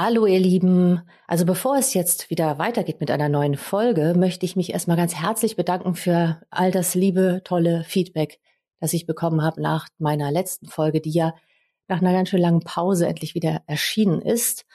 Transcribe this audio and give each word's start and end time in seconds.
Hallo 0.00 0.26
ihr 0.26 0.38
Lieben. 0.38 1.02
Also 1.26 1.44
bevor 1.44 1.76
es 1.76 1.92
jetzt 1.92 2.30
wieder 2.30 2.56
weitergeht 2.60 3.00
mit 3.00 3.10
einer 3.10 3.28
neuen 3.28 3.56
Folge, 3.56 4.14
möchte 4.16 4.46
ich 4.46 4.54
mich 4.54 4.72
erstmal 4.72 4.96
ganz 4.96 5.16
herzlich 5.16 5.56
bedanken 5.56 5.96
für 5.96 6.40
all 6.50 6.70
das 6.70 6.94
liebe, 6.94 7.40
tolle 7.42 7.82
Feedback, 7.82 8.38
das 8.78 8.92
ich 8.92 9.06
bekommen 9.06 9.42
habe 9.42 9.60
nach 9.60 9.88
meiner 9.98 10.30
letzten 10.30 10.68
Folge, 10.68 11.00
die 11.00 11.10
ja 11.10 11.34
nach 11.88 12.00
einer 12.00 12.12
ganz 12.12 12.28
schön 12.28 12.40
langen 12.40 12.60
Pause 12.60 13.08
endlich 13.08 13.34
wieder 13.34 13.62
erschienen 13.66 14.22
ist. 14.22 14.66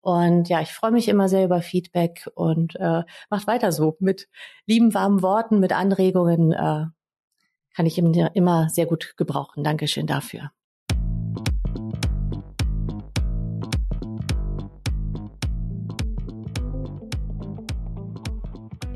Und 0.00 0.48
ja, 0.48 0.60
ich 0.60 0.72
freue 0.72 0.90
mich 0.90 1.06
immer 1.06 1.28
sehr 1.28 1.44
über 1.44 1.62
Feedback 1.62 2.28
und 2.34 2.74
äh, 2.74 3.04
macht 3.30 3.46
weiter 3.46 3.70
so 3.70 3.96
mit 4.00 4.28
lieben, 4.66 4.92
warmen 4.92 5.22
Worten, 5.22 5.60
mit 5.60 5.72
Anregungen. 5.72 6.50
Äh, 6.50 6.86
kann 7.76 7.86
ich 7.86 7.96
immer 7.96 8.68
sehr 8.70 8.86
gut 8.86 9.16
gebrauchen. 9.16 9.62
Dankeschön 9.62 10.08
dafür. 10.08 10.50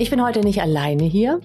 Ich 0.00 0.10
bin 0.10 0.22
heute 0.22 0.42
nicht 0.42 0.62
alleine 0.62 1.02
hier. 1.02 1.40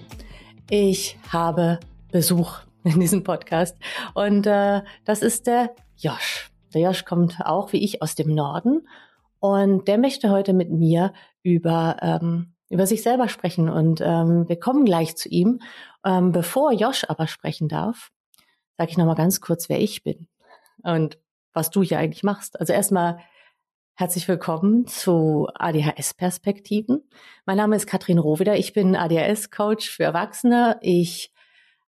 Ich 0.70 1.18
habe 1.28 1.80
Besuch 2.12 2.60
in 2.84 3.00
diesem 3.00 3.24
Podcast. 3.24 3.76
Und 4.14 4.46
äh, 4.46 4.82
das 5.04 5.22
ist 5.22 5.48
der 5.48 5.74
Josh. 5.96 6.52
Der 6.72 6.82
Josh 6.82 7.04
kommt 7.04 7.40
auch 7.44 7.72
wie 7.72 7.82
ich 7.82 8.00
aus 8.00 8.14
dem 8.14 8.32
Norden. 8.32 8.86
Und 9.40 9.88
der 9.88 9.98
möchte 9.98 10.30
heute 10.30 10.52
mit 10.52 10.70
mir 10.70 11.12
über, 11.42 11.96
ähm, 12.00 12.54
über 12.70 12.86
sich 12.86 13.02
selber 13.02 13.28
sprechen. 13.28 13.68
Und 13.68 14.00
ähm, 14.00 14.48
wir 14.48 14.60
kommen 14.60 14.84
gleich 14.84 15.16
zu 15.16 15.28
ihm. 15.28 15.58
Ähm, 16.04 16.30
bevor 16.30 16.72
Josh 16.72 17.04
aber 17.08 17.26
sprechen 17.26 17.66
darf, 17.66 18.12
sage 18.78 18.92
ich 18.92 18.96
nochmal 18.96 19.16
ganz 19.16 19.40
kurz, 19.40 19.68
wer 19.68 19.80
ich 19.80 20.04
bin 20.04 20.28
und 20.84 21.18
was 21.52 21.70
du 21.70 21.82
hier 21.82 21.98
eigentlich 21.98 22.22
machst. 22.22 22.60
Also 22.60 22.72
erstmal 22.72 23.18
Herzlich 23.96 24.26
willkommen 24.26 24.88
zu 24.88 25.46
ADHS-Perspektiven. 25.54 27.08
Mein 27.46 27.56
Name 27.56 27.76
ist 27.76 27.86
Katrin 27.86 28.18
Rohweder. 28.18 28.56
Ich 28.56 28.72
bin 28.72 28.96
ADHS-Coach 28.96 29.88
für 29.88 30.02
Erwachsene. 30.02 30.80
Ich 30.82 31.32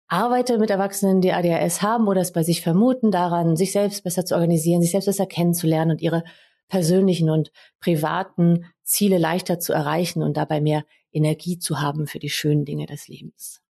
arbeite 0.08 0.58
mit 0.58 0.70
Erwachsenen, 0.70 1.22
die 1.22 1.32
ADHS 1.32 1.82
haben 1.82 2.10
oder 2.10 2.20
es 2.20 2.34
bei 2.34 2.44
sich 2.44 2.62
vermuten, 2.62 3.10
daran, 3.10 3.56
sich 3.56 3.72
selbst 3.72 4.04
besser 4.04 4.26
zu 4.26 4.36
organisieren, 4.36 4.82
sich 4.82 4.92
selbst 4.92 5.06
besser 5.06 5.28
kennenzulernen 5.28 5.92
und 5.92 6.02
ihre 6.02 6.26
persönlichen 6.68 7.30
und 7.30 7.54
privaten 7.80 8.66
Ziele 8.84 9.18
leichter 9.18 9.62
zu 9.62 9.72
erreichen 9.72 10.24
und 10.24 10.36
dabei 10.36 10.60
mehr 10.60 10.84
Energie 11.14 11.58
zu 11.58 11.80
haben 11.80 12.06
für 12.06 12.20
die 12.20 12.30
schönen 12.30 12.66
Dinge 12.66 12.86
des 12.86 13.08
Lebens. 13.08 13.62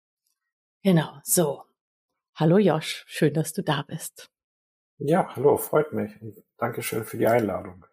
Genau, 0.82 1.20
so. 1.22 1.62
Hallo 2.34 2.58
Josh, 2.58 3.04
schön, 3.06 3.36
dass 3.36 3.54
du 3.54 3.62
da 3.62 3.84
bist. 3.84 4.32
Ja, 4.98 5.36
hallo, 5.36 5.56
freut 5.58 5.94
mich. 5.94 6.14
Dankeschön 6.58 7.04
für 7.04 7.18
die 7.18 7.28
Einladung. 7.28 7.86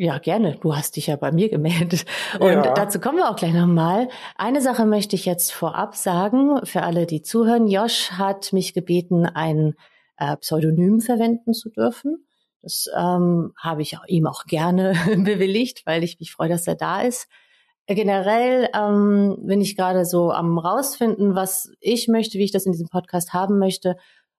Ja, 0.00 0.18
gerne. 0.18 0.56
Du 0.60 0.76
hast 0.76 0.94
dich 0.94 1.08
ja 1.08 1.16
bei 1.16 1.32
mir 1.32 1.48
gemeldet. 1.48 2.04
Und 2.38 2.52
ja. 2.52 2.72
dazu 2.72 3.00
kommen 3.00 3.18
wir 3.18 3.28
auch 3.28 3.34
gleich 3.34 3.52
nochmal. 3.52 4.08
Eine 4.36 4.60
Sache 4.60 4.86
möchte 4.86 5.16
ich 5.16 5.24
jetzt 5.24 5.50
vorab 5.52 5.96
sagen, 5.96 6.64
für 6.64 6.82
alle, 6.82 7.04
die 7.04 7.20
zuhören. 7.22 7.66
Josh 7.66 8.12
hat 8.12 8.52
mich 8.52 8.74
gebeten, 8.74 9.26
ein 9.26 9.74
äh, 10.16 10.36
Pseudonym 10.36 11.00
verwenden 11.00 11.52
zu 11.52 11.68
dürfen. 11.68 12.24
Das 12.62 12.88
ähm, 12.96 13.52
habe 13.58 13.82
ich 13.82 13.98
auch, 13.98 14.04
ihm 14.06 14.28
auch 14.28 14.44
gerne 14.44 14.92
bewilligt, 15.16 15.82
weil 15.84 16.04
ich 16.04 16.20
mich 16.20 16.30
freue, 16.30 16.48
dass 16.48 16.68
er 16.68 16.76
da 16.76 17.02
ist. 17.02 17.26
Generell 17.88 18.68
ähm, 18.76 19.36
bin 19.40 19.60
ich 19.60 19.76
gerade 19.76 20.04
so 20.04 20.30
am 20.30 20.58
rausfinden, 20.58 21.34
was 21.34 21.72
ich 21.80 22.06
möchte, 22.06 22.38
wie 22.38 22.44
ich 22.44 22.52
das 22.52 22.66
in 22.66 22.72
diesem 22.72 22.88
Podcast 22.88 23.32
haben 23.32 23.58
möchte 23.58 23.96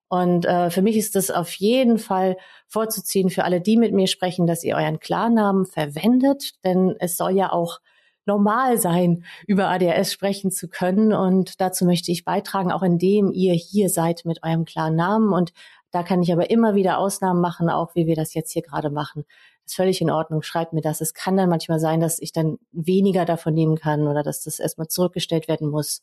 und 0.10 0.46
äh, 0.46 0.72
für 0.72 0.82
mich 0.82 0.98
ist 0.98 1.16
das 1.16 1.30
auf 1.30 1.54
jeden 1.54 2.00
Fall 2.00 2.36
vorzuziehen 2.68 3.30
für 3.30 3.44
alle, 3.44 3.62
die 3.62 3.78
mit 3.78 3.94
mir 3.94 4.08
sprechen, 4.08 4.48
dass 4.48 4.64
ihr 4.64 4.76
euren 4.76 5.00
Klarnamen 5.00 5.68
verwendet, 5.68 6.64
denn 6.66 6.96
es 7.00 7.16
soll 7.16 7.36
ja 7.36 7.52
auch 7.52 7.80
normal 8.26 8.80
sein, 8.80 9.24
über 9.48 9.70
ADHS 9.70 10.12
sprechen 10.12 10.52
zu 10.52 10.68
können. 10.68 11.14
Und 11.14 11.62
dazu 11.62 11.86
möchte 11.86 12.12
ich 12.12 12.26
beitragen, 12.26 12.72
auch 12.72 12.82
indem 12.82 13.32
ihr 13.32 13.54
hier 13.54 13.90
seid 13.90 14.26
mit 14.26 14.44
eurem 14.44 14.66
klaren 14.66 14.96
Namen. 14.96 15.32
Und 15.32 15.54
da 15.92 16.02
kann 16.02 16.24
ich 16.24 16.34
aber 16.34 16.50
immer 16.50 16.74
wieder 16.74 16.98
Ausnahmen 16.98 17.42
machen, 17.42 17.70
auch 17.70 17.94
wie 17.94 18.08
wir 18.08 18.16
das 18.16 18.34
jetzt 18.34 18.52
hier 18.52 18.64
gerade 18.64 18.90
machen. 18.90 19.26
Ist 19.66 19.76
völlig 19.76 20.02
in 20.02 20.10
Ordnung. 20.10 20.42
Schreibt 20.42 20.74
mir 20.74 20.82
das. 20.82 21.02
Es 21.02 21.14
kann 21.14 21.38
dann 21.38 21.50
manchmal 21.50 21.80
sein, 21.80 22.00
dass 22.00 22.20
ich 22.20 22.32
dann 22.32 22.58
weniger 22.72 23.26
davon 23.26 23.54
nehmen 23.54 23.78
kann 23.78 24.08
oder 24.08 24.24
dass 24.24 24.42
das 24.42 24.60
erstmal 24.60 24.88
zurückgestellt 24.88 25.48
werden 25.48 25.70
muss, 25.70 26.02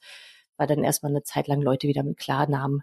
weil 0.57 0.69
dann 0.69 0.85
erstmal 0.85 1.11
eine 1.11 1.25
Zeit 1.25 1.49
lang 1.49 1.61
Leute 1.61 1.89
wieder 1.89 2.05
mit 2.05 2.19
Klarnamen 2.19 2.83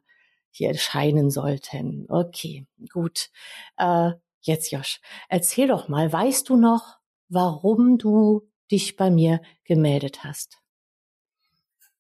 hier 0.53 0.69
erscheinen 0.69 1.31
sollten. 1.31 2.05
Okay, 2.09 2.67
gut. 2.91 3.29
Äh, 3.77 4.11
jetzt 4.41 4.71
Josh, 4.71 5.01
erzähl 5.29 5.67
doch 5.67 5.87
mal, 5.87 6.11
weißt 6.11 6.47
du 6.49 6.55
noch, 6.55 6.99
warum 7.29 7.97
du 7.97 8.47
dich 8.71 8.95
bei 8.95 9.09
mir 9.09 9.41
gemeldet 9.63 10.23
hast? 10.23 10.59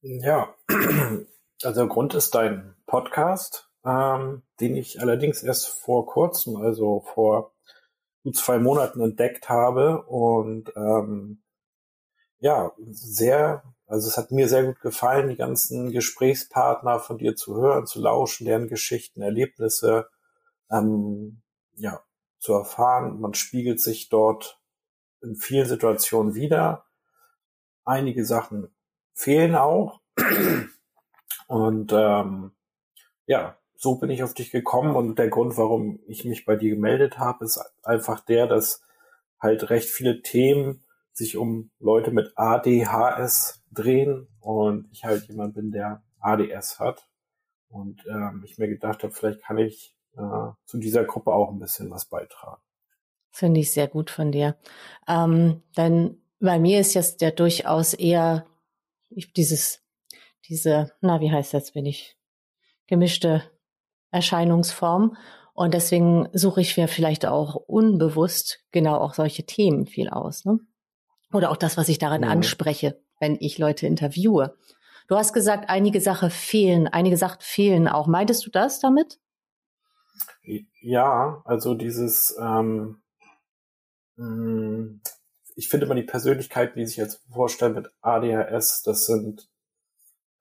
Ja, 0.01 0.53
also 1.63 1.87
Grund 1.87 2.13
ist 2.13 2.35
dein 2.35 2.75
Podcast, 2.85 3.69
ähm, 3.85 4.43
den 4.59 4.75
ich 4.75 5.01
allerdings 5.01 5.43
erst 5.43 5.67
vor 5.67 6.05
kurzem, 6.05 6.57
also 6.57 7.01
vor 7.01 7.53
gut 8.23 8.35
zwei 8.35 8.59
Monaten 8.59 9.01
entdeckt 9.01 9.49
habe 9.49 10.03
und 10.03 10.71
ähm, 10.75 11.41
ja, 12.39 12.73
sehr 12.77 13.63
also 13.93 14.07
es 14.07 14.17
hat 14.17 14.31
mir 14.31 14.49
sehr 14.49 14.63
gut 14.63 14.81
gefallen, 14.81 15.29
die 15.29 15.35
ganzen 15.35 15.91
Gesprächspartner 15.91 16.99
von 16.99 17.19
dir 17.19 17.35
zu 17.35 17.55
hören, 17.55 17.85
zu 17.85 18.01
lauschen, 18.01 18.45
deren 18.45 18.67
Geschichten, 18.67 19.21
Erlebnisse 19.21 20.09
ähm, 20.71 21.43
ja, 21.75 22.01
zu 22.39 22.53
erfahren. 22.53 23.21
Man 23.21 23.35
spiegelt 23.35 23.79
sich 23.79 24.09
dort 24.09 24.59
in 25.21 25.35
vielen 25.35 25.67
Situationen 25.67 26.33
wieder. 26.33 26.85
Einige 27.85 28.25
Sachen 28.25 28.73
fehlen 29.13 29.53
auch. 29.53 30.01
Und 31.47 31.93
ähm, 31.93 32.51
ja, 33.27 33.59
so 33.75 33.97
bin 33.97 34.09
ich 34.09 34.23
auf 34.23 34.33
dich 34.33 34.49
gekommen 34.49 34.95
und 34.95 35.19
der 35.19 35.29
Grund, 35.29 35.55
warum 35.55 35.99
ich 36.07 36.25
mich 36.25 36.45
bei 36.45 36.55
dir 36.55 36.71
gemeldet 36.71 37.19
habe, 37.19 37.45
ist 37.45 37.63
einfach 37.83 38.21
der, 38.21 38.47
dass 38.47 38.81
halt 39.39 39.69
recht 39.69 39.87
viele 39.87 40.23
Themen 40.23 40.82
sich 41.13 41.37
um 41.37 41.71
Leute 41.79 42.11
mit 42.11 42.33
ADHS 42.35 43.63
drehen 43.71 44.27
und 44.39 44.87
ich 44.91 45.05
halt 45.05 45.27
jemand 45.27 45.53
bin, 45.53 45.71
der 45.71 46.03
ADS 46.19 46.79
hat 46.79 47.07
und 47.69 48.05
ähm, 48.07 48.43
ich 48.45 48.57
mir 48.57 48.67
gedacht 48.67 49.03
habe, 49.03 49.13
vielleicht 49.13 49.41
kann 49.41 49.57
ich 49.57 49.95
äh, 50.15 50.51
zu 50.65 50.77
dieser 50.77 51.03
Gruppe 51.05 51.33
auch 51.33 51.49
ein 51.51 51.59
bisschen 51.59 51.89
was 51.89 52.05
beitragen. 52.05 52.61
Finde 53.31 53.59
ich 53.61 53.71
sehr 53.71 53.87
gut 53.87 54.09
von 54.09 54.31
dir. 54.31 54.57
Ähm, 55.07 55.63
denn 55.75 56.21
bei 56.39 56.59
mir 56.59 56.79
ist 56.79 56.93
jetzt 56.93 57.21
ja 57.21 57.31
durchaus 57.31 57.93
eher 57.93 58.45
dieses, 59.09 59.81
diese, 60.47 60.91
na, 61.01 61.19
wie 61.19 61.31
heißt 61.31 61.53
das, 61.53 61.71
bin 61.71 61.85
ich, 61.85 62.17
gemischte 62.87 63.43
Erscheinungsform. 64.11 65.17
Und 65.53 65.73
deswegen 65.73 66.27
suche 66.33 66.61
ich 66.61 66.77
mir 66.77 66.87
vielleicht 66.87 67.25
auch 67.25 67.55
unbewusst 67.55 68.63
genau 68.71 68.97
auch 68.97 69.13
solche 69.13 69.45
Themen 69.45 69.85
viel 69.85 70.09
aus. 70.09 70.45
Ne? 70.45 70.59
Oder 71.33 71.51
auch 71.51 71.57
das, 71.57 71.77
was 71.77 71.89
ich 71.89 71.97
darin 71.97 72.23
ja. 72.23 72.29
anspreche 72.29 72.97
wenn 73.23 73.37
ich 73.39 73.57
Leute 73.57 73.87
interviewe. 73.87 74.57
Du 75.07 75.15
hast 75.15 75.31
gesagt, 75.31 75.69
einige 75.69 76.01
Sachen 76.01 76.29
fehlen, 76.29 76.87
einige 76.87 77.15
Sachen 77.15 77.39
fehlen 77.39 77.87
auch. 77.87 78.05
Meintest 78.05 78.45
du 78.45 78.49
das 78.49 78.81
damit? 78.81 79.17
Ja, 80.81 81.41
also 81.45 81.73
dieses, 81.73 82.37
ähm, 82.37 83.01
mm, 84.17 84.99
ich 85.55 85.69
finde 85.69 85.85
immer 85.85 85.95
die 85.95 86.03
Persönlichkeiten, 86.03 86.77
die 86.77 86.85
sich 86.85 86.97
jetzt 86.97 87.23
vorstellen 87.31 87.75
mit 87.75 87.93
ADHS, 88.01 88.83
das 88.83 89.05
sind 89.05 89.47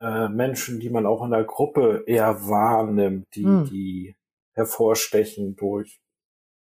äh, 0.01 0.29
Menschen, 0.29 0.81
die 0.81 0.91
man 0.91 1.07
auch 1.07 1.25
in 1.25 1.31
der 1.31 1.45
Gruppe 1.45 2.03
eher 2.09 2.49
wahrnimmt, 2.49 3.29
die, 3.37 3.45
hm. 3.45 3.65
die 3.67 4.17
hervorstechen 4.55 5.55
durch 5.55 6.01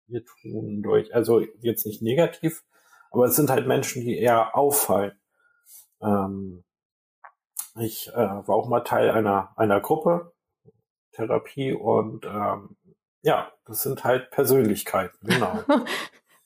ihr 0.07 0.25
tun, 0.25 0.81
durch, 0.83 1.15
also 1.15 1.39
jetzt 1.61 1.85
nicht 1.85 2.01
negativ, 2.01 2.65
aber 3.11 3.25
es 3.25 3.35
sind 3.35 3.49
halt 3.49 3.67
Menschen, 3.67 4.01
die 4.01 4.17
eher 4.17 4.55
auffallen. 4.55 5.19
Ähm, 6.01 6.63
ich 7.79 8.09
äh, 8.09 8.17
war 8.17 8.49
auch 8.55 8.67
mal 8.67 8.81
Teil 8.81 9.11
einer, 9.11 9.53
einer 9.55 9.79
Gruppe, 9.79 10.33
Therapie 11.11 11.73
und 11.73 12.25
ähm, 12.25 12.75
ja, 13.21 13.51
das 13.65 13.83
sind 13.83 14.03
halt 14.03 14.31
Persönlichkeiten, 14.31 15.17
genau. 15.21 15.59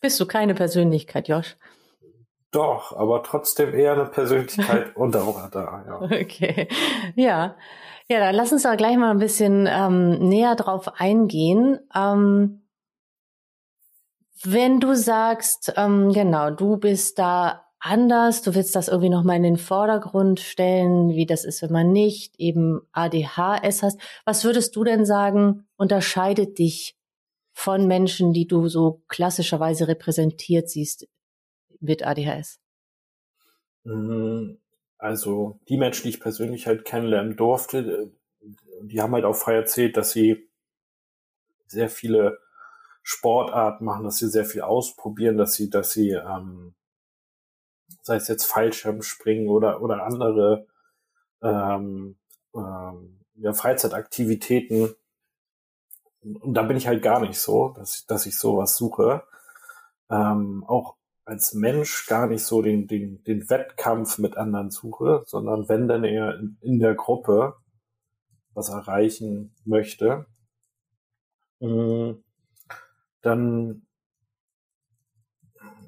Bist 0.02 0.20
du 0.20 0.26
keine 0.26 0.54
Persönlichkeit, 0.54 1.30
Josh? 1.30 1.56
Doch, 2.52 2.96
aber 2.96 3.24
trotzdem 3.24 3.74
eher 3.74 3.94
eine 3.94 4.06
Persönlichkeit 4.06 4.96
und 4.98 5.16
auch 5.16 5.50
da, 5.50 5.84
ja. 5.88 6.02
Okay. 6.02 6.68
Ja. 7.16 7.56
Ja, 8.08 8.20
dann 8.20 8.36
lass 8.36 8.52
uns 8.52 8.64
da 8.64 8.76
gleich 8.76 8.98
mal 8.98 9.10
ein 9.10 9.18
bisschen 9.18 9.68
ähm, 9.68 10.30
näher 10.30 10.56
drauf 10.56 11.00
eingehen. 11.00 11.80
Ähm, 11.96 12.65
wenn 14.44 14.80
du 14.80 14.96
sagst, 14.96 15.74
ähm, 15.78 16.12
genau, 16.12 16.52
du 16.52 16.78
bist 16.78 17.20
da 17.20 17.66
anders, 17.80 18.42
du 18.42 18.56
willst 18.56 18.76
das 18.76 18.88
irgendwie 18.88 19.10
nochmal 19.10 19.38
in 19.38 19.44
den 19.44 19.58
Vordergrund 19.58 20.40
stellen, 20.40 21.12
wie 21.12 21.26
das 21.26 21.46
ist, 21.46 21.62
wenn 21.62 21.72
man 21.72 21.92
nicht 21.92 22.40
eben 22.40 22.82
ADHS 22.92 23.84
hast. 23.84 24.00
Was 24.26 24.44
würdest 24.44 24.76
du 24.76 24.84
denn 24.84 25.06
sagen, 25.06 25.68
unterscheidet 25.78 26.58
dich 26.58 26.98
von 27.54 27.88
Menschen, 27.88 28.34
die 28.34 28.48
du 28.48 28.68
so 28.68 29.04
klassischerweise 29.08 29.88
repräsentiert 29.88 30.70
siehst 30.70 31.08
mit 31.80 32.06
ADHS? 32.06 32.60
Mm, 33.84 34.56
also 34.98 35.60
die 35.70 35.78
Menschen, 35.78 36.04
die 36.04 36.10
ich 36.10 36.20
persönlich 36.20 36.68
halt 36.68 36.86
kennenlernen 36.86 37.38
durfte, 37.38 37.78
äh, 37.78 38.48
die 38.82 39.02
haben 39.02 39.14
halt 39.14 39.26
auch 39.26 39.36
frei 39.36 39.54
erzählt, 39.54 39.96
dass 39.96 40.12
sie 40.12 40.50
sehr 41.68 41.90
viele 41.90 42.40
Sportarten 43.08 43.86
machen, 43.86 44.04
dass 44.04 44.18
sie 44.18 44.30
sehr 44.30 44.46
viel 44.46 44.62
ausprobieren, 44.62 45.38
dass 45.38 45.54
sie, 45.54 45.70
dass 45.70 45.92
sie, 45.92 46.10
ähm, 46.10 46.74
sei 48.02 48.16
es 48.16 48.28
jetzt 48.28 48.46
Fallschirmspringen 48.46 49.48
oder 49.48 49.80
oder 49.84 50.04
andere 50.06 50.66
ähm, 51.44 52.18
ähm, 52.56 53.20
ja, 53.36 53.54
Freizeitaktivitäten. 53.54 54.96
Und 56.24 56.56
da 56.56 56.64
bin 56.64 56.78
ich 56.78 56.88
halt 56.88 57.04
gar 57.04 57.20
nicht 57.20 57.38
so, 57.38 57.70
dass 57.70 58.00
ich, 58.00 58.08
dass 58.08 58.26
ich 58.26 58.40
sowas 58.40 58.76
suche. 58.76 59.22
Ähm, 60.10 60.64
auch 60.68 60.96
als 61.26 61.54
Mensch 61.54 62.08
gar 62.08 62.26
nicht 62.26 62.44
so 62.44 62.64
den, 62.64 62.88
den, 62.88 63.24
den 63.24 63.48
Wettkampf 63.52 64.18
mit 64.18 64.36
anderen 64.36 64.72
suche, 64.72 65.22
sondern 65.28 65.70
wenn 65.70 65.88
dann 65.88 66.04
eher 66.04 66.40
in, 66.40 66.58
in 66.62 66.80
der 66.80 66.96
Gruppe 66.96 67.56
was 68.56 68.70
erreichen 68.70 69.54
möchte, 69.64 70.26
mm, 71.60 72.25
dann 73.26 73.86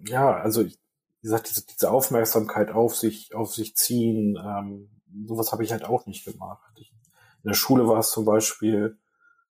ja, 0.08 0.36
also 0.38 0.66
wie 0.66 0.76
gesagt, 1.22 1.50
diese, 1.50 1.66
diese 1.66 1.92
Aufmerksamkeit 1.92 2.72
auf 2.72 2.96
sich, 2.96 3.34
auf 3.36 3.54
sich 3.54 3.76
ziehen, 3.76 4.38
ähm, 4.38 4.90
sowas 5.26 5.52
habe 5.52 5.64
ich 5.64 5.72
halt 5.72 5.86
auch 5.86 6.06
nicht 6.06 6.26
gemacht. 6.26 6.72
Ich, 6.80 6.92
in 7.44 7.50
der 7.50 7.54
Schule 7.54 7.88
war 7.88 8.00
es 8.00 8.12
zum 8.12 8.26
Beispiel 8.26 8.98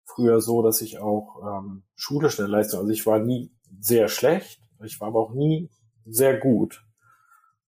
früher 0.04 0.40
so, 0.40 0.62
dass 0.62 0.80
ich 0.80 0.98
auch 0.98 1.42
ähm, 1.42 1.82
schulische 1.94 2.46
Leistung, 2.46 2.80
also 2.80 2.92
ich 2.92 3.06
war 3.06 3.18
nie 3.18 3.52
sehr 3.80 4.08
schlecht, 4.08 4.60
ich 4.84 5.00
war 5.00 5.08
aber 5.08 5.20
auch 5.20 5.32
nie 5.32 5.70
sehr 6.04 6.38
gut. 6.38 6.84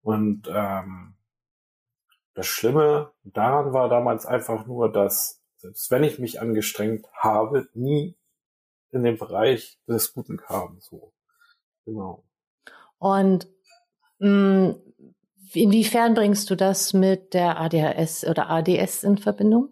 Und 0.03 0.49
ähm, 0.53 1.15
das 2.35 2.47
Schlimme 2.47 3.13
daran 3.23 3.73
war 3.73 3.89
damals 3.89 4.27
einfach 4.27 4.67
nur, 4.67 4.93
dass 4.93 5.41
selbst 5.57 5.91
wenn 5.91 6.05
ich 6.05 6.19
mich 6.19 6.41
angestrengt 6.41 7.07
habe, 7.15 7.69
nie 7.73 8.17
in 8.95 9.03
den 9.03 9.19
Bereich 9.19 9.79
des 9.87 10.13
Guten 10.13 10.37
kam. 10.37 10.79
So, 10.81 11.13
genau. 11.85 12.25
Und 12.99 13.49
mh, 14.19 14.29
mm, 14.29 14.83
inwiefern 15.53 16.15
bringst 16.15 16.51
du 16.51 16.57
das 16.57 16.93
mit 16.93 17.35
der 17.35 17.61
ADHS 17.61 18.25
oder 18.25 18.51
ADS 18.51 19.05
in 19.05 19.19
Verbindung? 19.19 19.69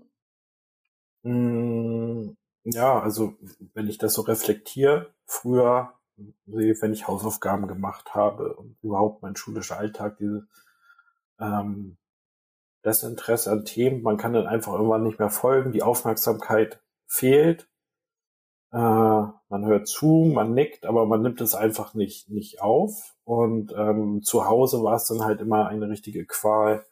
Mm, 1.23 2.31
ja, 2.65 3.01
also 3.01 3.35
wenn 3.75 3.89
ich 3.89 3.99
das 3.99 4.15
so 4.15 4.23
reflektiere, 4.23 5.15
früher 5.27 5.95
wenn 6.47 6.93
ich 6.93 7.09
Hausaufgaben 7.09 7.67
gemacht 7.67 8.15
habe 8.15 8.55
und 8.55 8.77
überhaupt 8.83 9.23
mein 9.23 9.37
schulischer 9.37 9.79
Alltag, 9.79 10.19
diese 10.19 10.47
ähm, 11.41 11.97
das 12.83 13.03
Interesse 13.03 13.51
an 13.51 13.65
Themen, 13.65 14.03
man 14.03 14.17
kann 14.17 14.33
dann 14.33 14.47
einfach 14.47 14.73
irgendwann 14.73 15.05
nicht 15.05 15.19
mehr 15.19 15.31
folgen, 15.31 15.73
die 15.73 15.83
Aufmerksamkeit 15.83 16.81
fehlt, 17.07 17.69
äh, 18.73 18.77
man 18.77 19.67
hört 19.67 19.87
zu, 19.87 20.31
man 20.33 20.55
nickt, 20.55 20.87
aber 20.87 21.07
man 21.07 21.23
nimmt 21.23 21.41
es 21.41 21.55
einfach 21.55 21.95
nicht 21.95 22.31
nicht 22.31 22.63
auf 22.63 23.15
und 23.25 23.73
ähm, 23.77 24.23
zu 24.23 24.47
Hause 24.47 24.83
war 24.83 24.97
es 24.97 25.07
dann 25.07 25.25
halt 25.25 25.41
immer 25.41 25.69
eine 25.69 25.89
richtige 25.89 26.25
Qual 26.25 26.85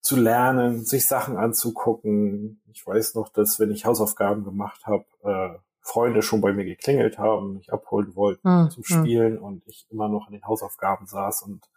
zu 0.00 0.16
lernen, 0.16 0.84
sich 0.84 1.06
Sachen 1.06 1.36
anzugucken. 1.36 2.62
Ich 2.72 2.86
weiß 2.86 3.14
noch, 3.16 3.28
dass 3.28 3.58
wenn 3.58 3.72
ich 3.72 3.86
Hausaufgaben 3.86 4.44
gemacht 4.44 4.86
habe, 4.86 5.04
äh, 5.22 5.58
Freunde 5.80 6.22
schon 6.22 6.40
bei 6.40 6.52
mir 6.52 6.64
geklingelt 6.64 7.18
haben, 7.18 7.54
mich 7.54 7.72
abholen 7.72 8.14
wollten 8.16 8.48
hm, 8.48 8.70
zum 8.70 8.84
hm. 8.84 9.04
Spielen 9.04 9.36
hm. 9.36 9.42
und 9.42 9.66
ich 9.66 9.86
immer 9.90 10.08
noch 10.08 10.26
an 10.26 10.32
den 10.32 10.44
Hausaufgaben 10.44 11.06
saß 11.06 11.42
und 11.42 11.68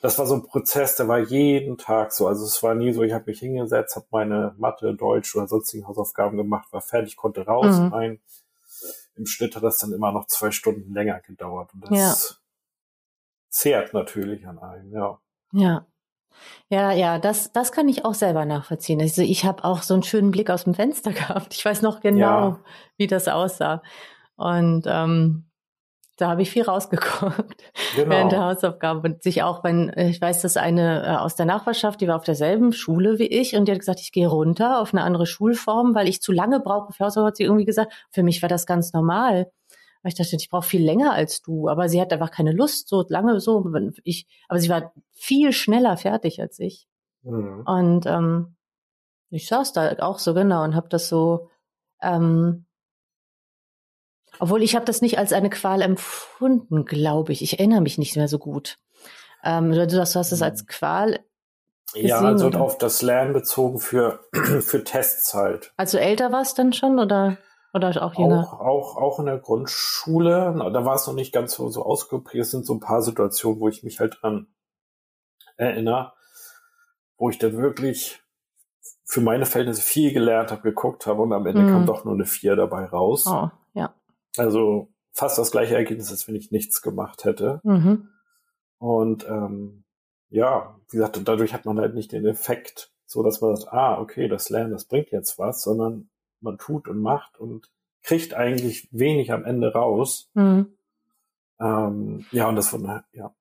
das 0.00 0.18
war 0.18 0.26
so 0.26 0.34
ein 0.34 0.44
Prozess, 0.44 0.96
der 0.96 1.08
war 1.08 1.18
jeden 1.18 1.76
Tag 1.76 2.12
so. 2.12 2.28
Also 2.28 2.44
es 2.44 2.62
war 2.62 2.74
nie 2.74 2.92
so, 2.92 3.02
ich 3.02 3.12
habe 3.12 3.24
mich 3.26 3.40
hingesetzt, 3.40 3.96
habe 3.96 4.06
meine 4.10 4.54
Mathe, 4.58 4.94
Deutsch 4.94 5.34
oder 5.34 5.48
sonstigen 5.48 5.86
Hausaufgaben 5.88 6.36
gemacht, 6.36 6.72
war 6.72 6.80
fertig, 6.80 7.16
konnte 7.16 7.44
raus. 7.46 7.78
Mhm. 7.78 7.88
Nein, 7.88 8.20
im 9.16 9.26
Schnitt 9.26 9.56
hat 9.56 9.64
das 9.64 9.78
dann 9.78 9.92
immer 9.92 10.12
noch 10.12 10.26
zwei 10.26 10.50
Stunden 10.52 10.94
länger 10.94 11.20
gedauert. 11.20 11.74
Und 11.74 11.90
das 11.90 11.98
ja. 11.98 12.36
zehrt 13.48 13.92
natürlich 13.92 14.46
an 14.46 14.58
einem, 14.58 14.92
ja. 14.92 15.18
Ja. 15.52 15.86
Ja, 16.68 16.92
ja, 16.92 17.18
das, 17.18 17.52
das 17.52 17.72
kann 17.72 17.88
ich 17.88 18.04
auch 18.04 18.14
selber 18.14 18.44
nachvollziehen. 18.44 19.00
Also 19.00 19.22
ich 19.22 19.44
habe 19.44 19.64
auch 19.64 19.82
so 19.82 19.94
einen 19.94 20.04
schönen 20.04 20.30
Blick 20.30 20.50
aus 20.50 20.64
dem 20.64 20.74
Fenster 20.74 21.12
gehabt. 21.12 21.54
Ich 21.54 21.64
weiß 21.64 21.82
noch 21.82 22.00
genau, 22.00 22.50
ja. 22.50 22.60
wie 22.96 23.08
das 23.08 23.26
aussah. 23.26 23.82
Und 24.36 24.84
ähm, 24.86 25.47
da 26.18 26.28
habe 26.28 26.42
ich 26.42 26.50
viel 26.50 26.64
rausgeguckt 26.64 27.62
genau. 27.96 28.10
während 28.10 28.32
der 28.32 28.44
Hausaufgabe. 28.44 29.08
Und 29.08 29.22
sich 29.22 29.42
auch, 29.44 29.62
wenn, 29.62 29.92
ich 29.96 30.20
weiß, 30.20 30.42
dass 30.42 30.56
eine 30.56 31.06
äh, 31.06 31.16
aus 31.16 31.36
der 31.36 31.46
Nachbarschaft, 31.46 32.00
die 32.00 32.08
war 32.08 32.16
auf 32.16 32.24
derselben 32.24 32.72
Schule 32.72 33.18
wie 33.18 33.28
ich 33.28 33.54
und 33.54 33.66
die 33.66 33.72
hat 33.72 33.78
gesagt, 33.78 34.00
ich 34.00 34.12
gehe 34.12 34.26
runter 34.26 34.80
auf 34.80 34.92
eine 34.92 35.02
andere 35.02 35.26
Schulform, 35.26 35.94
weil 35.94 36.08
ich 36.08 36.20
zu 36.20 36.32
lange 36.32 36.60
brauche 36.60 36.92
für 36.92 37.04
Hausaufgaben, 37.04 37.28
hat 37.28 37.36
sie 37.36 37.44
irgendwie 37.44 37.64
gesagt, 37.64 37.92
für 38.10 38.24
mich 38.24 38.42
war 38.42 38.48
das 38.48 38.66
ganz 38.66 38.92
normal. 38.92 39.50
Weil 40.02 40.12
ich 40.12 40.16
dachte, 40.16 40.36
ich 40.36 40.50
brauche 40.50 40.66
viel 40.66 40.84
länger 40.84 41.12
als 41.12 41.40
du, 41.42 41.68
aber 41.68 41.88
sie 41.88 42.00
hat 42.00 42.12
einfach 42.12 42.30
keine 42.30 42.52
Lust, 42.52 42.88
so 42.88 43.04
lange 43.08 43.40
so. 43.40 43.64
Ich, 44.02 44.26
aber 44.48 44.60
sie 44.60 44.68
war 44.68 44.92
viel 45.12 45.52
schneller 45.52 45.96
fertig 45.96 46.40
als 46.40 46.58
ich. 46.58 46.88
Mhm. 47.22 47.62
Und 47.64 48.06
ähm, 48.06 48.56
ich 49.30 49.46
saß 49.46 49.72
da 49.72 49.96
auch 50.00 50.18
so 50.18 50.34
genau 50.34 50.64
und 50.64 50.74
habe 50.74 50.88
das 50.88 51.08
so, 51.08 51.48
ähm, 52.02 52.66
obwohl 54.38 54.62
ich 54.62 54.74
habe 54.74 54.84
das 54.84 55.02
nicht 55.02 55.18
als 55.18 55.32
eine 55.32 55.50
Qual 55.50 55.82
empfunden, 55.82 56.84
glaube 56.84 57.32
ich. 57.32 57.42
Ich 57.42 57.58
erinnere 57.58 57.80
mich 57.80 57.98
nicht 57.98 58.16
mehr 58.16 58.28
so 58.28 58.38
gut. 58.38 58.78
Ähm, 59.44 59.72
du, 59.72 60.00
hast, 60.00 60.14
du 60.14 60.18
hast 60.18 60.32
es 60.32 60.42
als 60.42 60.62
mhm. 60.62 60.66
Qual 60.66 61.18
Gesehen, 61.94 62.08
ja, 62.08 62.20
also 62.20 62.48
oder? 62.48 62.60
auf 62.60 62.76
das 62.76 63.00
Lernen 63.00 63.32
bezogen 63.32 63.78
für, 63.78 64.20
für 64.32 64.84
Tests 64.84 65.32
halt. 65.32 65.72
Also 65.78 65.96
älter 65.96 66.32
warst 66.32 66.58
dann 66.58 66.74
schon 66.74 66.98
oder? 66.98 67.38
Oder 67.72 68.02
auch 68.02 68.14
jünger? 68.14 68.40
Auch, 68.40 68.60
auch, 68.60 68.96
auch 68.96 69.18
in 69.20 69.26
der 69.26 69.38
Grundschule. 69.38 70.54
Da 70.72 70.84
war 70.84 70.96
es 70.96 71.06
noch 71.06 71.14
nicht 71.14 71.32
ganz 71.32 71.54
so, 71.54 71.68
so 71.68 71.84
ausgeprägt. 71.84 72.42
Es 72.42 72.50
sind 72.50 72.66
so 72.66 72.74
ein 72.74 72.80
paar 72.80 73.02
Situationen, 73.02 73.60
wo 73.60 73.68
ich 73.68 73.82
mich 73.82 74.00
halt 74.00 74.18
dran 74.20 74.48
erinnere, 75.56 76.12
wo 77.16 77.30
ich 77.30 77.38
dann 77.38 77.56
wirklich 77.56 78.20
für 79.04 79.20
meine 79.20 79.46
Verhältnisse 79.46 79.82
viel 79.82 80.12
gelernt 80.12 80.50
habe, 80.50 80.62
geguckt 80.62 81.06
habe 81.06 81.22
und 81.22 81.32
am 81.32 81.46
Ende 81.46 81.62
mhm. 81.62 81.70
kam 81.70 81.86
doch 81.86 82.04
nur 82.04 82.14
eine 82.14 82.26
vier 82.26 82.56
dabei 82.56 82.84
raus. 82.84 83.26
Oh, 83.26 83.50
ja. 83.74 83.94
Also 84.36 84.92
fast 85.12 85.38
das 85.38 85.50
gleiche 85.50 85.74
Ergebnis, 85.74 86.10
als 86.10 86.28
wenn 86.28 86.36
ich 86.36 86.50
nichts 86.50 86.82
gemacht 86.82 87.24
hätte. 87.24 87.60
Mhm. 87.64 88.08
Und 88.78 89.26
ähm, 89.26 89.84
ja, 90.30 90.76
wie 90.90 90.98
gesagt, 90.98 91.20
dadurch 91.24 91.52
hat 91.52 91.64
man 91.64 91.78
halt 91.78 91.94
nicht 91.94 92.12
den 92.12 92.26
Effekt, 92.26 92.92
so 93.06 93.22
dass 93.22 93.40
man 93.40 93.56
sagt, 93.56 93.72
ah, 93.72 93.98
okay, 93.98 94.28
das 94.28 94.50
Lernen, 94.50 94.72
das 94.72 94.84
bringt 94.84 95.10
jetzt 95.10 95.38
was, 95.38 95.62
sondern 95.62 96.08
man 96.40 96.58
tut 96.58 96.86
und 96.88 97.00
macht 97.00 97.38
und 97.38 97.70
kriegt 98.02 98.34
eigentlich 98.34 98.88
wenig 98.92 99.32
am 99.32 99.44
Ende 99.44 99.72
raus. 99.72 100.30
Mhm. 100.34 100.76
Ähm, 101.60 102.26
ja, 102.30 102.48
und 102.48 102.56
das 102.56 102.68
von, 102.68 103.02
ja. 103.12 103.34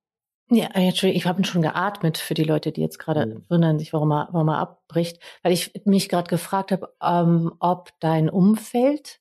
Ja, 0.50 0.70
ich 0.76 1.26
habe 1.26 1.44
schon 1.44 1.62
geatmet 1.62 2.18
für 2.18 2.34
die 2.34 2.46
Leute, 2.46 2.72
die 2.72 2.82
jetzt 2.82 3.00
gerade 3.00 3.26
mhm. 3.26 3.46
wundern 3.50 3.80
sich, 3.80 3.92
warum 3.92 4.12
er, 4.12 4.30
warum 4.32 4.48
er 4.48 4.60
abbricht, 4.60 5.22
weil 5.44 5.52
ich 5.52 5.74
mich 5.86 6.08
gerade 6.08 6.30
gefragt 6.30 6.72
habe, 6.72 6.94
ähm, 7.02 7.54
ob 7.60 7.92
dein 8.00 8.30
Umfeld 8.30 9.20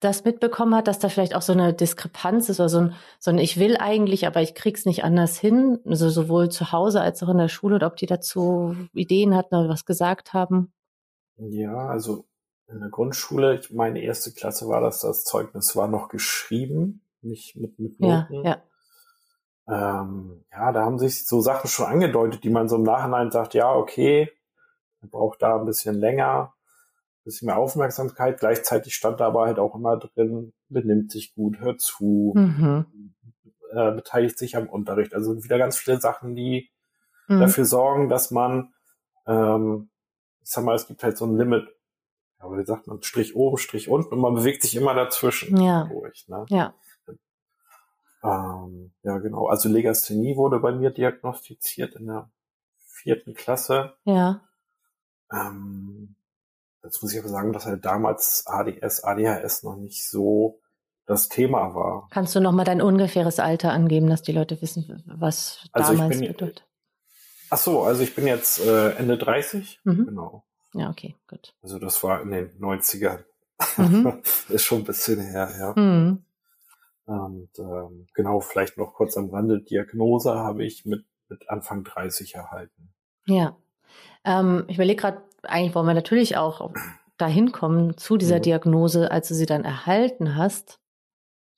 das 0.00 0.24
mitbekommen 0.24 0.74
hat, 0.74 0.86
dass 0.86 0.98
da 0.98 1.08
vielleicht 1.08 1.34
auch 1.34 1.42
so 1.42 1.52
eine 1.52 1.74
Diskrepanz 1.74 2.48
ist 2.48 2.60
oder 2.60 2.68
so 2.68 2.78
ein, 2.78 2.94
so 3.18 3.30
ein 3.30 3.38
Ich 3.38 3.58
will 3.58 3.76
eigentlich, 3.76 4.26
aber 4.26 4.40
ich 4.40 4.54
krieg's 4.54 4.84
nicht 4.84 5.04
anders 5.04 5.38
hin, 5.38 5.80
also 5.84 6.08
sowohl 6.08 6.50
zu 6.50 6.70
Hause 6.72 7.00
als 7.00 7.22
auch 7.22 7.28
in 7.28 7.38
der 7.38 7.48
Schule, 7.48 7.76
oder 7.76 7.88
ob 7.88 7.96
die 7.96 8.06
dazu 8.06 8.76
Ideen 8.94 9.34
hatten 9.34 9.56
oder 9.56 9.68
was 9.68 9.84
gesagt 9.84 10.32
haben. 10.32 10.72
Ja, 11.36 11.88
also 11.88 12.26
in 12.68 12.80
der 12.80 12.90
Grundschule, 12.90 13.58
ich 13.58 13.72
meine 13.72 14.00
erste 14.00 14.32
Klasse 14.32 14.68
war 14.68 14.80
das, 14.80 15.00
das 15.00 15.24
Zeugnis 15.24 15.74
war 15.74 15.88
noch 15.88 16.08
geschrieben, 16.08 17.02
nicht 17.22 17.56
mit, 17.56 17.78
mit 17.78 17.98
Noten. 17.98 18.34
Ja, 18.34 18.42
ja. 18.44 18.62
Ähm, 19.68 20.44
ja, 20.52 20.72
da 20.72 20.84
haben 20.84 20.98
sich 20.98 21.26
so 21.26 21.40
Sachen 21.40 21.68
schon 21.68 21.86
angedeutet, 21.86 22.44
die 22.44 22.50
man 22.50 22.68
so 22.68 22.76
im 22.76 22.84
Nachhinein 22.84 23.30
sagt, 23.30 23.54
ja, 23.54 23.72
okay, 23.72 24.30
man 25.00 25.10
braucht 25.10 25.42
da 25.42 25.56
ein 25.56 25.66
bisschen 25.66 25.94
länger, 25.94 26.54
bisschen 27.28 27.46
mehr 27.46 27.58
Aufmerksamkeit. 27.58 28.40
Gleichzeitig 28.40 28.94
stand 28.94 29.20
da 29.20 29.26
aber 29.26 29.46
halt 29.46 29.58
auch 29.58 29.74
immer 29.74 29.96
drin, 29.96 30.52
benimmt 30.68 31.12
sich 31.12 31.34
gut, 31.34 31.60
hört 31.60 31.80
zu, 31.80 32.32
mhm. 32.34 32.86
äh, 33.72 33.92
beteiligt 33.92 34.38
sich 34.38 34.56
am 34.56 34.68
Unterricht. 34.68 35.14
Also 35.14 35.42
wieder 35.44 35.58
ganz 35.58 35.76
viele 35.76 36.00
Sachen, 36.00 36.34
die 36.34 36.70
mhm. 37.28 37.40
dafür 37.40 37.64
sorgen, 37.64 38.08
dass 38.08 38.30
man, 38.30 38.72
ähm, 39.26 39.90
ich 40.42 40.50
sag 40.50 40.64
mal, 40.64 40.74
es 40.74 40.86
gibt 40.86 41.02
halt 41.02 41.16
so 41.16 41.26
ein 41.26 41.36
Limit 41.36 41.68
aber 42.38 42.58
wie 42.58 42.64
sagt 42.64 42.86
man, 42.86 43.02
Strich 43.02 43.34
oben, 43.34 43.58
Strich 43.58 43.88
unten 43.88 44.14
und 44.14 44.20
man 44.20 44.34
bewegt 44.34 44.62
sich 44.62 44.76
immer 44.76 44.94
dazwischen 44.94 45.60
ja. 45.60 45.84
durch. 45.84 46.28
Ne? 46.28 46.46
Ja. 46.48 46.74
Ähm, 48.22 48.92
ja, 49.02 49.18
genau. 49.18 49.46
Also 49.48 49.68
Legasthenie 49.68 50.36
wurde 50.36 50.60
bei 50.60 50.72
mir 50.72 50.90
diagnostiziert 50.90 51.96
in 51.96 52.06
der 52.06 52.30
vierten 52.78 53.34
Klasse. 53.34 53.94
Ja. 54.04 54.40
Ähm, 55.32 56.16
Dazu 56.82 57.04
muss 57.04 57.12
ich 57.12 57.18
aber 57.18 57.28
sagen, 57.28 57.52
dass 57.52 57.66
halt 57.66 57.84
damals 57.84 58.44
ADS, 58.46 59.02
ADHS 59.04 59.62
noch 59.62 59.76
nicht 59.76 60.08
so 60.08 60.60
das 61.06 61.28
Thema 61.28 61.74
war. 61.74 62.06
Kannst 62.10 62.34
du 62.34 62.40
noch 62.40 62.52
mal 62.52 62.64
dein 62.64 62.82
ungefähres 62.82 63.40
Alter 63.40 63.72
angeben, 63.72 64.08
dass 64.08 64.22
die 64.22 64.32
Leute 64.32 64.60
wissen, 64.60 65.02
was 65.06 65.66
also 65.72 65.92
damals 65.92 66.18
bin, 66.18 66.28
bedeutet? 66.28 66.64
Ach 67.50 67.58
so, 67.58 67.82
also 67.82 68.02
ich 68.02 68.14
bin 68.14 68.26
jetzt 68.26 68.60
äh, 68.60 68.90
Ende 68.92 69.16
30, 69.16 69.80
mhm. 69.84 70.06
genau. 70.06 70.44
Ja, 70.74 70.90
okay, 70.90 71.16
gut. 71.26 71.54
Also 71.62 71.78
das 71.78 72.02
war 72.04 72.20
in 72.20 72.30
den 72.30 72.50
90ern. 72.60 73.24
Mhm. 73.78 74.22
ist 74.50 74.64
schon 74.64 74.82
ein 74.82 74.84
bisschen 74.84 75.20
her, 75.20 75.50
ja. 75.58 75.72
Mhm. 75.74 76.24
Und 77.06 77.58
ähm, 77.58 78.06
genau, 78.12 78.40
vielleicht 78.40 78.76
noch 78.76 78.92
kurz 78.92 79.16
am 79.16 79.30
Rande, 79.30 79.62
Diagnose 79.62 80.34
habe 80.34 80.62
ich 80.64 80.84
mit, 80.84 81.06
mit 81.30 81.48
Anfang 81.48 81.84
30 81.84 82.34
erhalten. 82.34 82.90
Ja. 83.26 83.56
Ähm, 84.24 84.64
ich 84.68 84.76
überlege 84.76 85.00
gerade, 85.00 85.22
eigentlich 85.48 85.74
wollen 85.74 85.86
wir 85.86 85.94
natürlich 85.94 86.36
auch 86.36 86.70
dahin 87.16 87.52
kommen 87.52 87.96
zu 87.96 88.16
dieser 88.16 88.36
mhm. 88.36 88.42
Diagnose, 88.42 89.10
als 89.10 89.28
du 89.28 89.34
sie 89.34 89.46
dann 89.46 89.64
erhalten 89.64 90.36
hast. 90.36 90.80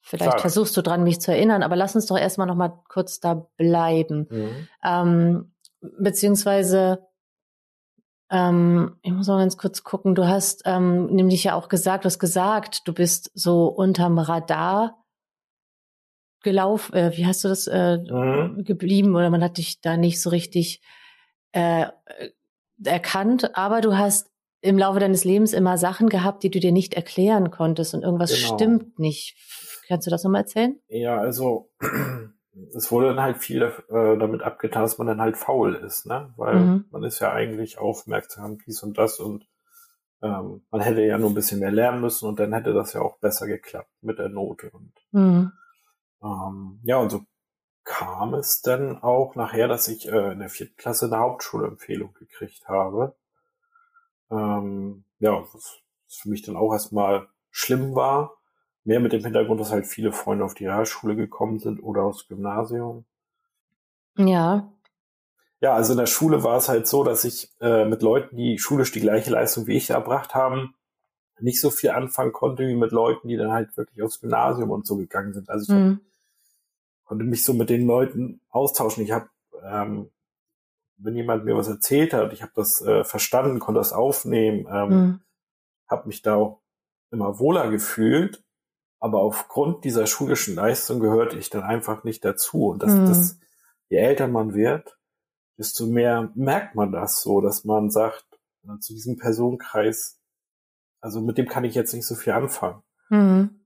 Vielleicht 0.02 0.32
Klar. 0.32 0.40
versuchst 0.40 0.76
du 0.76 0.82
dran, 0.82 1.04
mich 1.04 1.20
zu 1.20 1.30
erinnern, 1.30 1.62
aber 1.62 1.76
lass 1.76 1.94
uns 1.94 2.06
doch 2.06 2.18
erstmal 2.18 2.46
noch 2.46 2.54
mal 2.54 2.82
kurz 2.88 3.20
da 3.20 3.34
bleiben. 3.56 4.26
Mhm. 4.30 4.68
Ähm, 4.82 5.52
beziehungsweise, 5.80 7.06
ähm, 8.30 8.96
ich 9.02 9.12
muss 9.12 9.28
mal 9.28 9.38
ganz 9.38 9.58
kurz 9.58 9.84
gucken, 9.84 10.14
du 10.14 10.26
hast 10.26 10.62
ähm, 10.64 11.06
nämlich 11.06 11.44
ja 11.44 11.54
auch 11.54 11.68
gesagt, 11.68 12.04
du 12.04 12.06
hast 12.06 12.18
gesagt, 12.18 12.88
du 12.88 12.94
bist 12.94 13.30
so 13.34 13.66
unterm 13.66 14.18
Radar 14.18 15.04
gelaufen, 16.42 16.94
äh, 16.94 17.16
wie 17.16 17.26
hast 17.26 17.44
du 17.44 17.48
das 17.48 17.66
äh, 17.66 17.98
mhm. 17.98 18.64
geblieben 18.64 19.14
oder 19.14 19.28
man 19.28 19.44
hat 19.44 19.58
dich 19.58 19.82
da 19.82 19.98
nicht 19.98 20.22
so 20.22 20.30
richtig 20.30 20.80
äh, 21.52 21.86
erkannt, 22.84 23.56
aber 23.56 23.80
du 23.80 23.96
hast 23.96 24.30
im 24.62 24.78
Laufe 24.78 25.00
deines 25.00 25.24
Lebens 25.24 25.52
immer 25.52 25.78
Sachen 25.78 26.08
gehabt, 26.08 26.42
die 26.42 26.50
du 26.50 26.60
dir 26.60 26.72
nicht 26.72 26.94
erklären 26.94 27.50
konntest 27.50 27.94
und 27.94 28.02
irgendwas 28.02 28.34
genau. 28.34 28.54
stimmt 28.54 28.98
nicht. 28.98 29.36
Kannst 29.88 30.06
du 30.06 30.10
das 30.10 30.22
nochmal 30.22 30.42
erzählen? 30.42 30.78
Ja, 30.88 31.18
also 31.18 31.70
es 32.76 32.92
wurde 32.92 33.08
dann 33.08 33.20
halt 33.20 33.38
viel 33.38 33.62
äh, 33.62 34.18
damit 34.18 34.42
abgetan, 34.42 34.82
dass 34.82 34.98
man 34.98 35.06
dann 35.06 35.20
halt 35.20 35.36
faul 35.36 35.74
ist, 35.74 36.06
ne? 36.06 36.32
Weil 36.36 36.56
mhm. 36.56 36.84
man 36.90 37.02
ist 37.04 37.20
ja 37.20 37.32
eigentlich 37.32 37.78
aufmerksam, 37.78 38.58
dies 38.66 38.82
und 38.82 38.98
das 38.98 39.18
und 39.18 39.46
ähm, 40.22 40.62
man 40.70 40.80
hätte 40.82 41.02
ja 41.02 41.16
nur 41.18 41.30
ein 41.30 41.34
bisschen 41.34 41.60
mehr 41.60 41.70
lernen 41.70 42.02
müssen 42.02 42.28
und 42.28 42.38
dann 42.38 42.52
hätte 42.52 42.74
das 42.74 42.92
ja 42.92 43.00
auch 43.00 43.18
besser 43.18 43.46
geklappt 43.46 43.90
mit 44.02 44.18
der 44.18 44.28
Note. 44.28 44.70
Und 44.70 44.92
mhm. 45.12 45.52
ähm, 46.22 46.80
ja, 46.82 46.98
und 46.98 47.10
so 47.10 47.22
kam 47.84 48.34
es 48.34 48.62
dann 48.62 49.02
auch 49.02 49.34
nachher, 49.34 49.68
dass 49.68 49.88
ich 49.88 50.08
äh, 50.08 50.32
in 50.32 50.40
der 50.40 50.48
vierten 50.48 50.76
Klasse 50.76 51.06
eine 51.06 51.18
Hauptschulempfehlung 51.18 52.14
gekriegt 52.14 52.68
habe. 52.68 53.14
Ähm, 54.30 55.04
ja, 55.18 55.42
was 55.52 55.80
für 56.08 56.28
mich 56.28 56.42
dann 56.42 56.56
auch 56.56 56.72
erstmal 56.72 57.28
schlimm 57.50 57.94
war, 57.94 58.40
Mehr 58.84 59.00
mit 59.00 59.12
dem 59.12 59.22
Hintergrund, 59.22 59.60
dass 59.60 59.72
halt 59.72 59.86
viele 59.86 60.10
Freunde 60.10 60.44
auf 60.44 60.54
die 60.54 60.66
Realschule 60.66 61.14
gekommen 61.14 61.58
sind 61.58 61.80
oder 61.80 62.02
aufs 62.02 62.28
Gymnasium. 62.28 63.04
Ja. 64.16 64.72
Ja, 65.60 65.74
also 65.74 65.92
in 65.92 65.98
der 65.98 66.06
Schule 66.06 66.42
war 66.42 66.56
es 66.56 66.70
halt 66.70 66.86
so, 66.86 67.04
dass 67.04 67.24
ich 67.24 67.50
äh, 67.60 67.84
mit 67.84 68.00
Leuten, 68.00 68.36
die 68.36 68.58
schulisch 68.58 68.92
die 68.92 69.00
gleiche 69.00 69.30
Leistung 69.30 69.66
wie 69.66 69.76
ich 69.76 69.90
erbracht 69.90 70.34
haben, 70.34 70.74
nicht 71.38 71.60
so 71.60 71.70
viel 71.70 71.90
anfangen 71.90 72.32
konnte 72.32 72.66
wie 72.66 72.74
mit 72.74 72.92
Leuten, 72.92 73.28
die 73.28 73.36
dann 73.36 73.52
halt 73.52 73.76
wirklich 73.76 74.02
aufs 74.02 74.20
Gymnasium 74.20 74.70
und 74.70 74.86
so 74.86 74.96
gegangen 74.96 75.34
sind. 75.34 75.50
Also 75.50 75.72
ich 75.72 75.78
mhm. 75.78 75.90
hab, 75.92 76.09
konnte 77.10 77.24
mich 77.24 77.44
so 77.44 77.52
mit 77.52 77.68
den 77.68 77.86
Leuten 77.86 78.40
austauschen. 78.48 79.02
Ich 79.02 79.10
habe, 79.10 79.28
ähm, 79.62 80.10
wenn 80.96 81.16
jemand 81.16 81.44
mir 81.44 81.56
was 81.56 81.68
erzählt 81.68 82.14
hat, 82.14 82.32
ich 82.32 82.42
habe 82.42 82.52
das 82.54 82.80
äh, 82.80 83.04
verstanden, 83.04 83.58
konnte 83.58 83.80
das 83.80 83.92
aufnehmen, 83.92 84.66
ähm, 84.70 84.88
mhm. 84.88 85.20
habe 85.88 86.06
mich 86.06 86.22
da 86.22 86.36
auch 86.36 86.62
immer 87.10 87.38
wohler 87.38 87.70
gefühlt 87.70 88.42
aber 89.00 89.22
aufgrund 89.22 89.84
dieser 89.84 90.06
schulischen 90.06 90.54
Leistung 90.54 91.00
gehörte 91.00 91.38
ich 91.38 91.48
dann 91.48 91.62
einfach 91.62 92.04
nicht 92.04 92.24
dazu. 92.24 92.66
Und 92.68 92.82
das, 92.82 92.92
mhm. 92.92 93.06
das, 93.06 93.38
je 93.88 93.96
älter 93.96 94.28
man 94.28 94.54
wird, 94.54 94.98
desto 95.58 95.86
mehr 95.86 96.30
merkt 96.34 96.74
man 96.74 96.92
das 96.92 97.22
so, 97.22 97.40
dass 97.40 97.64
man 97.64 97.90
sagt, 97.90 98.26
zu 98.80 98.92
diesem 98.92 99.16
Personenkreis, 99.16 100.20
also 101.00 101.22
mit 101.22 101.38
dem 101.38 101.48
kann 101.48 101.64
ich 101.64 101.74
jetzt 101.74 101.94
nicht 101.94 102.06
so 102.06 102.14
viel 102.14 102.34
anfangen. 102.34 102.82
Mhm. 103.08 103.59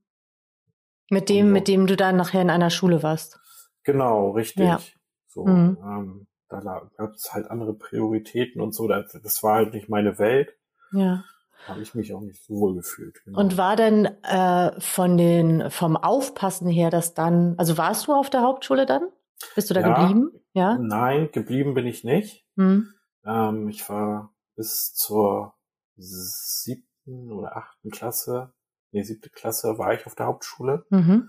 Mit 1.10 1.28
dem, 1.28 1.48
so. 1.48 1.52
mit 1.52 1.68
dem 1.68 1.86
du 1.86 1.96
dann 1.96 2.16
nachher 2.16 2.42
in 2.42 2.50
einer 2.50 2.70
Schule 2.70 3.02
warst. 3.02 3.38
Genau, 3.84 4.30
richtig. 4.30 4.66
Ja. 4.66 4.80
So, 5.28 5.44
mhm. 5.44 5.78
ähm, 5.82 6.26
da 6.48 6.60
gab 6.96 7.14
es 7.14 7.32
halt 7.32 7.50
andere 7.50 7.74
Prioritäten 7.74 8.60
und 8.60 8.74
so. 8.74 8.88
Das, 8.88 9.12
das 9.22 9.42
war 9.42 9.56
halt 9.56 9.74
nicht 9.74 9.88
meine 9.88 10.18
Welt. 10.18 10.56
Ja 10.92 11.24
habe 11.68 11.80
ich 11.80 11.94
mich 11.94 12.12
auch 12.12 12.20
nicht 12.20 12.44
so 12.44 12.54
wohl 12.54 12.74
gefühlt. 12.74 13.22
Genau. 13.24 13.38
Und 13.38 13.56
war 13.56 13.76
denn 13.76 14.06
äh, 14.22 14.78
von 14.80 15.16
den 15.16 15.70
vom 15.70 15.96
Aufpassen 15.96 16.68
her 16.68 16.90
das 16.90 17.14
dann, 17.14 17.54
also 17.58 17.78
warst 17.78 18.06
du 18.06 18.12
auf 18.12 18.30
der 18.30 18.42
Hauptschule 18.42 18.86
dann? 18.86 19.08
Bist 19.54 19.70
du 19.70 19.74
da 19.74 19.80
ja, 19.80 19.94
geblieben? 19.94 20.30
Ja. 20.52 20.78
Nein, 20.78 21.30
geblieben 21.32 21.74
bin 21.74 21.86
ich 21.86 22.04
nicht. 22.04 22.46
Hm. 22.56 22.92
Ähm, 23.24 23.68
ich 23.68 23.88
war 23.88 24.34
bis 24.56 24.94
zur 24.94 25.54
siebten 25.96 27.32
oder 27.32 27.56
achten 27.56 27.90
Klasse, 27.90 28.52
nee, 28.94 29.02
siebte 29.02 29.28
Klasse 29.28 29.76
war 29.76 29.92
ich 29.92 30.06
auf 30.06 30.14
der 30.14 30.26
Hauptschule. 30.26 30.86
Mhm. 30.88 31.28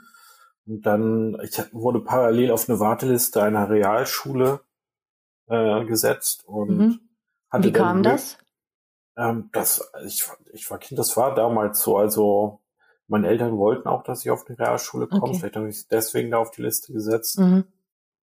Und 0.68 0.86
dann, 0.86 1.38
ich 1.44 1.60
wurde 1.74 2.00
parallel 2.00 2.52
auf 2.52 2.70
eine 2.70 2.80
Warteliste 2.80 3.42
einer 3.44 3.70
Realschule 3.70 4.62
äh, 5.48 5.84
gesetzt 5.86 6.46
und 6.48 6.78
mhm. 6.78 7.00
hatte 7.50 7.68
Wie 7.68 7.74
kam 7.74 8.04
das? 8.04 8.38
Ähm, 9.18 9.50
das, 9.52 9.92
ich, 10.06 10.26
ich 10.54 10.70
war 10.70 10.78
Kind, 10.78 11.00
das 11.00 11.18
war 11.18 11.36
damals 11.36 11.82
so. 11.82 11.98
Also 11.98 12.62
meine 13.08 13.28
Eltern 13.28 13.58
wollten 13.58 13.88
auch, 13.88 14.04
dass 14.04 14.24
ich 14.24 14.32
auf 14.32 14.48
eine 14.48 14.58
Realschule 14.58 15.08
komme. 15.08 15.24
Okay. 15.24 15.40
Vielleicht 15.40 15.56
habe 15.56 15.70
ich 15.70 15.88
deswegen 15.88 16.32
da 16.32 16.38
auf 16.38 16.52
die 16.52 16.62
Liste 16.62 16.94
gesetzt. 16.94 17.40
Mhm. 17.40 17.66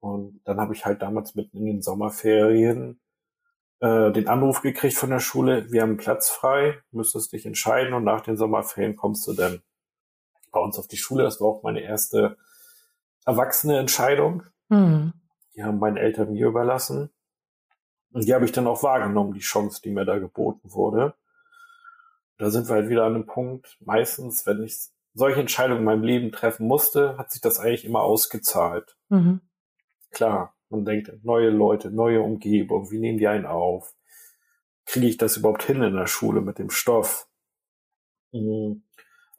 Und 0.01 0.41
dann 0.45 0.61
habe 0.61 0.75
ich 0.75 0.85
halt 0.85 1.03
damals 1.03 1.35
mitten 1.35 1.59
in 1.59 1.67
den 1.67 1.83
Sommerferien 1.83 3.01
äh, 3.83 4.13
den 4.13 4.29
Anruf 4.29 4.63
gekriegt 4.63 4.95
von 4.95 5.11
der 5.11 5.19
Schule, 5.19 5.71
wir 5.73 5.83
haben 5.83 5.97
Platz 5.97 6.31
frei, 6.31 6.81
müsstest 6.93 7.33
dich 7.33 7.45
entscheiden 7.45 7.95
und 7.95 8.05
nach 8.05 8.21
den 8.21 8.37
Sommerferien 8.37 8.95
kommst 8.95 9.27
du 9.27 9.33
dann 9.33 9.61
bei 10.53 10.61
uns 10.61 10.79
auf 10.79 10.87
die 10.87 10.97
Schule. 10.97 11.25
Das 11.25 11.41
war 11.41 11.49
auch 11.49 11.63
meine 11.65 11.81
erste 11.81 12.37
erwachsene 13.27 13.79
Entscheidung. 13.79 14.45
Mhm. 14.69 15.13
Die 15.57 15.65
haben 15.65 15.81
meine 15.81 15.99
Eltern 15.99 16.33
mir 16.33 16.47
überlassen. 16.47 17.11
Und 18.13 18.25
die 18.25 18.35
habe 18.35 18.45
ich 18.45 18.53
dann 18.53 18.69
auch 18.69 18.85
wahrgenommen, 18.85 19.33
die 19.33 19.41
Chance, 19.41 19.81
die 19.83 19.91
mir 19.91 20.05
da 20.05 20.19
geboten 20.19 20.73
wurde. 20.73 21.15
Da 22.39 22.51
sind 22.51 22.69
wir 22.69 22.77
halt 22.77 22.89
wieder 22.89 23.05
an 23.05 23.17
einem 23.17 23.27
Punkt. 23.27 23.79
Meistens, 23.81 24.47
wenn 24.47 24.63
ich 24.63 24.77
solche 25.13 25.41
Entscheidungen 25.41 25.81
in 25.81 25.85
meinem 25.87 26.05
Leben 26.05 26.31
treffen 26.31 26.69
musste, 26.69 27.19
hat 27.19 27.33
sich 27.33 27.41
das 27.41 27.59
eigentlich 27.59 27.85
immer 27.85 28.03
ausgezahlt. 28.03 28.97
Mhm. 29.09 29.41
Klar, 30.11 30.55
man 30.73 30.85
denkt, 30.85 31.13
neue 31.23 31.51
Leute, 31.51 31.91
neue 31.91 32.21
Umgebung, 32.21 32.91
wie 32.91 32.99
nehmen 32.99 33.19
die 33.19 33.29
einen 33.29 33.47
auf? 33.47 33.95
Kriege 34.85 35.07
ich 35.07 35.17
das 35.17 35.37
überhaupt 35.37 35.63
hin 35.63 35.83
in 35.83 35.95
der 35.95 36.09
Schule 36.09 36.41
mit 36.41 36.59
dem 36.59 36.71
Stoff? 36.71 37.29
Mhm. 38.33 38.83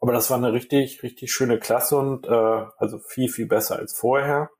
Aber 0.00 0.12
das 0.12 0.30
war 0.30 0.38
eine 0.38 0.52
richtig, 0.52 1.02
richtig 1.02 1.32
schöne 1.32 1.58
Klasse 1.58 1.96
und 1.96 2.26
äh, 2.26 2.66
also 2.76 2.98
viel, 2.98 3.28
viel 3.28 3.46
besser 3.46 3.76
als 3.76 3.96
vorher. 3.96 4.50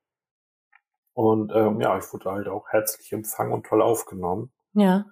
Und 1.12 1.52
ähm, 1.54 1.80
ja, 1.80 1.96
ich 1.98 2.12
wurde 2.12 2.30
halt 2.30 2.48
auch 2.48 2.68
herzlich 2.68 3.12
empfangen 3.12 3.52
und 3.52 3.66
toll 3.66 3.82
aufgenommen. 3.82 4.52
Ja. 4.72 5.06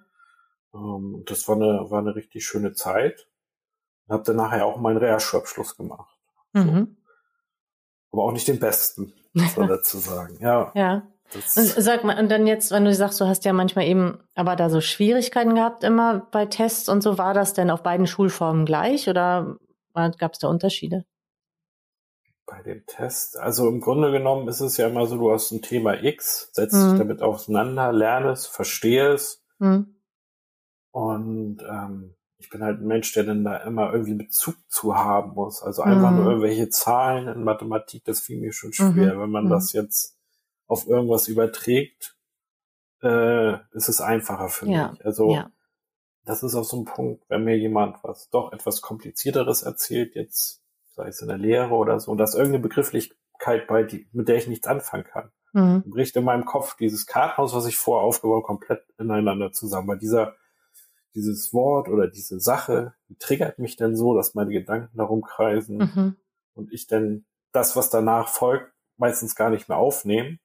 Ähm, 0.73 1.23
das 1.25 1.47
war 1.47 1.55
eine, 1.55 1.89
war 1.89 1.99
eine 1.99 2.15
richtig 2.15 2.45
schöne 2.45 2.73
Zeit. 2.73 3.29
Und 4.07 4.13
habe 4.15 4.23
dann 4.23 4.35
nachher 4.35 4.65
auch 4.65 4.77
meinen 4.77 4.97
Realschulabschluss 4.97 5.77
gemacht. 5.77 6.19
Mhm. 6.51 6.97
Aber 8.11 8.23
auch 8.23 8.31
nicht 8.31 8.47
den 8.47 8.59
besten, 8.59 9.13
muss 9.33 9.55
man 9.55 9.67
dazu 9.69 9.97
sagen. 9.97 10.37
Ja. 10.41 10.71
Ja. 10.75 11.07
Und 11.35 11.83
sag 11.83 12.03
mal, 12.03 12.19
und 12.19 12.29
dann 12.29 12.47
jetzt, 12.47 12.71
wenn 12.71 12.85
du 12.85 12.93
sagst, 12.93 13.19
du 13.21 13.25
hast 13.25 13.45
ja 13.45 13.53
manchmal 13.53 13.85
eben 13.85 14.19
aber 14.35 14.55
da 14.55 14.69
so 14.69 14.81
Schwierigkeiten 14.81 15.55
gehabt 15.55 15.83
immer 15.83 16.27
bei 16.31 16.45
Tests 16.45 16.89
und 16.89 17.01
so, 17.01 17.17
war 17.17 17.33
das 17.33 17.53
denn 17.53 17.69
auf 17.69 17.83
beiden 17.83 18.07
Schulformen 18.07 18.65
gleich 18.65 19.09
oder 19.09 19.57
gab 19.93 20.33
es 20.33 20.39
da 20.39 20.47
Unterschiede? 20.47 21.05
bei 22.45 22.61
dem 22.61 22.85
Test? 22.85 23.39
Also 23.39 23.67
im 23.67 23.81
Grunde 23.81 24.11
genommen 24.11 24.47
ist 24.47 24.59
es 24.59 24.77
ja 24.77 24.87
immer 24.87 25.07
so, 25.07 25.17
du 25.17 25.31
hast 25.31 25.51
ein 25.51 25.61
Thema 25.61 26.03
X, 26.03 26.49
setzt 26.53 26.75
mhm. 26.75 26.89
dich 26.89 26.99
damit 26.99 27.21
auseinander, 27.21 27.91
lernst, 27.91 28.47
verstehst. 28.47 29.43
Mhm. 29.59 29.95
Und 30.91 31.63
ähm, 31.67 32.15
ich 32.37 32.49
bin 32.49 32.61
halt 32.61 32.81
ein 32.81 32.87
Mensch, 32.87 33.13
der 33.13 33.23
dann 33.23 33.43
da 33.43 33.57
immer 33.57 33.91
irgendwie 33.93 34.15
Bezug 34.15 34.55
zu 34.67 34.95
haben 34.95 35.33
muss. 35.33 35.63
Also 35.63 35.81
einfach 35.81 36.11
mhm. 36.11 36.17
nur 36.17 36.25
irgendwelche 36.27 36.69
Zahlen 36.69 37.27
in 37.27 37.43
Mathematik, 37.43 38.03
das 38.05 38.19
fiel 38.19 38.39
mir 38.39 38.53
schon 38.53 38.73
schwer. 38.73 39.15
Mhm. 39.15 39.21
Wenn 39.21 39.29
man 39.31 39.49
das 39.49 39.73
mhm. 39.73 39.81
jetzt 39.81 40.17
auf 40.67 40.87
irgendwas 40.87 41.27
überträgt, 41.27 42.17
äh, 43.01 43.53
ist 43.71 43.89
es 43.89 44.01
einfacher 44.01 44.49
für 44.49 44.67
ja. 44.67 44.91
mich. 44.91 45.05
Also 45.05 45.33
ja. 45.33 45.51
das 46.25 46.43
ist 46.43 46.55
auch 46.55 46.63
so 46.63 46.77
ein 46.77 46.85
Punkt, 46.85 47.23
wenn 47.29 47.43
mir 47.43 47.57
jemand 47.57 48.03
was 48.03 48.29
doch 48.29 48.51
etwas 48.53 48.81
komplizierteres 48.81 49.63
erzählt, 49.63 50.15
jetzt 50.15 50.63
sei 50.95 51.07
es 51.07 51.21
in 51.21 51.27
der 51.27 51.37
Lehre 51.37 51.73
oder 51.73 51.99
so, 51.99 52.11
und 52.11 52.17
da 52.17 52.23
ist 52.23 52.35
irgendeine 52.35 52.63
Begrifflichkeit 52.63 53.67
bei, 53.67 53.83
die, 53.83 54.07
mit 54.11 54.27
der 54.27 54.37
ich 54.37 54.47
nichts 54.47 54.67
anfangen 54.67 55.03
kann. 55.03 55.31
Mhm. 55.53 55.83
Bricht 55.85 56.15
in 56.15 56.23
meinem 56.23 56.45
Kopf 56.45 56.75
dieses 56.77 57.05
Kartenhaus, 57.05 57.53
was 57.53 57.67
ich 57.67 57.77
vorher 57.77 58.05
aufgebaut 58.05 58.43
komplett 58.43 58.83
ineinander 58.97 59.51
zusammen. 59.51 59.87
Weil 59.87 59.99
dieser, 59.99 60.35
dieses 61.13 61.53
Wort 61.53 61.89
oder 61.89 62.07
diese 62.07 62.39
Sache, 62.39 62.95
die 63.09 63.17
triggert 63.17 63.59
mich 63.59 63.75
dann 63.75 63.95
so, 63.95 64.15
dass 64.15 64.33
meine 64.33 64.51
Gedanken 64.51 64.97
darum 64.97 65.21
kreisen 65.21 65.77
mhm. 65.77 66.15
und 66.55 66.73
ich 66.73 66.87
dann 66.87 67.25
das, 67.51 67.75
was 67.75 67.91
danach 67.91 68.29
folgt, 68.29 68.73
meistens 68.97 69.35
gar 69.35 69.51
nicht 69.51 69.69
mehr 69.69 69.77
aufnehmen. 69.77 70.39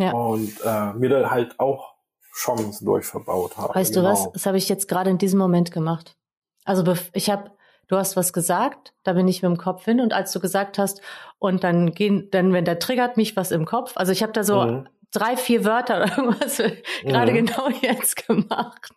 Ja. 0.00 0.12
Und 0.12 0.52
äh, 0.64 0.92
mir 0.94 1.08
dann 1.08 1.30
halt 1.30 1.58
auch 1.58 1.94
Chancen 2.34 2.86
durchverbaut 2.86 3.56
habe. 3.56 3.74
Weißt 3.74 3.94
genau. 3.94 4.06
du 4.06 4.12
was? 4.12 4.32
Das 4.32 4.46
habe 4.46 4.58
ich 4.58 4.68
jetzt 4.68 4.88
gerade 4.88 5.10
in 5.10 5.18
diesem 5.18 5.38
Moment 5.38 5.72
gemacht. 5.72 6.16
Also 6.64 6.94
ich 7.12 7.30
habe, 7.30 7.50
du 7.88 7.96
hast 7.96 8.16
was 8.16 8.32
gesagt, 8.32 8.94
da 9.02 9.12
bin 9.12 9.28
ich 9.28 9.42
mit 9.42 9.50
dem 9.50 9.58
Kopf 9.58 9.84
hin 9.84 10.00
und 10.00 10.12
als 10.12 10.32
du 10.32 10.40
gesagt 10.40 10.78
hast 10.78 11.00
und 11.38 11.64
dann 11.64 11.92
gehen, 11.92 12.28
dann 12.30 12.52
wenn 12.52 12.64
der 12.64 12.78
triggert 12.78 13.16
mich 13.16 13.36
was 13.36 13.50
im 13.50 13.64
Kopf. 13.64 13.92
Also 13.96 14.12
ich 14.12 14.22
habe 14.22 14.32
da 14.32 14.44
so 14.44 14.62
mhm 14.62 14.88
drei, 15.12 15.36
vier 15.36 15.64
Wörter 15.64 15.96
oder 15.96 16.16
irgendwas 16.16 16.62
gerade 17.02 17.32
mhm. 17.32 17.46
genau 17.46 17.68
jetzt 17.82 18.26
gemacht. 18.26 18.92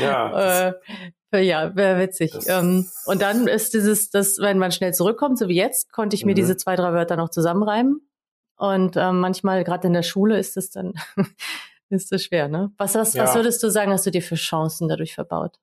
Ja. 0.00 0.68
äh, 1.32 1.40
ja, 1.40 1.74
wäre 1.76 2.00
witzig. 2.00 2.32
Ähm, 2.46 2.86
und 3.06 3.22
dann 3.22 3.46
ist 3.46 3.74
dieses, 3.74 4.10
das, 4.10 4.38
wenn 4.38 4.58
man 4.58 4.72
schnell 4.72 4.94
zurückkommt, 4.94 5.38
so 5.38 5.48
wie 5.48 5.56
jetzt, 5.56 5.92
konnte 5.92 6.16
ich 6.16 6.24
mir 6.24 6.32
mhm. 6.32 6.36
diese 6.36 6.56
zwei, 6.56 6.76
drei 6.76 6.92
Wörter 6.92 7.16
noch 7.16 7.30
zusammenreimen. 7.30 8.07
Und 8.58 8.96
ähm, 8.96 9.20
manchmal, 9.20 9.64
gerade 9.64 9.86
in 9.86 9.94
der 9.94 10.02
Schule, 10.02 10.38
ist 10.38 10.56
es 10.56 10.70
dann 10.70 10.94
ist 11.88 12.12
das 12.12 12.24
schwer, 12.24 12.48
ne? 12.48 12.72
Was, 12.76 12.94
was, 12.94 13.14
ja. 13.14 13.24
was 13.24 13.34
würdest 13.34 13.62
du 13.62 13.70
sagen, 13.70 13.92
hast 13.92 14.04
du 14.04 14.10
dir 14.10 14.22
für 14.22 14.34
Chancen 14.34 14.88
dadurch 14.88 15.14
verbaut? 15.14 15.58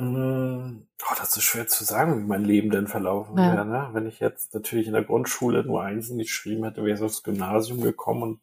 Oh, 0.00 1.14
das 1.18 1.36
ist 1.36 1.42
schwer 1.42 1.66
zu 1.66 1.84
sagen, 1.84 2.20
wie 2.20 2.26
mein 2.26 2.44
Leben 2.44 2.70
denn 2.70 2.86
verlaufen 2.86 3.36
ja. 3.36 3.52
wäre. 3.52 3.66
Ne? 3.66 3.88
Wenn 3.92 4.06
ich 4.06 4.20
jetzt 4.20 4.54
natürlich 4.54 4.86
in 4.86 4.92
der 4.92 5.02
Grundschule 5.02 5.64
nur 5.64 5.82
Einsen 5.82 6.18
geschrieben 6.18 6.64
hätte, 6.64 6.84
wäre 6.84 6.96
ich 6.96 7.02
aufs 7.02 7.24
Gymnasium 7.24 7.80
gekommen 7.80 8.22
und 8.22 8.40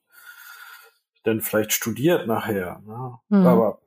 dann 1.23 1.39
vielleicht 1.41 1.71
studiert 1.71 2.27
nachher. 2.27 2.81
Ne? 2.85 3.19
Mhm. 3.29 3.47
Aber 3.47 3.81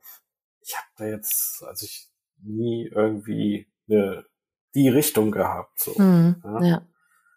ich 0.61 0.75
habe 0.75 0.87
da 0.97 1.05
jetzt, 1.05 1.63
also 1.63 1.85
ich 1.85 2.09
nie 2.41 2.87
irgendwie 2.87 3.67
eine, 3.87 4.25
die 4.73 4.89
Richtung 4.89 5.31
gehabt. 5.31 5.79
So, 5.79 5.91
mhm. 6.01 6.41
ne? 6.43 6.67
Ja, 6.67 6.81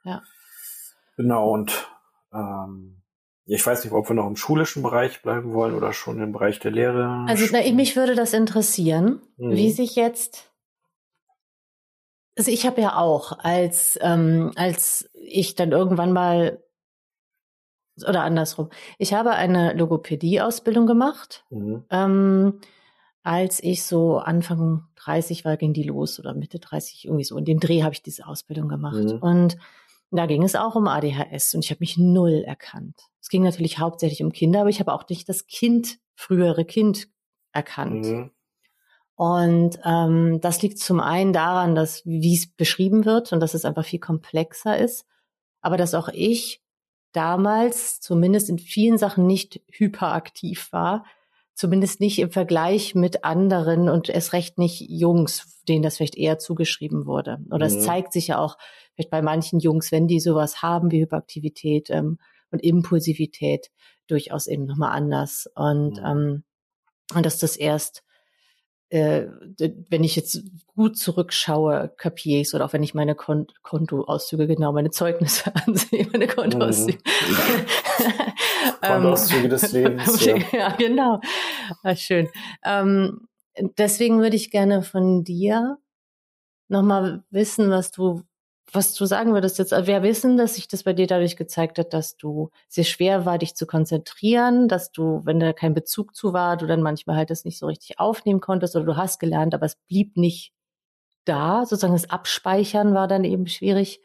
ja. 0.05 0.23
Genau, 1.17 1.51
und 1.51 1.89
ähm, 2.33 3.03
ich 3.45 3.67
weiß 3.67 3.85
nicht, 3.85 3.93
ob 3.93 4.09
wir 4.09 4.15
noch 4.15 4.27
im 4.27 4.37
schulischen 4.37 4.83
Bereich 4.83 5.23
bleiben 5.23 5.53
wollen 5.53 5.75
oder 5.75 5.93
schon 5.93 6.21
im 6.21 6.33
Bereich 6.33 6.61
der 6.61 6.71
Lehre. 6.71 7.25
Also 7.29 7.47
na, 7.53 7.59
mich 7.73 7.97
würde 7.97 8.15
das 8.15 8.33
interessieren, 8.33 9.21
mhm. 9.37 9.53
wie 9.53 9.71
sich 9.71 9.97
jetzt. 9.97 10.53
Also 12.37 12.51
ich 12.51 12.67
habe 12.67 12.81
ja 12.81 12.97
auch, 12.97 13.39
als 13.41 13.99
ähm, 14.01 14.53
als 14.57 15.11
ich 15.15 15.55
dann 15.55 15.73
irgendwann 15.73 16.13
mal 16.13 16.63
oder 18.09 18.23
andersrum, 18.23 18.71
ich 18.99 19.13
habe 19.13 19.33
eine 19.33 19.75
Logopädie-Ausbildung 19.75 20.87
gemacht. 20.87 21.45
Mhm. 21.51 21.85
Ähm, 21.91 22.61
als 23.23 23.63
ich 23.63 23.85
so 23.85 24.19
Anfang 24.19 24.85
30 24.97 25.45
war, 25.45 25.57
ging 25.57 25.73
die 25.73 25.85
los 25.85 26.19
oder 26.19 26.35
Mitte 26.35 26.59
30 26.59 27.05
irgendwie 27.05 27.25
so. 27.25 27.37
In 27.37 27.45
dem 27.45 27.61
Dreh 27.61 27.83
habe 27.83 27.93
ich 27.93 28.03
diese 28.03 28.27
Ausbildung 28.27 28.69
gemacht 28.69 29.05
mhm. 29.05 29.19
und 29.19 29.57
da 30.17 30.27
ging 30.27 30.43
es 30.43 30.55
auch 30.55 30.75
um 30.75 30.89
ADHS 30.89 31.55
und 31.55 31.65
ich 31.65 31.71
habe 31.71 31.81
mich 31.81 31.97
null 31.97 32.45
erkannt. 32.47 32.97
Es 33.21 33.29
ging 33.29 33.43
natürlich 33.43 33.79
hauptsächlich 33.79 34.23
um 34.23 34.33
Kinder, 34.33 34.61
aber 34.61 34.71
ich 34.71 34.81
habe 34.81 34.93
auch 34.93 35.09
nicht 35.09 35.29
das 35.29 35.47
Kind, 35.47 35.99
frühere 36.15 36.65
Kind 36.65 37.09
erkannt. 37.53 38.07
Mhm. 38.07 38.31
Und 39.15 39.79
ähm, 39.85 40.41
das 40.41 40.63
liegt 40.63 40.79
zum 40.79 41.01
einen 41.01 41.33
daran, 41.33 41.75
dass 41.75 42.05
wie 42.05 42.35
es 42.35 42.47
beschrieben 42.47 43.05
wird 43.05 43.33
und 43.33 43.41
dass 43.41 43.55
es 43.55 43.65
einfach 43.65 43.85
viel 43.85 44.01
komplexer 44.01 44.77
ist, 44.77 45.07
aber 45.61 45.77
dass 45.77 45.95
auch 45.95 46.09
ich 46.09 46.63
damals 47.13 48.01
zumindest 48.01 48.49
in 48.49 48.59
vielen 48.59 48.99
Sachen 48.99 49.27
nicht 49.27 49.61
hyperaktiv 49.71 50.73
war, 50.73 51.05
zumindest 51.55 52.01
nicht 52.01 52.19
im 52.19 52.31
Vergleich 52.31 52.95
mit 52.95 53.25
anderen 53.25 53.89
und 53.89 54.09
es 54.09 54.33
recht 54.33 54.59
nicht 54.59 54.81
Jungs, 54.89 55.61
denen 55.69 55.83
das 55.83 55.97
vielleicht 55.97 56.17
eher 56.17 56.39
zugeschrieben 56.39 57.07
wurde. 57.07 57.39
Oder 57.51 57.69
mhm. 57.69 57.77
es 57.77 57.85
zeigt 57.85 58.13
sich 58.13 58.29
ja 58.29 58.39
auch 58.39 58.59
vielleicht 58.95 59.11
bei 59.11 59.23
manchen 59.23 59.61
Jungs, 59.61 59.93
wenn 59.93 60.09
die 60.09 60.21
sowas 60.21 60.63
haben 60.63 60.91
wie 60.91 61.01
Hyperaktivität 61.01 61.91
ähm, 61.91 62.19
und 62.51 62.63
Impulsivität, 62.63 63.71
durchaus 64.09 64.47
eben 64.47 64.67
nochmal 64.67 64.93
anders. 64.93 65.49
Und, 65.55 66.01
mhm. 66.01 66.07
ähm, 66.07 66.45
und 67.15 67.27
dass 67.27 67.39
das 67.39 67.57
erst 67.57 68.03
äh, 68.93 69.27
wenn 69.89 70.05
ich 70.05 70.17
jetzt 70.17 70.43
gut 70.67 70.99
zurückschaue, 70.99 71.95
kapiere 71.97 72.43
ich 72.43 72.53
oder 72.53 72.67
auch 72.67 72.75
wenn 72.75 72.83
ich 72.83 72.93
meine 72.93 73.15
Kon 73.15 73.47
Kontoauszüge, 73.63 74.47
genau, 74.47 74.71
meine 74.73 74.91
Zeugnisse 74.91 75.51
ansehe, 75.67 76.07
meine 76.13 76.27
Kontoauszüge. 76.27 76.99
Mhm. 76.99 77.67
Kontoauszüge 78.81 79.49
des 79.49 79.73
Lebens. 79.73 80.21
Ja, 80.27 80.37
ja 80.53 80.69
genau. 80.77 81.21
Ah, 81.83 81.97
schön. 81.97 82.29
Ähm, 82.65 83.29
deswegen 83.79 84.21
würde 84.21 84.37
ich 84.37 84.51
gerne 84.51 84.83
von 84.83 85.25
dir 85.25 85.79
nochmal 86.69 87.23
wissen, 87.31 87.71
was 87.71 87.91
du 87.91 88.23
was 88.73 88.95
du 88.95 89.05
sagen 89.05 89.35
würdest 89.35 89.59
jetzt, 89.59 89.73
also 89.73 89.87
wir 89.87 90.03
wissen, 90.03 90.37
dass 90.39 90.55
sich 90.55 90.67
das 90.67 90.83
bei 90.85 90.95
dir 90.95 91.07
dadurch 91.07 91.37
gezeigt 91.37 91.79
hat, 91.79 91.93
dass 91.93 92.17
du 92.17 92.51
sehr 92.69 92.85
schwer 92.85 93.27
war, 93.27 93.39
dich 93.39 93.55
zu 93.55 93.67
konzentrieren, 93.67 94.67
dass 94.67 94.93
du, 94.93 95.21
wenn 95.25 95.41
da 95.41 95.53
kein 95.53 95.75
Bezug 95.75 96.15
zu 96.15 96.33
war, 96.33 96.57
du 96.57 96.67
dann 96.67 96.83
manchmal 96.83 97.17
halt 97.17 97.31
das 97.31 97.45
nicht 97.45 97.59
so 97.59 97.67
richtig 97.67 97.99
aufnehmen 97.99 98.41
konntest 98.41 98.75
oder 98.75 98.87
du 98.87 98.97
hast 98.97 99.19
gelernt, 99.19 99.55
aber 99.55 99.67
es 99.67 99.77
blieb 99.89 100.17
nicht 100.17 100.55
da. 101.25 101.67
Sozusagen 101.67 101.93
das 101.93 102.11
Abspeichern 102.11 102.95
war 102.95 103.09
dann 103.09 103.25
eben 103.25 103.47
schwierig. 103.47 104.01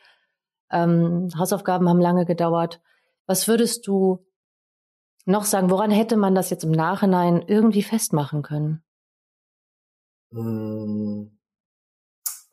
Ähm, 0.70 1.30
Hausaufgaben 1.38 1.88
haben 1.88 2.02
lange 2.02 2.26
gedauert. 2.26 2.82
Was 3.28 3.48
würdest 3.48 3.86
du 3.86 4.26
noch 5.26 5.44
sagen? 5.44 5.70
Woran 5.70 5.92
hätte 5.92 6.18
man 6.18 6.34
das 6.34 6.50
jetzt 6.50 6.64
im 6.64 6.72
Nachhinein 6.72 7.44
irgendwie 7.46 7.84
festmachen 7.84 8.42
können? 8.42 8.84
Mmh 10.32 11.38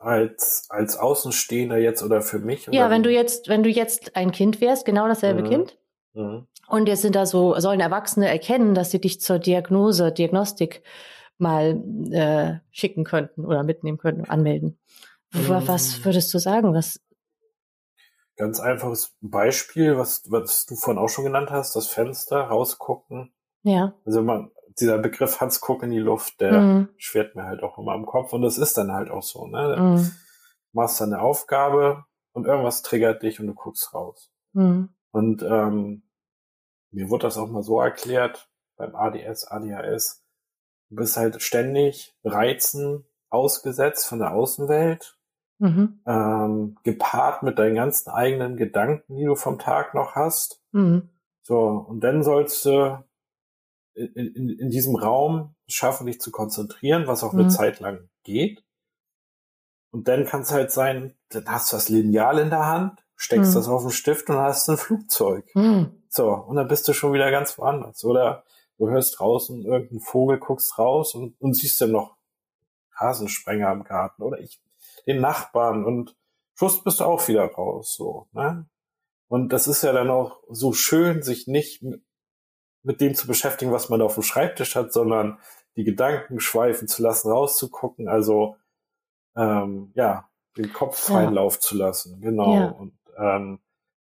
als, 0.04 0.66
als 0.68 0.96
Außenstehender 0.96 1.78
jetzt 1.78 2.02
oder 2.02 2.20
für 2.20 2.38
mich? 2.38 2.68
Ja, 2.70 2.90
wenn 2.90 3.02
du 3.02 3.10
jetzt, 3.10 3.48
wenn 3.48 3.62
du 3.62 3.70
jetzt 3.70 4.16
ein 4.16 4.32
Kind 4.32 4.60
wärst, 4.60 4.84
genau 4.84 5.08
dasselbe 5.08 5.42
mhm. 5.42 5.48
Kind. 5.48 5.78
Mhm. 6.12 6.46
Und 6.68 6.88
jetzt 6.88 7.02
sind 7.02 7.16
da 7.16 7.26
so, 7.26 7.58
sollen 7.58 7.80
Erwachsene 7.80 8.28
erkennen, 8.28 8.74
dass 8.74 8.90
sie 8.90 9.00
dich 9.00 9.20
zur 9.20 9.38
Diagnose, 9.38 10.12
Diagnostik 10.12 10.82
mal 11.38 11.82
äh, 12.10 12.60
schicken 12.70 13.04
könnten 13.04 13.44
oder 13.44 13.64
mitnehmen 13.64 13.98
könnten, 13.98 14.24
anmelden. 14.24 14.78
Mhm. 15.32 15.48
Was 15.48 16.04
würdest 16.04 16.32
du 16.32 16.38
sagen? 16.38 16.74
Was? 16.74 17.00
Ganz 18.36 18.58
einfaches 18.60 19.16
Beispiel, 19.20 19.96
was, 19.96 20.24
was 20.30 20.66
du 20.66 20.74
vorhin 20.74 21.02
auch 21.02 21.08
schon 21.08 21.24
genannt 21.24 21.50
hast, 21.50 21.76
das 21.76 21.86
Fenster, 21.86 22.40
rausgucken. 22.40 23.32
Ja. 23.62 23.94
Also 24.04 24.22
man, 24.22 24.50
dieser 24.80 24.98
Begriff 24.98 25.40
Hans 25.40 25.60
guck 25.60 25.82
in 25.82 25.90
die 25.90 25.98
Luft, 25.98 26.40
der 26.40 26.60
mhm. 26.60 26.88
schwert 26.96 27.36
mir 27.36 27.44
halt 27.44 27.62
auch 27.62 27.78
immer 27.78 27.94
im 27.94 28.06
Kopf 28.06 28.32
und 28.32 28.42
das 28.42 28.58
ist 28.58 28.76
dann 28.76 28.92
halt 28.92 29.10
auch 29.10 29.22
so, 29.22 29.46
ne? 29.46 29.76
Mhm. 29.78 29.96
Du 30.72 30.80
machst 30.80 31.00
dann 31.00 31.12
eine 31.12 31.22
Aufgabe 31.22 32.04
und 32.32 32.46
irgendwas 32.46 32.82
triggert 32.82 33.22
dich 33.22 33.38
und 33.38 33.46
du 33.46 33.54
guckst 33.54 33.94
raus. 33.94 34.32
Mhm. 34.52 34.88
Und 35.12 35.42
ähm, 35.42 36.02
mir 36.90 37.08
wurde 37.08 37.26
das 37.26 37.38
auch 37.38 37.48
mal 37.48 37.62
so 37.62 37.80
erklärt 37.80 38.50
beim 38.76 38.94
ADS, 38.96 39.46
ADHS. 39.46 40.24
Du 40.90 40.96
bist 40.96 41.16
halt 41.16 41.40
ständig 41.42 42.16
Reizen 42.24 43.04
ausgesetzt 43.30 44.06
von 44.06 44.18
der 44.18 44.32
Außenwelt, 44.32 45.13
mhm. 45.58 46.00
ähm, 46.06 46.76
gepaart 46.82 47.42
mit 47.42 47.58
deinen 47.58 47.76
ganzen 47.76 48.10
eigenen 48.10 48.56
Gedanken, 48.56 49.16
die 49.16 49.24
du 49.24 49.34
vom 49.34 49.58
Tag 49.58 49.94
noch 49.94 50.14
hast. 50.14 50.60
Mhm. 50.72 51.10
So, 51.42 51.58
und 51.58 52.00
dann 52.00 52.22
sollst 52.22 52.64
du 52.64 53.04
in, 53.94 54.12
in, 54.14 54.48
in 54.50 54.70
diesem 54.70 54.96
Raum 54.96 55.54
schaffen, 55.66 56.06
dich 56.06 56.20
zu 56.20 56.30
konzentrieren, 56.30 57.06
was 57.06 57.22
auch 57.22 57.32
eine 57.32 57.44
mhm. 57.44 57.50
Zeit 57.50 57.80
lang 57.80 58.08
geht. 58.22 58.64
Und 59.90 60.08
dann 60.08 60.24
kann 60.24 60.40
es 60.42 60.50
halt 60.50 60.72
sein, 60.72 61.14
dann 61.28 61.46
hast 61.46 61.72
du 61.72 61.76
das 61.76 61.88
Lineal 61.88 62.38
in 62.38 62.50
der 62.50 62.66
Hand, 62.66 63.04
steckst 63.14 63.52
mhm. 63.52 63.54
das 63.56 63.68
auf 63.68 63.82
den 63.82 63.92
Stift 63.92 64.28
und 64.28 64.36
hast 64.36 64.68
ein 64.68 64.76
Flugzeug. 64.76 65.48
Mhm. 65.54 66.02
So, 66.08 66.32
und 66.32 66.56
dann 66.56 66.68
bist 66.68 66.88
du 66.88 66.92
schon 66.92 67.12
wieder 67.12 67.30
ganz 67.30 67.56
woanders. 67.58 68.04
Oder 68.04 68.44
du 68.78 68.88
hörst 68.88 69.18
draußen 69.18 69.62
irgendeinen 69.62 70.00
Vogel, 70.00 70.38
guckst 70.38 70.78
raus 70.78 71.14
und, 71.14 71.40
und 71.40 71.54
siehst 71.54 71.80
dann 71.80 71.92
noch 71.92 72.16
Hasensprenger 72.96 73.70
im 73.72 73.84
Garten 73.84 74.22
oder 74.22 74.38
ich, 74.40 74.60
den 75.06 75.20
Nachbarn 75.20 75.84
und 75.84 76.16
schwuss 76.54 76.82
bist 76.82 77.00
du 77.00 77.04
auch 77.04 77.26
wieder 77.28 77.44
raus, 77.46 77.94
so, 77.94 78.28
ne? 78.32 78.66
Und 79.28 79.52
das 79.52 79.66
ist 79.66 79.82
ja 79.82 79.92
dann 79.92 80.10
auch 80.10 80.42
so 80.48 80.72
schön, 80.72 81.22
sich 81.22 81.46
nicht 81.46 81.82
mit 82.82 83.00
dem 83.00 83.14
zu 83.14 83.26
beschäftigen, 83.26 83.72
was 83.72 83.88
man 83.88 84.02
auf 84.02 84.14
dem 84.14 84.22
Schreibtisch 84.22 84.76
hat, 84.76 84.92
sondern 84.92 85.38
die 85.76 85.84
Gedanken 85.84 86.38
schweifen 86.40 86.86
zu 86.86 87.02
lassen, 87.02 87.30
rauszugucken, 87.30 88.08
also 88.08 88.56
ähm, 89.34 89.92
ja, 89.94 90.30
den 90.56 90.72
Kopf 90.72 90.98
freien 90.98 91.30
ja. 91.30 91.40
Lauf 91.40 91.58
zu 91.58 91.76
lassen, 91.76 92.20
genau. 92.20 92.54
Ja. 92.54 92.68
Und 92.68 92.96
ähm, 93.16 93.60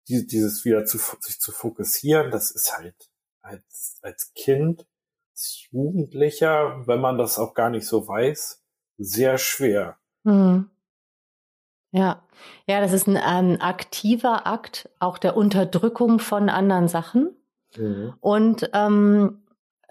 die, 0.07 0.25
dieses 0.25 0.63
wieder 0.63 0.86
zu, 0.86 0.97
sich 1.19 1.39
zu 1.39 1.51
fokussieren, 1.51 2.31
das 2.31 2.51
ist 2.51 2.77
halt 2.77 3.12
als, 3.41 3.99
als 4.01 4.33
Kind, 4.33 4.88
als 5.31 5.67
Jugendlicher, 5.71 6.88
wenn 6.88 7.01
man 7.01 7.17
das 7.17 7.39
auch 7.39 7.53
gar 7.53 7.69
nicht 7.69 7.86
so 7.86 8.07
weiß, 8.07 8.63
sehr 8.97 9.38
schwer. 9.38 9.97
Mhm. 10.23 10.69
Ja, 11.91 12.23
ja, 12.67 12.82
das 12.82 12.93
ist 12.93 13.08
ein, 13.08 13.17
ein 13.17 13.62
aktiver 13.62 14.45
Akt 14.45 14.89
auch 15.00 15.17
der 15.17 15.38
Unterdrückung 15.38 16.19
von 16.19 16.50
anderen 16.50 16.88
Sachen. 16.88 17.36
Mhm. 17.76 18.13
Und 18.19 18.69
ähm, 18.73 19.43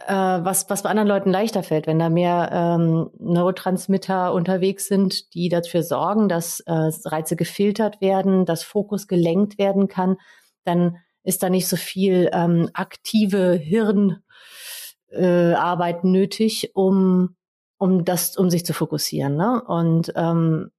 äh, 0.07 0.13
was, 0.15 0.69
was 0.69 0.83
bei 0.83 0.91
anderen 0.91 1.09
Leuten 1.09 1.31
leichter 1.31 1.63
fällt, 1.63 1.87
wenn 1.87 1.99
da 1.99 2.11
mehr 2.11 2.51
ähm, 2.53 3.11
Neurotransmitter 3.19 4.35
unterwegs 4.35 4.87
sind, 4.89 5.35
die 5.35 5.49
dafür 5.49 5.83
sorgen, 5.83 6.29
dass 6.29 6.61
äh, 6.61 6.91
Reize 7.05 7.35
gefiltert 7.37 8.01
werden, 8.01 8.45
dass 8.45 8.63
Fokus 8.63 9.09
gelenkt 9.09 9.59
werden 9.59 9.89
kann, 9.89 10.17
dann 10.65 10.99
ist 11.23 11.43
da 11.43 11.49
nicht 11.49 11.67
so 11.67 11.77
viel 11.77 12.29
ähm, 12.33 12.69
aktive 12.75 13.55
Hirnarbeit 13.55 14.25
äh, 16.05 16.07
nötig, 16.07 16.73
um 16.75 17.37
um 17.79 18.05
das, 18.05 18.37
um 18.37 18.49
sich 18.51 18.65
zu 18.65 18.73
fokussieren. 18.73 19.37
Ne? 19.37 19.63
Und 19.63 20.13
ähm, 20.17 20.71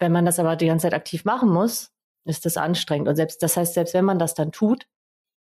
wenn 0.00 0.12
man 0.12 0.24
das 0.24 0.38
aber 0.38 0.56
die 0.56 0.66
ganze 0.66 0.84
Zeit 0.84 0.94
aktiv 0.94 1.24
machen 1.24 1.50
muss, 1.50 1.92
ist 2.24 2.44
das 2.44 2.56
anstrengend. 2.56 3.08
Und 3.08 3.16
selbst, 3.16 3.42
das 3.42 3.56
heißt, 3.56 3.74
selbst 3.74 3.94
wenn 3.94 4.04
man 4.04 4.18
das 4.18 4.34
dann 4.34 4.52
tut, 4.52 4.86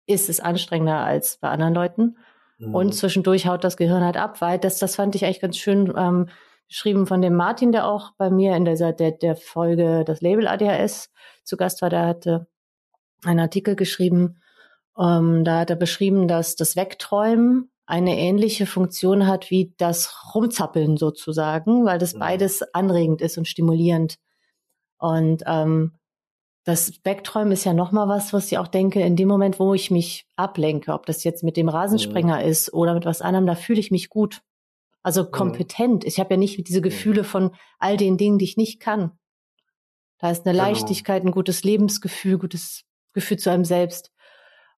ist 0.05 0.29
es 0.29 0.39
anstrengender 0.39 0.97
als 0.97 1.37
bei 1.37 1.49
anderen 1.49 1.73
Leuten. 1.73 2.17
Mhm. 2.57 2.75
Und 2.75 2.95
zwischendurch 2.95 3.47
haut 3.47 3.63
das 3.63 3.77
Gehirn 3.77 4.03
halt 4.03 4.17
ab, 4.17 4.41
weil 4.41 4.59
das, 4.59 4.79
das 4.79 4.95
fand 4.95 5.15
ich 5.15 5.23
eigentlich 5.23 5.41
ganz 5.41 5.57
schön 5.57 5.93
ähm, 5.95 6.29
beschrieben 6.67 7.07
von 7.07 7.21
dem 7.21 7.35
Martin, 7.35 7.71
der 7.71 7.87
auch 7.87 8.11
bei 8.17 8.29
mir 8.29 8.55
in 8.55 8.65
dieser, 8.65 8.91
der, 8.91 9.11
der 9.11 9.35
Folge 9.35 10.03
das 10.05 10.21
Label 10.21 10.47
ADHS 10.47 11.11
zu 11.43 11.57
Gast 11.57 11.81
war, 11.81 11.89
der 11.89 12.05
hatte 12.05 12.47
einen 13.23 13.39
Artikel 13.39 13.75
geschrieben, 13.75 14.41
ähm, 14.97 15.43
da 15.43 15.59
hat 15.59 15.69
er 15.69 15.75
beschrieben, 15.75 16.27
dass 16.27 16.55
das 16.55 16.75
Wegträumen 16.75 17.71
eine 17.85 18.19
ähnliche 18.19 18.67
Funktion 18.67 19.25
hat 19.25 19.49
wie 19.49 19.73
das 19.77 20.33
Rumzappeln 20.35 20.97
sozusagen, 20.97 21.85
weil 21.85 21.97
das 21.97 22.13
mhm. 22.13 22.19
beides 22.19 22.61
anregend 22.73 23.21
ist 23.21 23.37
und 23.37 23.47
stimulierend. 23.47 24.17
Und 24.99 25.43
ähm, 25.47 25.97
das 26.65 26.99
Wegträumen 27.03 27.51
ist 27.51 27.63
ja 27.63 27.73
nochmal 27.73 28.07
was, 28.07 28.33
was 28.33 28.51
ich 28.51 28.57
auch 28.57 28.67
denke, 28.67 29.01
in 29.01 29.15
dem 29.15 29.27
Moment, 29.27 29.59
wo 29.59 29.73
ich 29.73 29.89
mich 29.89 30.27
ablenke, 30.35 30.93
ob 30.93 31.05
das 31.05 31.23
jetzt 31.23 31.43
mit 31.43 31.57
dem 31.57 31.69
Rasensprenger 31.69 32.37
mhm. 32.37 32.47
ist 32.47 32.73
oder 32.73 32.93
mit 32.93 33.05
was 33.05 33.21
anderem, 33.21 33.47
da 33.47 33.55
fühle 33.55 33.79
ich 33.79 33.91
mich 33.91 34.09
gut. 34.09 34.41
Also 35.01 35.23
mhm. 35.23 35.31
kompetent. 35.31 36.05
Ich 36.05 36.19
habe 36.19 36.35
ja 36.35 36.37
nicht 36.37 36.67
diese 36.67 36.81
Gefühle 36.81 37.23
von 37.23 37.55
all 37.79 37.97
den 37.97 38.17
Dingen, 38.17 38.37
die 38.37 38.45
ich 38.45 38.57
nicht 38.57 38.79
kann. 38.79 39.17
Da 40.19 40.29
ist 40.29 40.45
eine 40.45 40.53
genau. 40.53 40.69
Leichtigkeit, 40.69 41.23
ein 41.23 41.31
gutes 41.31 41.63
Lebensgefühl, 41.63 42.37
gutes 42.37 42.83
Gefühl 43.13 43.39
zu 43.39 43.49
einem 43.49 43.65
selbst. 43.65 44.11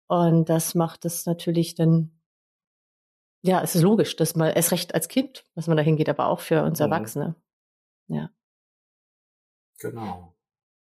Und 0.07 0.49
das 0.49 0.75
macht 0.75 1.03
es 1.03 1.25
natürlich 1.25 1.75
dann 1.75 2.21
ja, 3.43 3.62
es 3.62 3.75
ist 3.75 3.81
logisch, 3.81 4.15
dass 4.15 4.36
man 4.36 4.51
es 4.51 4.71
recht 4.71 4.93
als 4.93 5.07
Kind, 5.07 5.45
dass 5.55 5.67
man 5.67 5.77
dahin 5.77 5.95
geht, 5.95 6.10
aber 6.10 6.27
auch 6.27 6.39
für 6.39 6.63
uns 6.63 6.79
mhm. 6.79 6.86
Erwachsene. 6.86 7.36
Ja. 8.07 8.29
Genau. 9.79 10.34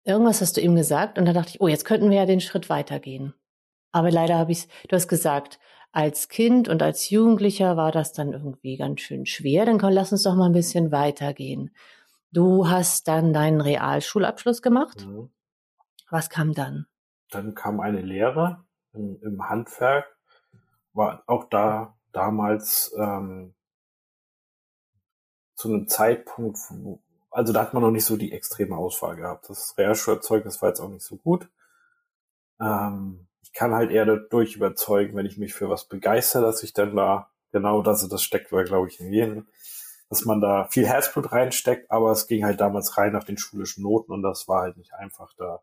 Irgendwas 0.04 0.40
hast 0.40 0.56
du 0.56 0.60
ihm 0.60 0.74
gesagt 0.74 1.18
und 1.18 1.26
da 1.26 1.32
dachte 1.32 1.50
ich, 1.50 1.60
oh, 1.60 1.68
jetzt 1.68 1.84
könnten 1.84 2.10
wir 2.10 2.18
ja 2.18 2.26
den 2.26 2.40
Schritt 2.40 2.68
weitergehen. 2.68 3.34
Aber 3.92 4.10
leider 4.10 4.38
habe 4.38 4.52
ich 4.52 4.66
du 4.88 4.96
hast 4.96 5.08
gesagt, 5.08 5.60
als 5.92 6.28
Kind 6.28 6.68
und 6.68 6.82
als 6.82 7.10
Jugendlicher 7.10 7.76
war 7.76 7.92
das 7.92 8.12
dann 8.12 8.32
irgendwie 8.32 8.78
ganz 8.78 9.00
schön 9.00 9.26
schwer. 9.26 9.66
Dann 9.66 9.78
komm, 9.78 9.92
lass 9.92 10.10
uns 10.10 10.22
doch 10.22 10.34
mal 10.34 10.46
ein 10.46 10.52
bisschen 10.52 10.90
weitergehen. 10.90 11.70
Du 12.32 12.68
hast 12.68 13.08
dann 13.08 13.34
deinen 13.34 13.60
Realschulabschluss 13.60 14.62
gemacht. 14.62 15.06
Mhm. 15.06 15.30
Was 16.10 16.30
kam 16.30 16.54
dann? 16.54 16.86
Dann 17.30 17.54
kam 17.54 17.80
eine 17.80 18.00
Lehre 18.00 18.64
im, 18.94 19.20
im 19.22 19.48
Handwerk. 19.48 20.16
War 20.94 21.22
auch 21.26 21.44
da 21.48 21.96
damals 22.12 22.94
ähm, 22.98 23.54
zu 25.54 25.68
einem 25.68 25.88
Zeitpunkt, 25.88 26.58
wo, 26.70 27.02
also 27.32 27.52
da 27.52 27.62
hat 27.62 27.74
man 27.74 27.82
noch 27.82 27.90
nicht 27.90 28.04
so 28.04 28.16
die 28.16 28.32
extreme 28.32 28.76
Auswahl 28.76 29.16
gehabt. 29.16 29.48
Das 29.48 29.76
Realschulzeugnis 29.78 30.62
war 30.62 30.68
jetzt 30.68 30.80
auch 30.80 30.88
nicht 30.88 31.04
so 31.04 31.16
gut. 31.16 31.48
Ähm, 32.60 33.26
ich 33.42 33.52
kann 33.52 33.74
halt 33.74 33.90
eher 33.90 34.06
dadurch 34.06 34.56
überzeugen, 34.56 35.16
wenn 35.16 35.26
ich 35.26 35.38
mich 35.38 35.54
für 35.54 35.68
was 35.68 35.84
begeister, 35.88 36.40
dass 36.40 36.62
ich 36.62 36.72
dann 36.72 36.96
da 36.96 37.30
genau 37.50 37.82
das, 37.82 38.08
das 38.08 38.22
steckt, 38.22 38.48
glaube 38.48 38.88
ich, 38.88 39.00
in 39.00 39.12
jedem, 39.12 39.46
dass 40.08 40.24
man 40.24 40.40
da 40.40 40.68
viel 40.68 40.86
Herzblut 40.86 41.32
reinsteckt, 41.32 41.90
aber 41.90 42.12
es 42.12 42.26
ging 42.26 42.44
halt 42.44 42.60
damals 42.60 42.96
rein 42.98 43.12
nach 43.12 43.24
den 43.24 43.38
schulischen 43.38 43.82
Noten 43.82 44.12
und 44.12 44.22
das 44.22 44.48
war 44.48 44.62
halt 44.62 44.76
nicht 44.76 44.94
einfach 44.94 45.32
da 45.36 45.60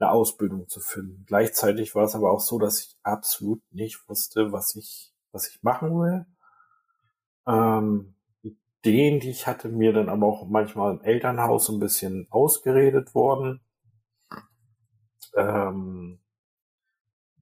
eine 0.00 0.10
Ausbildung 0.10 0.68
zu 0.68 0.80
finden. 0.80 1.24
Gleichzeitig 1.26 1.94
war 1.94 2.04
es 2.04 2.14
aber 2.14 2.30
auch 2.30 2.40
so, 2.40 2.58
dass 2.58 2.80
ich 2.80 2.96
absolut 3.02 3.60
nicht 3.72 4.08
wusste, 4.08 4.52
was 4.52 4.76
ich 4.76 5.12
was 5.32 5.48
ich 5.48 5.62
machen 5.62 5.90
will. 6.00 6.26
Ähm, 7.46 8.14
Ideen, 8.82 9.20
die 9.20 9.30
ich 9.30 9.46
hatte, 9.46 9.68
mir 9.68 9.92
dann 9.92 10.08
aber 10.08 10.26
auch 10.26 10.48
manchmal 10.48 10.94
im 10.94 11.00
Elternhaus 11.02 11.68
ein 11.68 11.80
bisschen 11.80 12.26
ausgeredet 12.30 13.14
worden. 13.14 13.60
Ähm, 15.34 16.20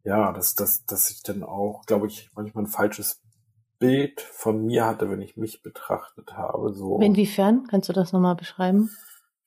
ja, 0.05 0.33
dass, 0.33 0.55
dass, 0.55 0.85
dass 0.87 1.11
ich 1.11 1.23
dann 1.23 1.43
auch, 1.43 1.85
glaube 1.87 2.07
ich, 2.07 2.31
manchmal 2.35 2.65
ein 2.65 2.69
falsches 2.69 3.23
Bild 3.79 4.21
von 4.21 4.65
mir 4.65 4.87
hatte, 4.87 5.11
wenn 5.11 5.21
ich 5.21 5.37
mich 5.37 5.63
betrachtet 5.63 6.33
habe. 6.33 6.73
So. 6.73 7.01
Inwiefern? 7.01 7.67
Kannst 7.69 7.89
du 7.89 7.93
das 7.93 8.13
nochmal 8.13 8.37
beschreiben? 8.37 8.91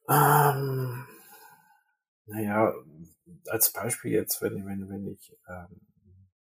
Ähm, 0.08 1.06
naja, 2.26 2.74
als 3.48 3.72
Beispiel 3.72 4.12
jetzt, 4.12 4.42
wenn, 4.42 4.66
wenn, 4.66 4.90
wenn 4.90 5.08
ich 5.08 5.36
ähm, 5.48 5.82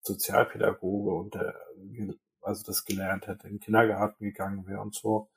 Sozialpädagoge 0.02 1.14
und 1.14 1.34
der, 1.34 1.54
also 2.42 2.64
das 2.64 2.84
gelernt 2.84 3.26
hätte, 3.26 3.46
in 3.46 3.54
den 3.54 3.60
Kindergarten 3.60 4.24
gegangen 4.24 4.66
wäre 4.66 4.80
und 4.80 4.94
so, 4.94 5.28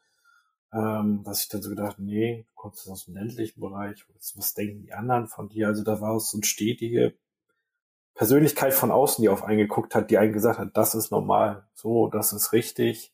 ähm, 0.73 1.23
dass 1.23 1.41
ich 1.41 1.49
dann 1.49 1.61
so 1.61 1.69
gedacht, 1.69 1.99
nee, 1.99 2.45
du 2.47 2.53
kommst 2.55 2.89
aus 2.89 3.05
dem 3.05 3.15
ländlichen 3.15 3.59
Bereich, 3.59 4.05
was, 4.13 4.37
was 4.37 4.53
denken 4.53 4.81
die 4.81 4.93
anderen 4.93 5.27
von 5.27 5.49
dir? 5.49 5.67
Also 5.67 5.83
da 5.83 6.01
war 6.01 6.15
es 6.15 6.31
so 6.31 6.37
eine 6.37 6.45
stetige 6.45 7.15
Persönlichkeit 8.15 8.73
von 8.73 8.91
außen, 8.91 9.21
die 9.21 9.29
auf 9.29 9.43
einen 9.43 9.57
geguckt 9.57 9.95
hat, 9.95 10.11
die 10.11 10.17
einen 10.17 10.33
gesagt 10.33 10.59
hat, 10.59 10.75
das 10.77 10.95
ist 10.95 11.11
normal, 11.11 11.67
so, 11.73 12.07
das 12.07 12.33
ist 12.33 12.53
richtig, 12.53 13.13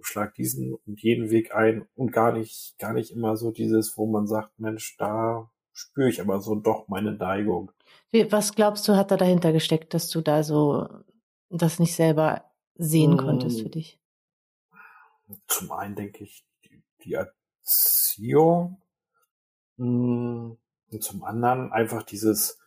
schlag 0.00 0.34
diesen 0.34 0.74
und 0.86 1.00
jeden 1.00 1.30
Weg 1.30 1.54
ein 1.54 1.86
und 1.94 2.12
gar 2.12 2.32
nicht, 2.32 2.76
gar 2.78 2.92
nicht 2.92 3.12
immer 3.12 3.36
so 3.36 3.50
dieses, 3.50 3.96
wo 3.96 4.06
man 4.06 4.26
sagt, 4.26 4.58
Mensch, 4.58 4.96
da 4.98 5.50
spüre 5.72 6.08
ich 6.08 6.20
aber 6.20 6.40
so 6.40 6.54
doch 6.54 6.88
meine 6.88 7.12
Neigung. 7.12 7.70
Was 8.30 8.54
glaubst 8.54 8.86
du, 8.88 8.96
hat 8.96 9.10
da 9.10 9.16
dahinter 9.16 9.52
gesteckt, 9.52 9.94
dass 9.94 10.10
du 10.10 10.20
da 10.20 10.42
so 10.42 10.88
das 11.48 11.78
nicht 11.78 11.94
selber 11.94 12.44
sehen 12.74 13.16
konntest 13.16 13.58
für 13.58 13.66
hm. 13.66 13.70
dich? 13.72 14.00
Zum 15.46 15.72
einen 15.72 15.94
denke 15.94 16.24
ich 16.24 16.44
die, 16.64 16.82
die 17.04 17.14
Erziehung 17.14 18.82
hm, 19.76 20.58
und 20.90 21.02
zum 21.02 21.24
anderen 21.24 21.72
einfach 21.72 22.02
dieses 22.02 22.58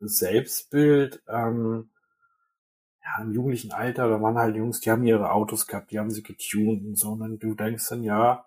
Selbstbild. 0.00 1.22
Ähm, 1.28 1.90
ja, 3.04 3.22
im 3.22 3.32
jugendlichen 3.32 3.72
Alter, 3.72 4.08
da 4.08 4.22
waren 4.22 4.38
halt 4.38 4.54
Jungs, 4.54 4.80
die 4.80 4.90
haben 4.90 5.04
ihre 5.04 5.32
Autos 5.32 5.66
gehabt, 5.66 5.90
die 5.90 5.98
haben 5.98 6.10
sie 6.10 6.22
getuned 6.22 6.84
und 6.84 6.96
so. 6.96 7.10
Und 7.10 7.20
dann 7.20 7.38
du 7.38 7.54
denkst 7.54 7.88
dann, 7.88 8.04
ja, 8.04 8.46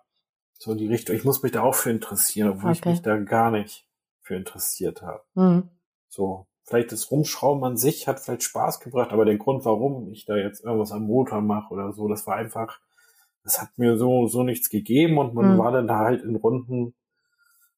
so 0.58 0.72
in 0.72 0.78
die 0.78 0.88
Richtung, 0.88 1.14
ich 1.14 1.24
muss 1.24 1.42
mich 1.42 1.52
da 1.52 1.62
auch 1.62 1.74
für 1.74 1.90
interessieren, 1.90 2.48
obwohl 2.48 2.70
okay. 2.70 2.78
ich 2.78 2.84
mich 2.86 3.02
da 3.02 3.18
gar 3.18 3.50
nicht 3.50 3.86
für 4.22 4.34
interessiert 4.34 5.02
habe. 5.02 5.22
Mhm. 5.34 5.68
So, 6.08 6.46
vielleicht 6.66 6.92
das 6.92 7.10
Rumschrauben 7.10 7.64
an 7.64 7.76
sich 7.76 8.08
hat 8.08 8.20
vielleicht 8.20 8.42
Spaß 8.42 8.80
gebracht, 8.80 9.12
aber 9.12 9.24
der 9.24 9.38
Grund, 9.38 9.64
warum 9.64 10.10
ich 10.10 10.26
da 10.26 10.36
jetzt 10.36 10.64
irgendwas 10.64 10.92
am 10.92 11.04
Motor 11.04 11.40
mache 11.40 11.72
oder 11.72 11.92
so, 11.92 12.08
das 12.08 12.26
war 12.26 12.36
einfach, 12.36 12.80
das 13.44 13.62
hat 13.62 13.78
mir 13.78 13.96
so, 13.96 14.26
so 14.26 14.42
nichts 14.42 14.68
gegeben 14.68 15.18
und 15.18 15.34
man 15.34 15.54
mhm. 15.54 15.58
war 15.58 15.70
dann 15.70 15.86
da 15.86 16.00
halt 16.00 16.22
in 16.22 16.34
Runden 16.34 16.94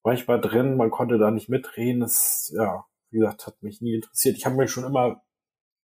manchmal 0.03 0.41
drin, 0.41 0.77
man 0.77 0.91
konnte 0.91 1.19
da 1.19 1.31
nicht 1.31 1.51
mitreden. 1.51 2.01
Das, 2.01 2.53
ja, 2.57 2.87
wie 3.11 3.19
gesagt, 3.19 3.47
hat 3.47 3.63
mich 3.63 3.83
nie 3.83 3.95
interessiert. 3.95 4.39
Ich 4.39 4.47
habe 4.47 4.57
mich 4.57 4.71
schon 4.71 4.85
immer 4.85 5.23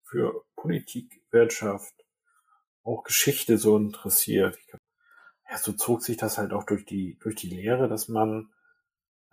für 0.03 0.43
Politik, 0.55 1.21
Wirtschaft, 1.31 1.93
auch 2.83 3.03
Geschichte 3.03 3.57
so 3.57 3.75
interessiert. 3.75 4.57
Ja, 5.49 5.57
so 5.57 5.73
zog 5.73 6.01
sich 6.01 6.15
das 6.15 6.37
halt 6.37 6.53
auch 6.53 6.63
durch 6.63 6.85
die, 6.85 7.17
durch 7.21 7.35
die 7.35 7.49
Lehre, 7.49 7.89
dass 7.89 8.07
man, 8.07 8.53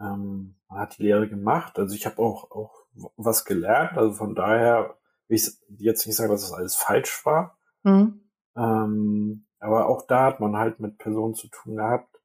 ähm, 0.01 0.57
man 0.69 0.81
hat 0.81 0.99
die 0.99 1.05
Lehre 1.05 1.29
gemacht. 1.29 1.79
Also 1.79 1.95
ich 1.95 2.07
habe 2.07 2.19
auch, 2.19 2.51
auch 2.51 2.82
was 3.17 3.45
gelernt. 3.45 3.97
Also 3.97 4.13
von 4.13 4.35
daher 4.35 4.97
will 5.29 5.37
ich 5.37 5.51
jetzt 5.79 6.07
nicht 6.07 6.17
sagen, 6.17 6.31
dass 6.31 6.43
das 6.43 6.53
alles 6.53 6.77
falsch 6.77 7.25
war. 7.25 7.59
Mhm. 7.83 8.21
Ähm, 8.57 9.47
aber 9.59 9.89
auch 9.89 10.07
da 10.07 10.27
hat 10.27 10.41
man 10.41 10.57
halt 10.57 10.81
mit 10.81 10.99
Personen 10.99 11.35
zu 11.35 11.49
tun 11.49 11.77
gehabt. 11.77 12.21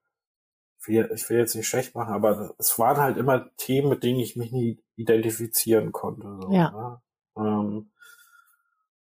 Ich 0.80 0.88
will, 0.88 1.10
ich 1.13 1.30
will 1.30 1.38
jetzt 1.38 1.56
nicht 1.56 1.67
schlecht 1.67 1.95
machen, 1.95 2.13
aber 2.13 2.56
es 2.58 2.77
waren 2.80 2.97
halt 2.97 3.17
immer 3.17 3.53
Themen, 3.58 3.89
mit 3.89 4.03
denen 4.03 4.19
ich 4.19 4.36
mich 4.36 4.51
nie 4.51 4.84
identifizieren 4.95 5.91
konnte. 5.91 6.38
So, 6.41 6.51
ja. 6.51 6.71
Ne? 6.71 7.01
Ähm, 7.45 7.91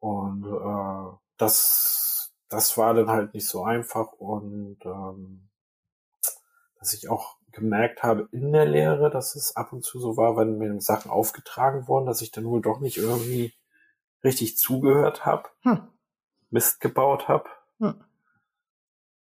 und 0.00 0.44
äh, 0.44 1.16
das, 1.36 2.32
das 2.48 2.76
war 2.76 2.94
dann 2.94 3.08
halt 3.08 3.34
nicht 3.34 3.48
so 3.48 3.64
einfach 3.64 4.12
und 4.12 4.78
ähm, 4.84 5.48
dass 6.78 6.92
ich 6.92 7.08
auch 7.08 7.36
gemerkt 7.52 8.02
habe 8.02 8.28
in 8.32 8.52
der 8.52 8.66
Lehre, 8.66 9.10
dass 9.10 9.34
es 9.34 9.56
ab 9.56 9.72
und 9.72 9.84
zu 9.84 9.98
so 10.00 10.16
war, 10.16 10.36
wenn 10.36 10.58
mir 10.58 10.80
Sachen 10.80 11.10
aufgetragen 11.10 11.88
wurden, 11.88 12.06
dass 12.06 12.22
ich 12.22 12.30
dann 12.30 12.44
wohl 12.44 12.60
doch 12.60 12.80
nicht 12.80 12.98
irgendwie 12.98 13.52
richtig 14.24 14.58
zugehört 14.58 15.26
habe, 15.26 15.48
hm. 15.62 15.80
Mist 16.50 16.80
gebaut 16.80 17.28
habe. 17.28 17.48
Hm. 17.78 17.94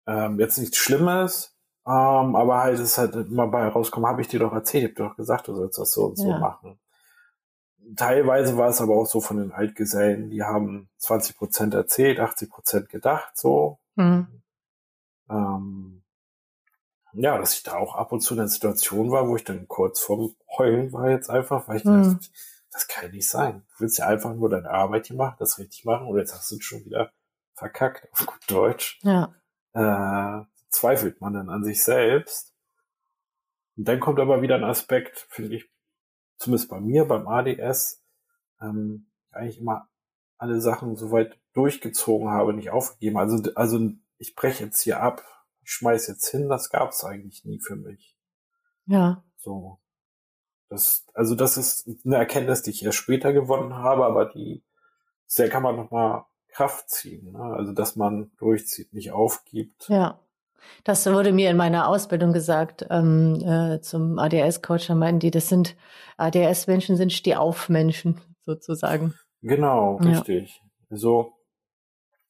Ähm, 0.07 0.40
jetzt 0.40 0.59
nichts 0.59 0.77
Schlimmes, 0.77 1.57
ähm, 1.87 2.37
aber 2.37 2.59
halt 2.59 2.79
ist 2.79 2.99
halt 2.99 3.14
immer 3.14 3.49
bei 3.49 3.66
rauskommen, 3.69 4.09
habe 4.09 4.23
ich 4.23 4.29
dir 4.29 4.40
doch 4.40 4.53
erzählt, 4.53 4.85
ich 4.85 4.90
habe 4.90 4.95
dir 4.95 5.09
doch 5.11 5.16
gesagt, 5.16 5.49
du 5.49 5.55
sollst 5.55 5.79
das 5.79 5.92
so 5.92 6.07
und 6.07 6.16
so 6.16 6.29
ja. 6.29 6.38
machen. 6.38 6.79
teilweise 7.97 8.57
war 8.57 8.69
es 8.69 8.81
aber 8.81 8.95
auch 8.97 9.07
so 9.07 9.21
von 9.21 9.38
den 9.38 9.53
Altgesellen, 9.53 10.31
die 10.31 10.42
haben 10.42 10.88
20 10.99 11.37
Prozent 11.37 11.75
erzählt, 11.75 12.21
80 12.21 12.51
Prozent 12.51 12.88
gedacht, 12.88 13.37
so. 13.37 13.79
Mhm. 13.97 14.42
Ähm, 15.29 16.03
ja, 17.16 17.38
dass 17.38 17.55
ich 17.55 17.62
da 17.62 17.76
auch 17.76 17.94
ab 17.94 18.12
und 18.12 18.20
zu 18.20 18.35
in 18.35 18.40
einer 18.40 18.48
Situation 18.48 19.11
war, 19.11 19.29
wo 19.29 19.37
ich 19.37 19.44
dann 19.44 19.68
kurz 19.68 20.00
vorm 20.00 20.35
Heulen 20.57 20.92
war 20.92 21.11
jetzt 21.11 21.31
einfach, 21.31 21.68
weil 21.68 21.79
ich 21.79 21.85
mhm. 21.85 22.02
dachte, 22.02 22.29
das 22.70 22.88
kann 22.88 23.11
nicht 23.11 23.29
sein. 23.29 23.64
Du 23.72 23.81
willst 23.81 23.98
ja 23.98 24.07
einfach 24.07 24.35
nur 24.35 24.50
deine 24.50 24.70
Arbeit 24.70 25.07
hier 25.07 25.16
machen, 25.16 25.37
das 25.38 25.59
richtig 25.59 25.85
machen 25.85 26.07
und 26.07 26.18
jetzt 26.18 26.35
hast 26.35 26.50
du 26.50 26.61
schon 26.61 26.85
wieder 26.85 27.11
verkackt, 27.55 28.09
auf 28.12 28.26
gut 28.26 28.40
Deutsch. 28.48 29.00
Ja. 29.02 29.35
Äh, 29.72 30.44
zweifelt 30.70 31.20
man 31.20 31.33
dann 31.33 31.48
an 31.48 31.64
sich 31.64 31.83
selbst. 31.83 32.55
Und 33.76 33.88
dann 33.88 34.00
kommt 34.00 34.20
aber 34.20 34.42
wieder 34.42 34.57
ein 34.57 34.64
Aspekt, 34.64 35.26
finde 35.31 35.57
ich, 35.57 35.70
zumindest 36.38 36.68
bei 36.68 36.81
mir, 36.81 37.07
beim 37.07 37.26
ADS, 37.26 38.02
ähm, 38.61 39.11
eigentlich 39.31 39.61
immer 39.61 39.88
alle 40.38 40.61
Sachen 40.61 40.96
soweit 40.96 41.38
durchgezogen 41.55 42.29
habe, 42.31 42.52
nicht 42.52 42.70
aufgegeben. 42.70 43.18
Also, 43.18 43.42
also 43.55 43.90
ich 44.18 44.35
breche 44.35 44.64
jetzt 44.64 44.81
hier 44.83 45.00
ab, 45.00 45.24
schmeiß 45.66 46.07
jetzt 46.07 46.29
hin, 46.29 46.48
das 46.48 46.70
gab 46.70 46.90
es 46.90 47.05
eigentlich 47.05 47.44
nie 47.44 47.61
für 47.61 47.76
mich. 47.76 48.16
Ja. 48.87 49.22
So. 49.37 49.79
Das, 50.68 51.05
also 51.14 51.35
das 51.35 51.57
ist 51.57 51.88
eine 52.05 52.16
Erkenntnis, 52.16 52.62
die 52.62 52.70
ich 52.70 52.85
erst 52.85 52.98
später 52.98 53.33
gewonnen 53.33 53.74
habe, 53.74 54.05
aber 54.05 54.26
die 54.26 54.64
sehr 55.26 55.48
kann 55.48 55.62
man 55.62 55.76
nochmal 55.76 56.24
Kraft 56.48 56.88
ziehen. 56.88 57.33
Ne? 57.33 57.38
Also 57.38 57.72
dass 57.72 57.96
man 57.96 58.31
durchzieht, 58.38 58.92
nicht 58.92 59.12
aufgibt. 59.12 59.88
Ja. 59.88 60.20
Das 60.83 61.07
wurde 61.07 61.33
mir 61.33 61.50
in 61.50 61.57
meiner 61.57 61.88
Ausbildung 61.88 62.33
gesagt 62.33 62.87
ähm, 62.90 63.37
äh, 63.42 63.81
zum 63.81 64.18
ADS-Coach. 64.18 64.88
Da 64.88 64.94
meinten 64.94 65.20
die, 65.20 65.31
das 65.31 65.48
sind 65.48 65.76
ADS-Menschen, 66.16 66.96
sind 66.96 67.12
Stehauf-Menschen 67.12 68.20
sozusagen. 68.40 69.14
Genau, 69.42 69.96
richtig. 69.96 70.61
Ja. 70.90 70.96
So, 70.96 71.36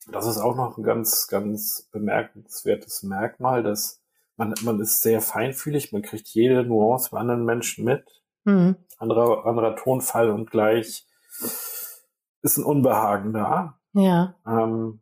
das 0.07 0.27
ist 0.27 0.38
auch 0.38 0.57
noch 0.57 0.79
ein 0.79 0.83
ganz, 0.83 1.27
ganz 1.29 1.88
bemerkenswertes 1.92 3.03
Merkmal, 3.03 3.62
dass 3.62 4.03
man, 4.37 4.55
man 4.62 4.81
ist 4.81 5.03
sehr 5.03 5.21
feinfühlig, 5.21 5.92
man 5.92 6.03
kriegt 6.03 6.29
jede 6.29 6.64
Nuance 6.64 7.11
bei 7.11 7.19
anderen 7.19 7.45
Menschen 7.45 7.85
mit. 7.85 8.05
Mhm. 8.45 8.77
Anderer, 8.99 9.47
anderer 9.47 9.77
Tonfall 9.77 10.31
und 10.31 10.51
gleich 10.51 11.07
ist 12.42 12.57
ein 12.57 12.64
Unbehagen 12.64 13.33
da. 13.33 13.79
Ja. 13.92 14.37
Ähm, 14.47 15.01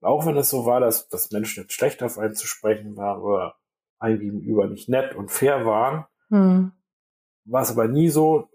auch 0.00 0.24
wenn 0.24 0.36
es 0.36 0.50
so 0.50 0.64
war, 0.64 0.80
dass, 0.80 1.08
dass 1.08 1.30
Menschen 1.30 1.62
jetzt 1.62 1.74
schlecht 1.74 2.02
auf 2.02 2.18
einen 2.18 2.34
zu 2.34 2.46
sprechen 2.46 2.96
waren 2.96 3.20
oder 3.20 3.56
einem 3.98 4.18
gegenüber 4.18 4.66
nicht 4.66 4.88
nett 4.88 5.14
und 5.14 5.30
fair 5.30 5.66
waren, 5.66 6.06
mhm. 6.30 6.72
war 7.44 7.62
es 7.62 7.70
aber 7.70 7.86
nie 7.86 8.08
so, 8.08 8.48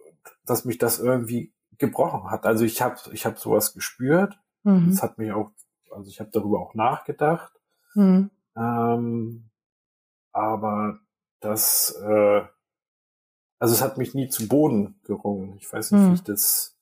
dass 0.46 0.66
mich 0.66 0.80
das 0.80 1.00
irgendwie 1.00 1.54
gebrochen 1.78 2.32
hat. 2.32 2.46
Also 2.46 2.66
ich 2.66 2.82
habe 2.82 2.96
ich 3.12 3.26
hab 3.26 3.38
sowas 3.38 3.74
gespürt. 3.74 4.40
Mhm. 4.64 4.90
Das 4.90 5.04
hat 5.04 5.18
mich 5.18 5.32
auch, 5.32 5.52
also 5.96 6.10
ich 6.10 6.20
habe 6.20 6.30
darüber 6.32 6.60
auch 6.60 6.74
nachgedacht. 6.74 7.54
Mhm. 7.94 8.30
Ähm, 8.58 9.50
aber 10.32 11.00
das, 11.40 11.96
äh, 12.04 12.42
also 13.60 13.74
es 13.74 13.82
hat 13.82 13.98
mich 13.98 14.14
nie 14.14 14.28
zu 14.28 14.48
Boden 14.48 15.00
gerungen. 15.04 15.58
Ich 15.58 15.72
weiß 15.72 15.92
nicht, 15.92 16.02
mhm. 16.02 16.10
wie 16.12 16.16
ich 16.16 16.24
das 16.24 16.76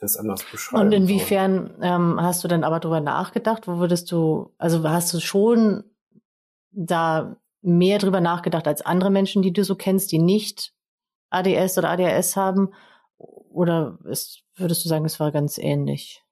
das 0.00 0.16
anders 0.16 0.42
beschreiben. 0.50 0.86
Und 0.86 0.92
inwiefern 0.92 1.74
ähm, 1.82 2.20
hast 2.20 2.42
du 2.42 2.48
dann 2.48 2.64
aber 2.64 2.80
darüber 2.80 3.00
nachgedacht? 3.00 3.68
Wo 3.68 3.78
würdest 3.78 4.10
du, 4.10 4.52
also 4.58 4.82
hast 4.88 5.12
du 5.12 5.20
schon 5.20 5.84
da 6.70 7.36
mehr 7.60 7.98
drüber 7.98 8.20
nachgedacht 8.20 8.66
als 8.66 8.82
andere 8.82 9.10
Menschen, 9.10 9.42
die 9.42 9.52
du 9.52 9.62
so 9.62 9.76
kennst, 9.76 10.10
die 10.12 10.18
nicht 10.18 10.72
ADS 11.28 11.76
oder 11.76 11.90
ADHS 11.90 12.36
haben? 12.36 12.70
Oder 13.18 13.98
ist, 14.04 14.42
würdest 14.56 14.84
du 14.84 14.88
sagen, 14.88 15.04
es 15.04 15.20
war 15.20 15.32
ganz 15.32 15.58
ähnlich? 15.58 16.24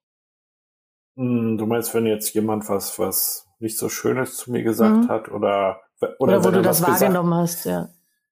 Hm, 1.19 1.59
du 1.59 1.67
meinst, 1.67 1.93
wenn 1.95 2.07
jetzt 2.07 2.33
jemand 2.33 2.69
was, 2.69 2.97
was 2.99 3.49
nicht 3.59 3.77
so 3.77 3.89
Schönes 3.89 4.37
zu 4.37 4.53
mir 4.53 4.63
gesagt 4.63 5.05
mhm. 5.05 5.09
hat 5.09 5.29
oder, 5.29 5.81
oder, 6.01 6.21
oder 6.21 6.45
wo 6.45 6.51
du 6.53 6.63
das 6.63 6.81
wahrgenommen 6.81 7.35
hast, 7.35 7.65
ja. 7.65 7.89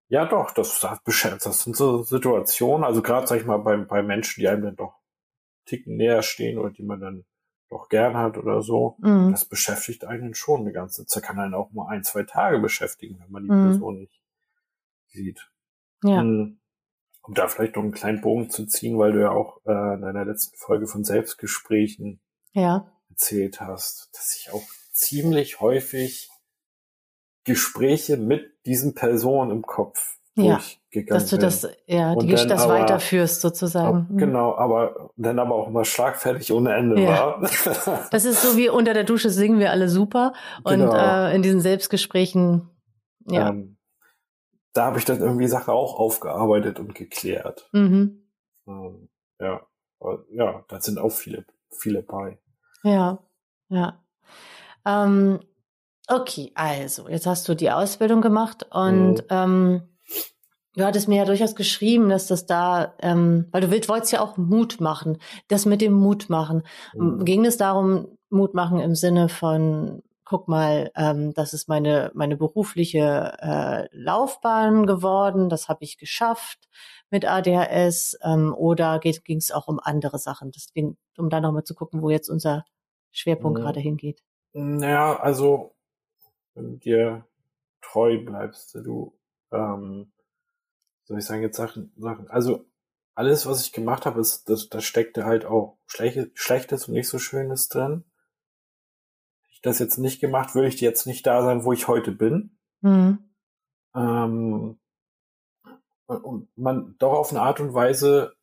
Ja, 0.08 0.24
doch, 0.24 0.52
das, 0.52 0.78
das, 0.78 1.00
das 1.04 1.64
sind 1.64 1.74
so 1.74 2.04
Situationen, 2.04 2.84
also 2.84 3.02
gerade, 3.02 3.26
sag 3.26 3.40
ich 3.40 3.44
mal, 3.44 3.56
bei, 3.56 3.76
bei 3.76 4.04
Menschen, 4.04 4.40
die 4.40 4.46
einem 4.46 4.62
dann 4.62 4.76
doch 4.76 4.94
Ticken 5.64 5.96
näher 5.96 6.22
stehen 6.22 6.58
oder 6.58 6.70
die 6.70 6.84
man 6.84 7.00
dann 7.00 7.24
doch 7.70 7.88
gern 7.88 8.16
hat 8.16 8.38
oder 8.38 8.62
so, 8.62 8.96
mhm. 9.00 9.32
das 9.32 9.44
beschäftigt 9.44 10.04
einen 10.04 10.34
schon 10.34 10.60
eine 10.60 10.72
ganze 10.72 11.06
Zeit. 11.06 11.24
Kann 11.24 11.40
einen 11.40 11.54
auch 11.54 11.72
mal 11.72 11.88
ein, 11.88 12.04
zwei 12.04 12.22
Tage 12.22 12.60
beschäftigen, 12.60 13.18
wenn 13.18 13.32
man 13.32 13.42
die 13.42 13.50
mhm. 13.50 13.70
Person 13.70 13.98
nicht 13.98 14.20
sieht. 15.08 15.50
Ja. 16.04 16.20
Um 16.20 16.60
da 17.34 17.48
vielleicht 17.48 17.74
noch 17.74 17.82
einen 17.82 17.90
kleinen 17.90 18.20
Bogen 18.20 18.48
zu 18.48 18.66
ziehen, 18.66 18.96
weil 18.96 19.10
du 19.10 19.20
ja 19.22 19.30
auch 19.30 19.60
äh, 19.66 19.94
in 19.94 20.02
deiner 20.02 20.24
letzten 20.24 20.56
Folge 20.56 20.86
von 20.86 21.02
Selbstgesprächen 21.02 22.20
ja. 22.56 22.90
erzählt 23.10 23.60
hast, 23.60 24.10
dass 24.12 24.36
ich 24.36 24.52
auch 24.52 24.64
ziemlich 24.92 25.60
häufig 25.60 26.30
Gespräche 27.44 28.16
mit 28.16 28.44
diesen 28.66 28.94
Personen 28.94 29.50
im 29.50 29.62
Kopf 29.62 30.16
ja, 30.38 30.60
dass 31.08 31.30
du 31.30 31.38
das, 31.38 31.66
ja, 31.86 32.14
die, 32.14 32.28
das 32.28 32.50
aber, 32.50 32.74
weiterführst 32.74 33.40
sozusagen. 33.40 33.96
Ab, 33.96 34.10
mhm. 34.10 34.18
genau, 34.18 34.54
aber 34.54 35.10
dann 35.16 35.38
aber 35.38 35.54
auch 35.54 35.68
immer 35.68 35.84
schlagfertig 35.86 36.52
ohne 36.52 36.74
Ende 36.74 37.00
ja. 37.00 37.40
war. 37.40 38.08
das 38.10 38.24
ist 38.26 38.42
so 38.42 38.56
wie 38.56 38.68
unter 38.68 38.92
der 38.92 39.04
Dusche 39.04 39.30
singen 39.30 39.58
wir 39.58 39.70
alle 39.70 39.88
super 39.88 40.34
und 40.62 40.78
genau. 40.78 40.94
äh, 40.94 41.34
in 41.34 41.42
diesen 41.42 41.60
Selbstgesprächen, 41.60 42.68
ja. 43.28 43.48
Ähm, 43.48 43.78
da 44.74 44.84
habe 44.84 44.98
ich 44.98 45.06
dann 45.06 45.20
irgendwie 45.20 45.48
Sache 45.48 45.72
auch 45.72 45.98
aufgearbeitet 45.98 46.78
und 46.78 46.94
geklärt. 46.94 47.70
Mhm. 47.72 48.28
Ähm, 48.68 49.08
ja, 49.40 49.66
ja, 50.30 50.64
da 50.68 50.80
sind 50.82 50.98
auch 50.98 51.12
viele, 51.12 51.46
viele 51.70 52.02
bei. 52.02 52.38
Ja, 52.86 53.18
ja. 53.68 54.00
Ähm, 54.86 55.40
okay, 56.08 56.52
also 56.54 57.08
jetzt 57.08 57.26
hast 57.26 57.48
du 57.48 57.54
die 57.54 57.70
Ausbildung 57.70 58.20
gemacht 58.20 58.66
und 58.70 59.14
mhm. 59.14 59.26
ähm, 59.30 59.82
Du 60.76 60.84
hattest 60.84 61.08
mir 61.08 61.16
ja 61.16 61.24
durchaus 61.24 61.54
geschrieben, 61.54 62.10
dass 62.10 62.26
das 62.26 62.44
da, 62.44 62.94
ähm, 63.00 63.48
weil 63.50 63.62
du 63.62 63.70
willst, 63.70 63.88
wolltest 63.88 64.12
ja 64.12 64.20
auch 64.20 64.36
Mut 64.36 64.78
machen. 64.78 65.16
Das 65.48 65.64
mit 65.64 65.80
dem 65.80 65.94
Mut 65.94 66.28
machen. 66.28 66.64
Mhm. 66.94 67.24
Ging 67.24 67.46
es 67.46 67.56
darum, 67.56 68.18
Mut 68.28 68.52
machen 68.52 68.80
im 68.80 68.94
Sinne 68.94 69.30
von, 69.30 70.02
guck 70.26 70.48
mal, 70.48 70.90
ähm, 70.94 71.32
das 71.32 71.54
ist 71.54 71.66
meine, 71.66 72.10
meine 72.12 72.36
berufliche 72.36 73.38
äh, 73.40 73.88
Laufbahn 73.90 74.84
geworden, 74.84 75.48
das 75.48 75.70
habe 75.70 75.82
ich 75.82 75.96
geschafft 75.96 76.68
mit 77.08 77.24
ADHS, 77.24 78.18
ähm, 78.22 78.52
oder 78.54 78.98
ging 78.98 79.38
es 79.38 79.52
auch 79.52 79.68
um 79.68 79.80
andere 79.82 80.18
Sachen? 80.18 80.50
Deswegen, 80.50 80.98
um 81.16 81.30
da 81.30 81.40
nochmal 81.40 81.64
zu 81.64 81.74
gucken, 81.74 82.02
wo 82.02 82.10
jetzt 82.10 82.28
unser 82.28 82.66
Schwerpunkt 83.16 83.58
mhm. 83.58 83.62
gerade 83.62 83.80
hingeht. 83.80 84.22
Naja, 84.52 85.18
also, 85.18 85.74
wenn 86.54 86.72
du 86.72 86.76
dir 86.78 87.26
treu 87.80 88.18
bleibst, 88.24 88.74
du 88.74 89.16
ähm, 89.52 90.12
soll 91.04 91.18
ich 91.18 91.24
sagen, 91.24 91.42
jetzt 91.42 91.56
Sachen, 91.56 91.92
Sachen. 91.96 92.28
Also 92.28 92.66
alles, 93.14 93.46
was 93.46 93.62
ich 93.62 93.72
gemacht 93.72 94.06
habe, 94.06 94.20
ist, 94.20 94.48
das, 94.48 94.68
da 94.68 94.80
steckte 94.80 95.24
halt 95.24 95.44
auch 95.44 95.78
Schlechtes, 95.86 96.28
Schlechtes 96.34 96.88
und 96.88 96.94
nicht 96.94 97.08
so 97.08 97.18
Schönes 97.18 97.68
drin. 97.68 98.04
Hätte 99.42 99.52
ich 99.52 99.62
das 99.62 99.78
jetzt 99.78 99.98
nicht 99.98 100.20
gemacht, 100.20 100.54
würde 100.54 100.68
ich 100.68 100.80
jetzt 100.80 101.06
nicht 101.06 101.26
da 101.26 101.42
sein, 101.42 101.64
wo 101.64 101.72
ich 101.72 101.88
heute 101.88 102.12
bin. 102.12 102.58
Mhm. 102.80 103.18
Ähm, 103.94 104.78
und 106.06 106.48
man 106.56 106.96
doch 106.98 107.12
auf 107.12 107.30
eine 107.30 107.40
Art 107.40 107.60
und 107.60 107.74
Weise 107.74 108.36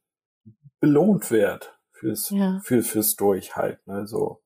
belohnt 0.80 1.32
wird 1.32 1.80
fürs, 1.92 2.30
ja. 2.30 2.60
für, 2.64 2.82
fürs 2.82 3.16
Durchhalten. 3.16 3.94
Also, 3.94 4.43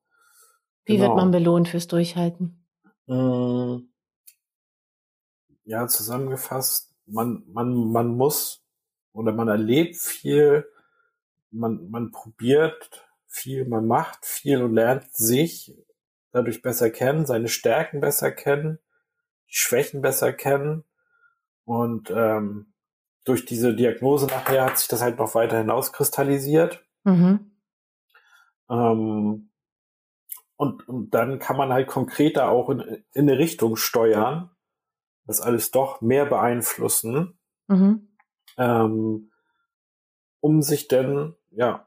Wie 0.88 0.96
genau. 0.96 1.08
wird 1.08 1.16
man 1.16 1.30
belohnt 1.30 1.68
fürs 1.68 1.86
Durchhalten? 1.86 2.64
Mm. 3.06 3.80
Ja, 5.64 5.86
zusammengefasst, 5.86 6.94
man, 7.04 7.42
man, 7.52 7.92
man 7.92 8.16
muss 8.16 8.64
oder 9.12 9.32
man 9.32 9.48
erlebt 9.48 9.96
viel, 9.96 10.66
man, 11.50 11.90
man 11.90 12.10
probiert 12.10 13.06
viel, 13.26 13.68
man 13.68 13.86
macht 13.86 14.24
viel 14.24 14.62
und 14.62 14.72
lernt 14.72 15.14
sich 15.14 15.76
dadurch 16.32 16.62
besser 16.62 16.88
kennen, 16.88 17.26
seine 17.26 17.48
Stärken 17.48 18.00
besser 18.00 18.32
kennen, 18.32 18.78
die 19.50 19.56
Schwächen 19.56 20.00
besser 20.00 20.32
kennen. 20.32 20.84
Und 21.66 22.10
ähm, 22.10 22.72
durch 23.24 23.44
diese 23.44 23.74
Diagnose 23.74 24.26
nachher 24.26 24.64
hat 24.64 24.78
sich 24.78 24.88
das 24.88 25.02
halt 25.02 25.18
noch 25.18 25.34
weiter 25.34 25.58
hinauskristallisiert. 25.58 26.82
Mhm. 27.04 27.50
Ähm, 28.70 29.47
und, 30.58 30.88
und 30.88 31.14
dann 31.14 31.38
kann 31.38 31.56
man 31.56 31.72
halt 31.72 31.86
konkreter 31.86 32.50
auch 32.50 32.68
in, 32.68 32.80
in 33.14 33.30
eine 33.30 33.38
Richtung 33.38 33.76
steuern, 33.76 34.50
das 35.24 35.40
alles 35.40 35.70
doch 35.70 36.00
mehr 36.00 36.26
beeinflussen, 36.26 37.38
mhm. 37.68 38.08
ähm, 38.56 39.30
um 40.40 40.62
sich 40.62 40.88
denn, 40.88 41.36
ja, 41.50 41.86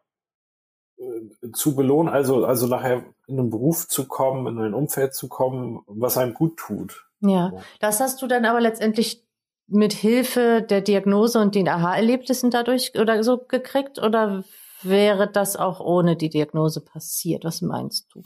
äh, 0.97 1.51
zu 1.51 1.75
belohnen, 1.75 2.13
also, 2.13 2.45
also 2.45 2.67
nachher 2.67 3.03
in 3.27 3.39
einen 3.39 3.49
Beruf 3.49 3.89
zu 3.89 4.07
kommen, 4.07 4.47
in 4.47 4.63
ein 4.63 4.73
Umfeld 4.73 5.13
zu 5.13 5.27
kommen, 5.27 5.81
was 5.87 6.17
einem 6.17 6.33
gut 6.33 6.55
tut. 6.55 7.09
Ja, 7.19 7.51
das 7.81 7.99
hast 7.99 8.21
du 8.21 8.27
dann 8.27 8.45
aber 8.45 8.61
letztendlich 8.61 9.27
mit 9.67 9.91
Hilfe 9.91 10.61
der 10.61 10.79
Diagnose 10.79 11.41
und 11.41 11.55
den 11.55 11.67
Aha-Erlebnissen 11.67 12.51
dadurch 12.51 12.93
oder 12.97 13.21
so 13.21 13.37
gekriegt 13.37 13.99
oder 13.99 14.45
wäre 14.81 15.29
das 15.29 15.57
auch 15.57 15.81
ohne 15.81 16.15
die 16.15 16.29
Diagnose 16.29 16.79
passiert? 16.79 17.43
Was 17.43 17.61
meinst 17.61 18.07
du? 18.13 18.23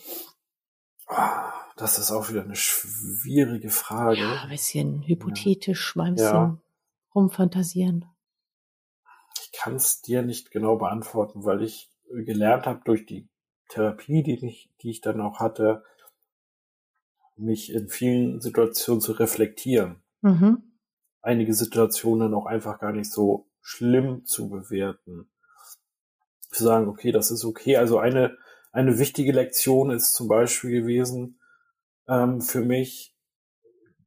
Ah, 1.07 1.53
das 1.77 1.99
ist 1.99 2.11
auch 2.11 2.29
wieder 2.29 2.43
eine 2.43 2.55
schwierige 2.55 3.69
Frage. 3.69 4.21
Ja, 4.21 4.43
ein 4.43 4.49
bisschen 4.49 5.03
hypothetisch, 5.03 5.95
mal 5.95 6.07
ein 6.07 6.15
bisschen 6.15 6.33
ja. 6.33 6.57
rumfantasieren. 7.13 8.05
Ich 9.41 9.51
kann 9.51 9.75
es 9.75 10.01
dir 10.01 10.21
nicht 10.21 10.51
genau 10.51 10.77
beantworten, 10.77 11.43
weil 11.43 11.61
ich 11.61 11.89
gelernt 12.09 12.65
habe 12.65 12.81
durch 12.85 13.05
die 13.05 13.27
Therapie, 13.69 14.23
die 14.23 14.45
ich, 14.45 14.71
die 14.81 14.89
ich 14.89 15.01
dann 15.01 15.21
auch 15.21 15.39
hatte, 15.39 15.83
mich 17.35 17.73
in 17.73 17.89
vielen 17.89 18.41
Situationen 18.41 19.01
zu 19.01 19.11
reflektieren. 19.13 20.01
Mhm. 20.21 20.63
Einige 21.21 21.53
Situationen 21.53 22.33
auch 22.33 22.45
einfach 22.45 22.79
gar 22.79 22.91
nicht 22.91 23.11
so 23.11 23.49
schlimm 23.61 24.25
zu 24.25 24.49
bewerten. 24.49 25.29
Zu 26.51 26.63
sagen, 26.63 26.87
okay, 26.87 27.11
das 27.11 27.31
ist 27.31 27.43
okay. 27.43 27.77
Also 27.77 27.97
eine, 27.97 28.37
eine 28.75 28.99
wichtige 28.99 29.31
Lektion 29.31 29.89
ist 29.89 30.13
zum 30.13 30.27
Beispiel 30.27 30.81
gewesen 30.81 31.39
ähm, 32.09 32.41
für 32.41 32.59
mich, 32.59 33.15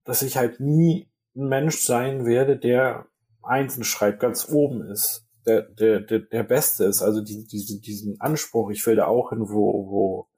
dass 0.05 0.23
ich 0.23 0.37
halt 0.37 0.61
nie 0.61 1.11
ein 1.35 1.49
Mensch 1.49 1.81
sein 1.81 2.27
werde, 2.27 2.59
der 2.59 3.07
einzeln 3.43 3.85
schreibt, 3.85 4.21
ganz 4.21 4.49
oben 4.51 4.83
ist, 4.83 5.27
der, 5.47 5.63
der, 5.63 6.01
der, 6.01 6.19
der 6.19 6.43
Beste 6.43 6.85
ist. 6.85 7.01
Also 7.01 7.23
die, 7.23 7.47
diese, 7.47 7.81
diesen 7.81 8.21
Anspruch, 8.21 8.71
ich 8.71 8.87
will 8.87 8.97
da 8.97 9.07
auch 9.07 9.31
hin, 9.31 9.49
wo, 9.49 9.91
wo, 9.91 10.29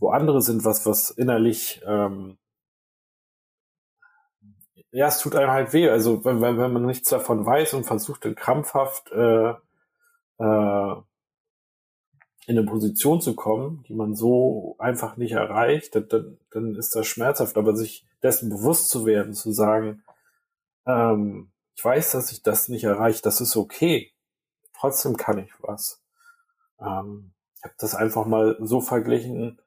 wo 0.00 0.10
andere 0.10 0.40
sind, 0.40 0.64
was, 0.64 0.86
was 0.86 1.10
innerlich 1.10 1.82
ähm, 1.86 2.38
ja, 4.90 5.08
es 5.08 5.18
tut 5.18 5.36
einem 5.36 5.50
halt 5.50 5.74
weh. 5.74 5.90
Also 5.90 6.24
wenn, 6.24 6.40
wenn, 6.40 6.56
wenn 6.56 6.72
man 6.72 6.86
nichts 6.86 7.10
davon 7.10 7.44
weiß 7.44 7.74
und 7.74 7.84
versucht 7.84 8.24
dann 8.24 8.34
krampfhaft 8.34 9.12
äh, 9.12 9.50
äh, 10.38 11.02
in 12.48 12.56
eine 12.56 12.66
Position 12.66 13.20
zu 13.20 13.36
kommen, 13.36 13.84
die 13.88 13.94
man 13.94 14.14
so 14.14 14.74
einfach 14.78 15.18
nicht 15.18 15.32
erreicht, 15.32 15.94
dann, 15.94 16.38
dann 16.50 16.76
ist 16.76 16.96
das 16.96 17.06
schmerzhaft. 17.06 17.58
Aber 17.58 17.76
sich 17.76 18.06
dessen 18.22 18.48
bewusst 18.48 18.88
zu 18.88 19.04
werden, 19.04 19.34
zu 19.34 19.52
sagen, 19.52 20.02
ähm, 20.86 21.50
ich 21.76 21.84
weiß, 21.84 22.12
dass 22.12 22.32
ich 22.32 22.42
das 22.42 22.68
nicht 22.68 22.84
erreiche, 22.84 23.20
das 23.20 23.42
ist 23.42 23.54
okay. 23.54 24.14
Trotzdem 24.74 25.18
kann 25.18 25.38
ich 25.38 25.50
was. 25.60 26.02
Ähm, 26.80 27.32
ich 27.54 27.64
habe 27.64 27.74
das 27.76 27.94
einfach 27.94 28.24
mal 28.24 28.56
so 28.60 28.80
verglichen, 28.80 29.60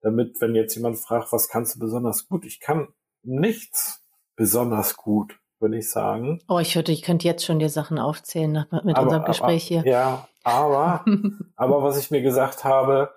damit, 0.00 0.40
wenn 0.40 0.54
jetzt 0.54 0.76
jemand 0.76 0.96
fragt, 1.00 1.32
was 1.32 1.48
kannst 1.48 1.74
du 1.74 1.80
besonders 1.80 2.28
gut, 2.28 2.46
ich 2.46 2.60
kann 2.60 2.86
nichts 3.24 4.06
besonders 4.36 4.96
gut, 4.96 5.40
würde 5.58 5.78
ich 5.78 5.90
sagen. 5.90 6.40
Oh, 6.46 6.60
ich 6.60 6.76
würde, 6.76 6.92
ich 6.92 7.02
könnte 7.02 7.26
jetzt 7.26 7.44
schon 7.44 7.58
dir 7.58 7.68
Sachen 7.68 7.98
aufzählen 7.98 8.52
nach, 8.52 8.84
mit 8.84 8.96
aber, 8.96 9.06
unserem 9.06 9.24
Gespräch 9.24 9.64
hier. 9.64 9.82
Ja, 9.84 10.28
aber, 10.48 11.04
aber 11.56 11.82
was 11.82 11.98
ich 11.98 12.10
mir 12.10 12.22
gesagt 12.22 12.64
habe, 12.64 13.12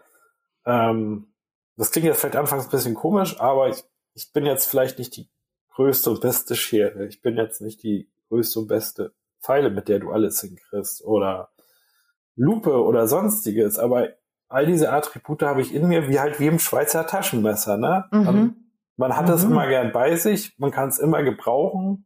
ähm, 0.65 1.27
das 1.77 1.91
klingt 1.91 2.05
jetzt 2.05 2.19
vielleicht 2.19 2.35
anfangs 2.35 2.65
ein 2.65 2.71
bisschen 2.71 2.93
komisch, 2.93 3.39
aber 3.39 3.69
ich, 3.69 3.83
ich 4.13 4.31
bin 4.33 4.45
jetzt 4.45 4.69
vielleicht 4.69 4.99
nicht 4.99 5.15
die 5.15 5.29
größte 5.73 6.11
und 6.11 6.21
beste 6.21 6.55
Schere. 6.55 7.05
Ich 7.07 7.21
bin 7.21 7.37
jetzt 7.37 7.61
nicht 7.61 7.81
die 7.83 8.09
größte 8.29 8.59
und 8.59 8.67
beste 8.67 9.13
Pfeile, 9.41 9.69
mit 9.69 9.87
der 9.87 9.99
du 9.99 10.11
alles 10.11 10.41
hinkriegst 10.41 11.03
oder 11.03 11.49
Lupe 12.35 12.83
oder 12.83 13.07
sonstiges, 13.07 13.79
aber 13.79 14.09
all 14.47 14.65
diese 14.65 14.91
Attribute 14.91 15.43
habe 15.43 15.61
ich 15.61 15.73
in 15.73 15.87
mir 15.87 16.07
wie 16.09 16.19
halt 16.19 16.39
wie 16.39 16.47
im 16.47 16.59
Schweizer 16.59 17.07
Taschenmesser, 17.07 17.77
ne? 17.77 18.05
Mhm. 18.11 18.55
Man 18.97 19.15
hat 19.15 19.29
es 19.29 19.43
mhm. 19.43 19.51
immer 19.51 19.67
gern 19.67 19.91
bei 19.91 20.15
sich, 20.15 20.57
man 20.59 20.71
kann 20.71 20.89
es 20.89 20.99
immer 20.99 21.23
gebrauchen, 21.23 22.05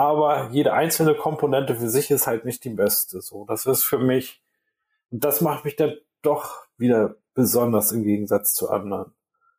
aber 0.00 0.50
jede 0.50 0.72
einzelne 0.72 1.14
Komponente 1.14 1.76
für 1.76 1.88
sich 1.88 2.10
ist 2.10 2.26
halt 2.26 2.44
nicht 2.44 2.64
die 2.64 2.70
beste. 2.70 3.20
So, 3.20 3.44
das 3.44 3.66
ist 3.66 3.84
für 3.84 3.98
mich, 3.98 4.42
und 5.10 5.24
das 5.24 5.40
macht 5.40 5.64
mich 5.64 5.76
dann 5.76 5.94
doch 6.22 6.66
wieder 6.76 7.16
besonders 7.34 7.92
im 7.92 8.02
Gegensatz 8.02 8.54
zu 8.54 8.70
anderen. 8.70 9.12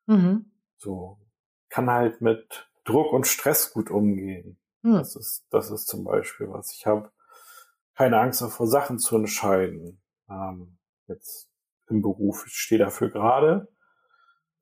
Mhm. 0.08 0.52
So, 0.78 1.20
kann 1.70 1.90
halt 1.90 2.22
mit 2.22 2.68
Druck 2.84 3.14
und 3.14 3.28
Stress 3.28 3.72
gut 3.72 3.92
umgehen. 3.92 4.58
Mhm. 4.82 4.94
Das 4.94 5.16
ist, 5.16 5.46
das 5.52 5.70
ist 5.70 5.88
zum 5.88 6.04
Beispiel 6.04 6.50
was. 6.50 6.74
Ich 6.74 6.86
habe 6.86 7.12
keine 7.96 8.20
Angst 8.20 8.42
vor 8.42 8.68
Sachen 8.68 9.00
zu 9.00 9.18
entscheiden. 9.18 10.02
Ähm, 10.30 10.78
jetzt 11.08 11.50
im 11.88 12.02
Beruf, 12.02 12.46
ich 12.48 12.54
stehe 12.54 12.80
dafür 12.80 13.10
gerade 13.10 13.68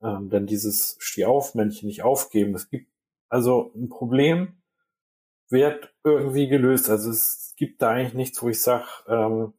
ähm, 0.01 0.29
denn 0.29 0.45
dieses 0.45 0.95
Steh-auf-Männchen 0.99 1.87
nicht 1.87 2.03
aufgeben. 2.03 2.55
Es 2.55 2.69
gibt 2.69 2.91
also 3.27 3.71
ein 3.75 3.89
Problem, 3.89 4.58
wird 5.49 5.93
irgendwie 6.03 6.47
gelöst. 6.47 6.89
Also 6.89 7.09
es 7.09 7.53
gibt 7.57 7.81
da 7.81 7.89
eigentlich 7.89 8.13
nichts, 8.13 8.41
wo 8.41 8.49
ich 8.49 8.61
sage, 8.61 8.85
ähm, 9.07 9.53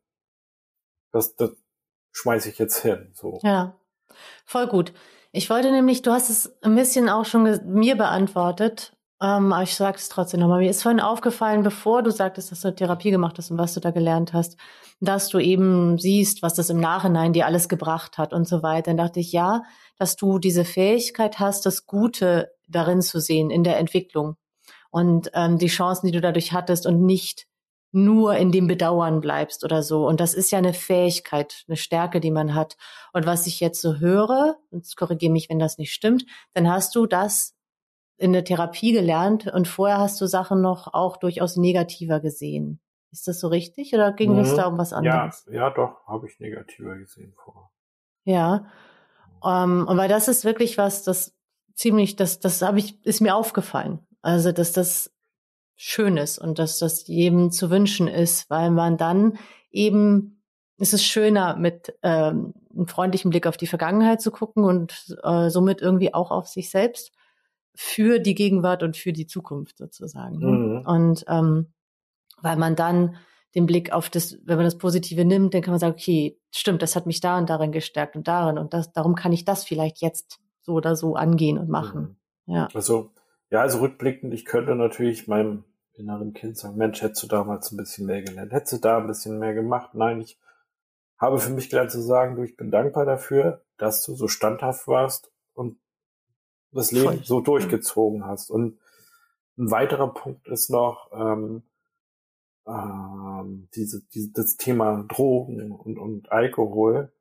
das, 1.13 1.37
das 1.37 1.51
schmeiße 2.13 2.49
ich 2.49 2.59
jetzt 2.59 2.79
hin. 2.81 3.13
So. 3.15 3.41
Ja, 3.43 3.77
voll 4.45 4.69
gut. 4.69 4.93
Ich 5.33 5.51
wollte 5.51 5.71
nämlich, 5.71 6.03
du 6.03 6.11
hast 6.11 6.31
es 6.31 6.61
ein 6.63 6.75
bisschen 6.75 7.09
auch 7.09 7.25
schon 7.25 7.61
mir 7.67 7.97
beantwortet, 7.97 8.97
ähm, 9.23 9.53
aber 9.53 9.63
ich 9.63 9.77
sage 9.77 9.97
es 9.97 10.09
trotzdem 10.09 10.41
nochmal. 10.41 10.61
Mir 10.61 10.71
ist 10.71 10.83
vorhin 10.83 11.01
aufgefallen, 11.01 11.63
bevor 11.63 12.03
du 12.03 12.11
sagtest, 12.11 12.51
dass 12.51 12.63
du 12.63 12.75
Therapie 12.75 13.11
gemacht 13.11 13.37
hast 13.39 13.51
und 13.51 13.59
was 13.59 13.75
du 13.75 13.81
da 13.81 13.91
gelernt 13.91 14.33
hast, 14.33 14.57
dass 15.01 15.29
du 15.29 15.39
eben 15.39 15.99
siehst, 15.99 16.43
was 16.43 16.55
das 16.55 16.71
im 16.71 16.81
Nachhinein 16.81 17.33
dir 17.33 17.47
alles 17.47 17.69
gebracht 17.69 18.19
hat 18.19 18.33
und 18.33 18.49
so 18.49 18.63
weiter. 18.63 18.91
Dann 18.91 18.97
dachte 18.97 19.21
ich, 19.21 19.33
ja, 19.33 19.63
dass 19.99 20.17
du 20.17 20.39
diese 20.39 20.65
Fähigkeit 20.65 21.39
hast, 21.39 21.67
das 21.67 21.87
Gute 21.87 22.53
darin 22.69 23.03
zu 23.03 23.21
sehen 23.21 23.51
in 23.51 23.63
der 23.63 23.79
Entwicklung 23.79 24.37
und 24.91 25.31
ähm, 25.35 25.59
die 25.59 25.69
Chancen, 25.69 26.07
die 26.07 26.13
du 26.13 26.21
dadurch 26.21 26.53
hattest 26.53 26.87
und 26.87 27.05
nicht 27.05 27.47
nur 27.93 28.37
in 28.37 28.53
dem 28.53 28.67
Bedauern 28.67 29.21
bleibst 29.21 29.65
oder 29.65 29.83
so. 29.83 30.07
Und 30.07 30.21
das 30.21 30.35
ist 30.35 30.53
ja 30.53 30.59
eine 30.59 30.75
Fähigkeit, 30.75 31.65
eine 31.67 31.77
Stärke, 31.77 32.21
die 32.21 32.31
man 32.31 32.55
hat. 32.55 32.77
Und 33.13 33.27
was 33.27 33.47
ich 33.47 33.61
jetzt 33.61 33.81
so 33.81 33.97
höre, 33.97 34.57
und 34.71 34.97
korrigiere 34.97 35.33
mich, 35.33 35.49
wenn 35.49 35.59
das 35.59 35.79
nicht 35.79 35.93
stimmt, 35.93 36.25
dann 36.55 36.71
hast 36.71 36.95
du 36.95 37.07
das 37.07 37.57
in 38.17 38.33
der 38.33 38.45
Therapie 38.45 38.93
gelernt 38.93 39.47
und 39.47 39.67
vorher 39.67 39.99
hast 39.99 40.21
du 40.21 40.27
Sachen 40.27 40.61
noch 40.61 40.93
auch 40.93 41.17
durchaus 41.17 41.57
negativer 41.57 42.21
gesehen. 42.21 42.81
Ist 43.13 43.27
das 43.27 43.41
so 43.41 43.49
richtig 43.49 43.93
oder 43.95 44.13
ging 44.13 44.35
mhm. 44.35 44.41
es 44.41 44.55
da 44.55 44.67
um 44.67 44.79
was 44.79 44.93
anderes? 44.93 45.47
Ja, 45.47 45.55
ja 45.55 45.71
doch, 45.71 46.07
habe 46.07 46.29
ich 46.29 46.39
negativer 46.39 46.97
gesehen 46.97 47.33
vorher. 47.35 47.71
Ja. 48.25 48.67
Um, 49.41 49.51
ähm, 49.51 49.87
und 49.89 49.97
weil 49.97 50.09
das 50.09 50.29
ist 50.29 50.45
wirklich 50.45 50.77
was, 50.77 51.03
das 51.03 51.35
ziemlich, 51.75 52.15
das, 52.15 52.41
das 52.41 52.61
habe 52.61 52.79
ich, 52.79 53.03
ist 53.05 53.23
mir 53.23 53.35
aufgefallen. 53.35 54.07
Also, 54.23 54.53
dass 54.53 54.73
das 54.73 55.13
schön 55.77 56.17
ist 56.17 56.39
und 56.39 56.59
dass 56.59 56.79
das 56.79 57.07
jedem 57.07 57.51
zu 57.51 57.71
wünschen 57.71 58.07
ist, 58.07 58.51
weil 58.51 58.71
man 58.71 58.99
dann 58.99 59.39
eben, 59.71 60.43
es 60.77 60.93
ist 60.93 61.05
schöner, 61.05 61.57
mit 61.57 61.95
ähm, 62.03 62.53
einem 62.75 62.87
freundlichen 62.87 63.31
Blick 63.31 63.47
auf 63.47 63.57
die 63.57 63.67
Vergangenheit 63.67 64.21
zu 64.21 64.31
gucken 64.31 64.65
und 64.65 65.19
äh, 65.23 65.49
somit 65.49 65.81
irgendwie 65.81 66.13
auch 66.13 66.31
auf 66.31 66.49
sich 66.49 66.71
selbst 66.71 67.13
für 67.75 68.19
die 68.19 68.35
Gegenwart 68.35 68.83
und 68.83 68.97
für 68.97 69.13
die 69.13 69.27
Zukunft 69.27 69.79
sozusagen. 69.79 70.39
Ne? 70.39 70.47
Mhm. 70.47 70.87
Und 70.87 71.25
ähm, 71.29 71.73
weil 72.43 72.57
man 72.57 72.77
dann 72.77 73.17
den 73.55 73.67
Blick 73.67 73.93
auf 73.93 74.11
das, 74.11 74.37
wenn 74.45 74.57
man 74.57 74.67
das 74.67 74.79
Positive 74.79 75.25
nimmt, 75.25 75.55
dann 75.55 75.63
kann 75.63 75.73
man 75.73 75.81
sagen, 75.81 75.95
okay, 75.95 76.39
stimmt, 76.51 76.83
das 76.83 76.95
hat 76.95 77.07
mich 77.07 77.21
da 77.21 77.39
und 77.39 77.51
darin 77.51 77.73
gestärkt 77.73 78.17
und 78.17 78.29
darin 78.29 78.59
und 78.59 78.75
das, 78.75 78.93
darum 78.93 79.15
kann 79.15 79.33
ich 79.33 79.45
das 79.45 79.65
vielleicht 79.65 80.01
jetzt 80.01 80.41
so 80.61 80.75
oder 80.75 80.95
so 80.95 81.17
angehen 81.17 81.59
und 81.59 81.69
machen. 81.69 82.19
Mhm. 82.47 82.55
Ja. 82.55 82.69
Also, 82.75 83.13
ja, 83.51 83.61
also 83.61 83.81
rückblickend, 83.81 84.33
ich 84.33 84.45
könnte 84.45 84.75
natürlich 84.75 85.29
meinem 85.29 85.65
inneren 85.95 86.33
Kind 86.33 86.57
sagen, 86.57 86.77
Mensch, 86.77 87.03
hättest 87.03 87.23
du 87.23 87.27
damals 87.27 87.71
ein 87.71 87.77
bisschen 87.77 88.07
mehr 88.07 88.23
gelernt, 88.23 88.53
hättest 88.53 88.73
du 88.73 88.77
da 88.79 88.99
ein 88.99 89.07
bisschen 89.07 89.39
mehr 89.39 89.55
gemacht. 89.55 89.95
Nein, 89.95 90.21
ich 90.21 90.39
habe 91.19 91.39
für 91.39 91.51
mich 91.51 91.69
gelernt 91.69 91.91
zu 91.91 92.01
sagen, 92.01 92.37
du, 92.37 92.43
ich 92.43 92.57
bin 92.57 92.71
dankbar 92.71 93.05
dafür, 93.05 93.63
dass 93.77 94.03
du 94.03 94.15
so 94.15 94.29
standhaft 94.29 94.89
warst 94.89 95.31
und 95.53 95.79
das 96.73 96.93
Leben 96.93 97.07
Voll. 97.07 97.25
so 97.25 97.41
durchgezogen 97.41 98.25
hast. 98.25 98.51
Und 98.51 98.79
ein 99.59 99.71
weiterer 99.71 100.15
Punkt 100.15 100.49
ist 100.49 100.71
noch 100.71 101.11
ähm, 101.13 101.63
ähm, 102.67 103.69
diese, 103.75 104.03
diese, 104.15 104.33
das 104.33 104.57
Thema 104.57 105.05
Drogen 105.09 105.73
und, 105.73 105.99
und 105.99 106.33
Alkohol 106.33 107.13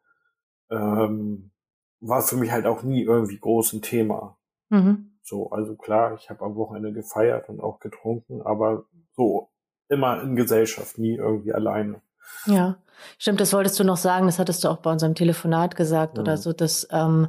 ähm, 0.69 1.51
war 1.99 2.21
für 2.21 2.37
mich 2.37 2.51
halt 2.51 2.65
auch 2.65 2.83
nie 2.83 3.03
irgendwie 3.03 3.39
groß 3.39 3.73
ein 3.73 3.81
Thema. 3.81 4.37
Mhm. 4.69 5.08
So, 5.29 5.51
also 5.51 5.75
klar, 5.75 6.15
ich 6.15 6.29
habe 6.31 6.43
am 6.43 6.55
Wochenende 6.55 6.91
gefeiert 6.91 7.49
und 7.49 7.61
auch 7.61 7.79
getrunken, 7.79 8.41
aber 8.41 8.85
so 9.15 9.49
immer 9.87 10.21
in 10.23 10.35
Gesellschaft, 10.35 10.97
nie 10.97 11.15
irgendwie 11.15 11.53
alleine. 11.53 12.01
Ja, 12.47 12.77
stimmt, 13.19 13.39
das 13.39 13.53
wolltest 13.53 13.79
du 13.79 13.83
noch 13.83 13.97
sagen, 13.97 14.25
das 14.25 14.39
hattest 14.39 14.63
du 14.63 14.69
auch 14.69 14.77
bei 14.77 14.91
unserem 14.91 15.13
Telefonat 15.13 15.75
gesagt 15.75 16.15
mhm. 16.15 16.21
oder 16.21 16.37
so, 16.37 16.51
dass, 16.51 16.87
ähm, 16.91 17.27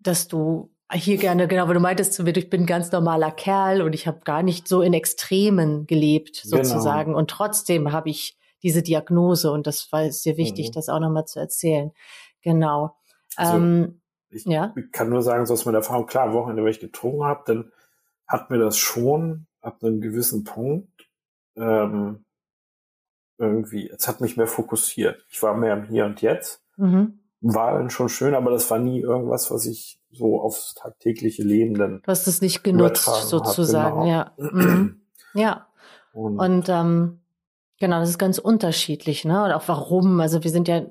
dass 0.00 0.26
du 0.28 0.70
hier 0.90 1.18
gerne, 1.18 1.48
genau, 1.48 1.66
weil 1.66 1.74
du 1.74 1.80
meintest 1.80 2.14
zu 2.14 2.22
mir, 2.22 2.34
ich 2.34 2.48
bin 2.48 2.62
ein 2.62 2.66
ganz 2.66 2.90
normaler 2.92 3.30
Kerl 3.30 3.82
und 3.82 3.94
ich 3.94 4.06
habe 4.06 4.20
gar 4.24 4.42
nicht 4.42 4.66
so 4.66 4.80
in 4.80 4.94
Extremen 4.94 5.86
gelebt, 5.86 6.44
genau. 6.44 6.62
sozusagen. 6.62 7.10
Genau. 7.10 7.18
Und 7.18 7.28
trotzdem 7.28 7.92
habe 7.92 8.08
ich 8.08 8.38
diese 8.62 8.82
Diagnose 8.82 9.50
und 9.52 9.66
das 9.66 9.92
war 9.92 10.04
es 10.04 10.22
dir 10.22 10.38
wichtig, 10.38 10.68
mhm. 10.68 10.72
das 10.72 10.88
auch 10.88 11.00
nochmal 11.00 11.26
zu 11.26 11.40
erzählen. 11.40 11.92
Genau. 12.42 12.96
Also, 13.36 13.56
ähm, 13.56 14.00
ich 14.36 14.44
ja? 14.44 14.74
kann 14.92 15.08
nur 15.08 15.22
sagen, 15.22 15.46
so 15.46 15.54
aus 15.54 15.64
meiner 15.64 15.78
Erfahrung, 15.78 16.06
klar, 16.06 16.32
Wochenende, 16.32 16.62
wenn 16.62 16.70
ich 16.70 16.80
getrunken 16.80 17.24
habe, 17.24 17.42
dann 17.46 17.72
hat 18.26 18.50
mir 18.50 18.58
das 18.58 18.76
schon 18.78 19.46
ab 19.60 19.82
einem 19.82 20.00
gewissen 20.00 20.44
Punkt 20.44 21.08
ähm, 21.56 22.24
irgendwie, 23.38 23.88
es 23.90 24.08
hat 24.08 24.20
mich 24.20 24.36
mehr 24.36 24.46
fokussiert. 24.46 25.24
Ich 25.28 25.42
war 25.42 25.54
mehr 25.54 25.74
im 25.74 25.84
Hier 25.84 26.06
und 26.06 26.22
Jetzt. 26.22 26.62
Mhm. 26.76 27.20
War 27.40 27.74
dann 27.74 27.90
schon 27.90 28.08
schön, 28.08 28.34
aber 28.34 28.50
das 28.50 28.70
war 28.70 28.78
nie 28.78 29.00
irgendwas, 29.00 29.50
was 29.50 29.66
ich 29.66 30.00
so 30.10 30.40
aufs 30.40 30.74
tagtägliche 30.74 31.42
Leben 31.42 31.74
dann. 31.74 32.00
Du 32.02 32.08
hast 32.08 32.26
es 32.26 32.40
nicht 32.40 32.64
genutzt, 32.64 33.04
sozusagen, 33.04 34.00
genau. 34.00 34.10
ja. 34.10 34.32
Mhm. 34.38 35.02
Ja. 35.34 35.66
Und, 36.14 36.38
und 36.38 36.68
ähm, 36.70 37.20
genau, 37.78 38.00
das 38.00 38.08
ist 38.08 38.18
ganz 38.18 38.38
unterschiedlich, 38.38 39.26
ne? 39.26 39.44
Und 39.44 39.52
auch 39.52 39.68
warum. 39.68 40.18
Also 40.20 40.42
wir 40.42 40.50
sind 40.50 40.66
ja, 40.66 40.86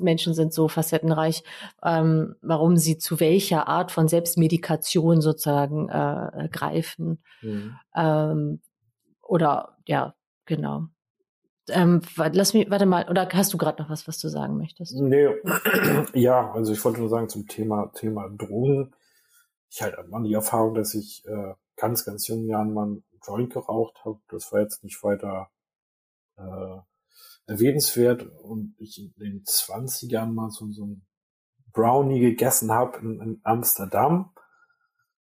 Menschen 0.00 0.34
sind 0.34 0.52
so 0.52 0.68
facettenreich, 0.68 1.42
ähm, 1.82 2.36
warum 2.42 2.76
sie 2.76 2.98
zu 2.98 3.20
welcher 3.20 3.68
Art 3.68 3.92
von 3.92 4.08
Selbstmedikation 4.08 5.20
sozusagen 5.20 5.88
äh, 5.88 6.48
greifen. 6.50 7.22
Mhm. 7.42 7.76
Ähm, 7.94 8.60
oder 9.22 9.76
ja, 9.86 10.14
genau. 10.46 10.86
Ähm, 11.70 12.00
lass 12.16 12.54
mich, 12.54 12.70
warte 12.70 12.86
mal, 12.86 13.08
oder 13.08 13.28
hast 13.32 13.52
du 13.52 13.58
gerade 13.58 13.82
noch 13.82 13.90
was, 13.90 14.08
was 14.08 14.18
du 14.18 14.28
sagen 14.28 14.56
möchtest? 14.56 14.94
Nee, 14.94 15.28
ja, 16.14 16.50
also 16.52 16.72
ich 16.72 16.82
wollte 16.84 17.00
nur 17.00 17.10
sagen 17.10 17.28
zum 17.28 17.46
Thema, 17.46 17.90
Thema 17.94 18.28
Drogen. 18.30 18.94
Ich 19.70 19.82
halt 19.82 20.08
mal 20.08 20.22
die 20.22 20.32
Erfahrung, 20.32 20.74
dass 20.74 20.94
ich 20.94 21.26
äh, 21.26 21.54
ganz, 21.76 22.04
ganz 22.04 22.26
jungen 22.26 22.48
Jahren 22.48 22.72
mal 22.72 22.84
einen 22.84 23.04
Joint 23.26 23.52
geraucht 23.52 24.02
habe. 24.04 24.18
Das 24.28 24.50
war 24.52 24.60
jetzt 24.60 24.82
nicht 24.82 25.02
weiter 25.02 25.50
äh, 26.38 26.78
erwähnenswert. 27.48 28.22
Und 28.42 28.76
ich 28.78 28.98
in 28.98 29.12
den 29.16 29.44
20ern 29.44 30.26
mal 30.26 30.50
so, 30.50 30.70
so 30.70 30.86
ein 30.86 31.06
Brownie 31.72 32.20
gegessen 32.20 32.70
habe 32.70 32.98
in, 32.98 33.20
in 33.20 33.40
Amsterdam. 33.42 34.32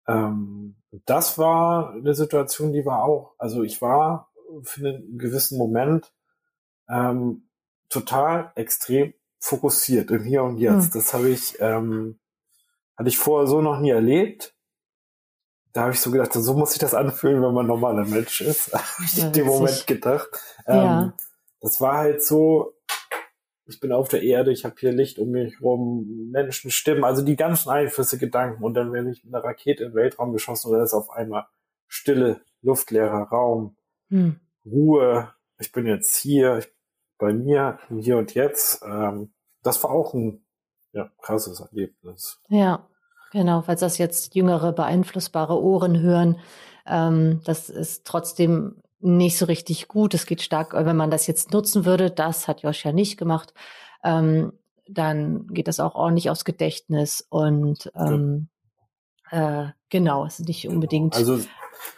Ähm, 0.06 0.76
das 1.06 1.38
war 1.38 1.92
eine 1.92 2.14
Situation, 2.14 2.72
die 2.72 2.86
war 2.86 3.02
auch, 3.02 3.34
also 3.38 3.62
ich 3.62 3.82
war 3.82 4.30
für 4.62 4.88
einen 4.88 5.18
gewissen 5.18 5.58
Moment 5.58 6.12
ähm, 6.88 7.48
total 7.88 8.52
extrem 8.54 9.14
fokussiert 9.38 10.10
im 10.10 10.24
Hier 10.24 10.42
und 10.42 10.58
Jetzt. 10.58 10.94
Hm. 10.94 11.00
Das 11.00 11.14
habe 11.14 11.28
ich, 11.28 11.56
ähm, 11.60 12.18
hatte 12.96 13.08
ich 13.08 13.18
vorher 13.18 13.46
so 13.46 13.60
noch 13.60 13.80
nie 13.80 13.90
erlebt. 13.90 14.54
Da 15.72 15.82
habe 15.82 15.92
ich 15.92 16.00
so 16.00 16.10
gedacht, 16.10 16.32
so 16.32 16.54
muss 16.54 16.70
sich 16.70 16.78
das 16.78 16.94
anfühlen, 16.94 17.42
wenn 17.42 17.52
man 17.52 17.66
normaler 17.66 18.04
Mensch 18.04 18.40
ist. 18.40 18.72
habe 18.72 19.04
ich 19.04 19.18
in 19.22 19.32
dem 19.32 19.46
Moment 19.46 19.86
gedacht. 19.86 20.28
Ähm, 20.66 20.76
ja. 20.76 21.14
Das 21.64 21.80
war 21.80 21.96
halt 21.96 22.22
so, 22.22 22.74
ich 23.64 23.80
bin 23.80 23.90
auf 23.90 24.08
der 24.10 24.22
Erde, 24.22 24.52
ich 24.52 24.66
habe 24.66 24.74
hier 24.78 24.92
Licht 24.92 25.18
um 25.18 25.30
mich 25.30 25.62
rum, 25.62 26.28
Menschen, 26.30 26.70
Stimmen, 26.70 27.04
also 27.04 27.22
die 27.22 27.36
ganzen 27.36 27.70
Einflüsse, 27.70 28.18
Gedanken. 28.18 28.62
Und 28.62 28.74
dann 28.74 28.92
werde 28.92 29.10
ich 29.10 29.24
mit 29.24 29.34
einer 29.34 29.42
Rakete 29.42 29.84
in 29.84 29.90
den 29.92 29.96
Weltraum 29.96 30.34
geschossen 30.34 30.68
und 30.68 30.74
dann 30.74 30.84
ist 30.84 30.92
auf 30.92 31.08
einmal 31.08 31.46
Stille, 31.88 32.42
luftleerer 32.60 33.28
Raum, 33.28 33.78
hm. 34.10 34.40
Ruhe. 34.66 35.32
Ich 35.58 35.72
bin 35.72 35.86
jetzt 35.86 36.16
hier, 36.16 36.58
ich 36.58 36.70
bei 37.16 37.32
mir 37.32 37.78
Hier 37.88 38.18
und 38.18 38.34
Jetzt, 38.34 38.82
ähm, 38.84 39.32
das 39.62 39.82
war 39.82 39.90
auch 39.90 40.12
ein 40.12 40.44
ja, 40.92 41.10
krasses 41.22 41.60
Erlebnis. 41.60 42.42
Ja, 42.48 42.86
genau, 43.32 43.62
falls 43.62 43.80
das 43.80 43.96
jetzt 43.96 44.34
jüngere, 44.34 44.72
beeinflussbare 44.72 45.58
Ohren 45.58 45.98
hören, 46.02 46.38
ähm, 46.86 47.40
das 47.46 47.70
ist 47.70 48.06
trotzdem 48.06 48.82
nicht 49.04 49.38
so 49.38 49.44
richtig 49.46 49.88
gut. 49.88 50.14
Es 50.14 50.26
geht 50.26 50.42
stark, 50.42 50.72
wenn 50.74 50.96
man 50.96 51.10
das 51.10 51.26
jetzt 51.26 51.52
nutzen 51.52 51.84
würde, 51.84 52.10
das 52.10 52.48
hat 52.48 52.62
Josh 52.62 52.84
ja 52.84 52.92
nicht 52.92 53.16
gemacht, 53.16 53.52
ähm, 54.02 54.52
dann 54.88 55.46
geht 55.48 55.68
das 55.68 55.80
auch 55.80 55.94
ordentlich 55.94 56.30
aufs 56.30 56.44
Gedächtnis 56.44 57.26
und 57.28 57.90
ähm, 57.96 58.48
ja. 59.30 59.62
äh, 59.62 59.72
genau, 59.90 60.26
es 60.26 60.40
ist 60.40 60.48
nicht 60.48 60.68
unbedingt. 60.68 61.14
Also 61.16 61.40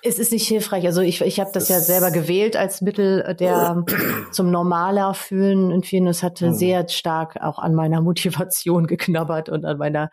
es 0.02 0.18
ist 0.18 0.32
nicht 0.32 0.46
hilfreich. 0.46 0.84
Also 0.86 1.00
ich, 1.00 1.20
ich 1.20 1.40
habe 1.40 1.50
das, 1.52 1.68
das, 1.68 1.68
ja 1.68 1.80
selber 1.80 2.10
gewählt 2.10 2.56
als 2.56 2.80
Mittel 2.80 3.34
der 3.38 3.84
zum 4.32 4.50
normaler 4.50 5.14
fühlen 5.14 5.70
in 5.70 5.82
vielen. 5.82 6.06
Es 6.06 6.22
hatte 6.22 6.48
mhm. 6.48 6.54
sehr 6.54 6.88
stark 6.88 7.36
auch 7.40 7.58
an 7.58 7.74
meiner 7.74 8.00
Motivation 8.00 8.86
geknabbert 8.88 9.48
und 9.48 9.64
an 9.64 9.78
meiner 9.78 10.10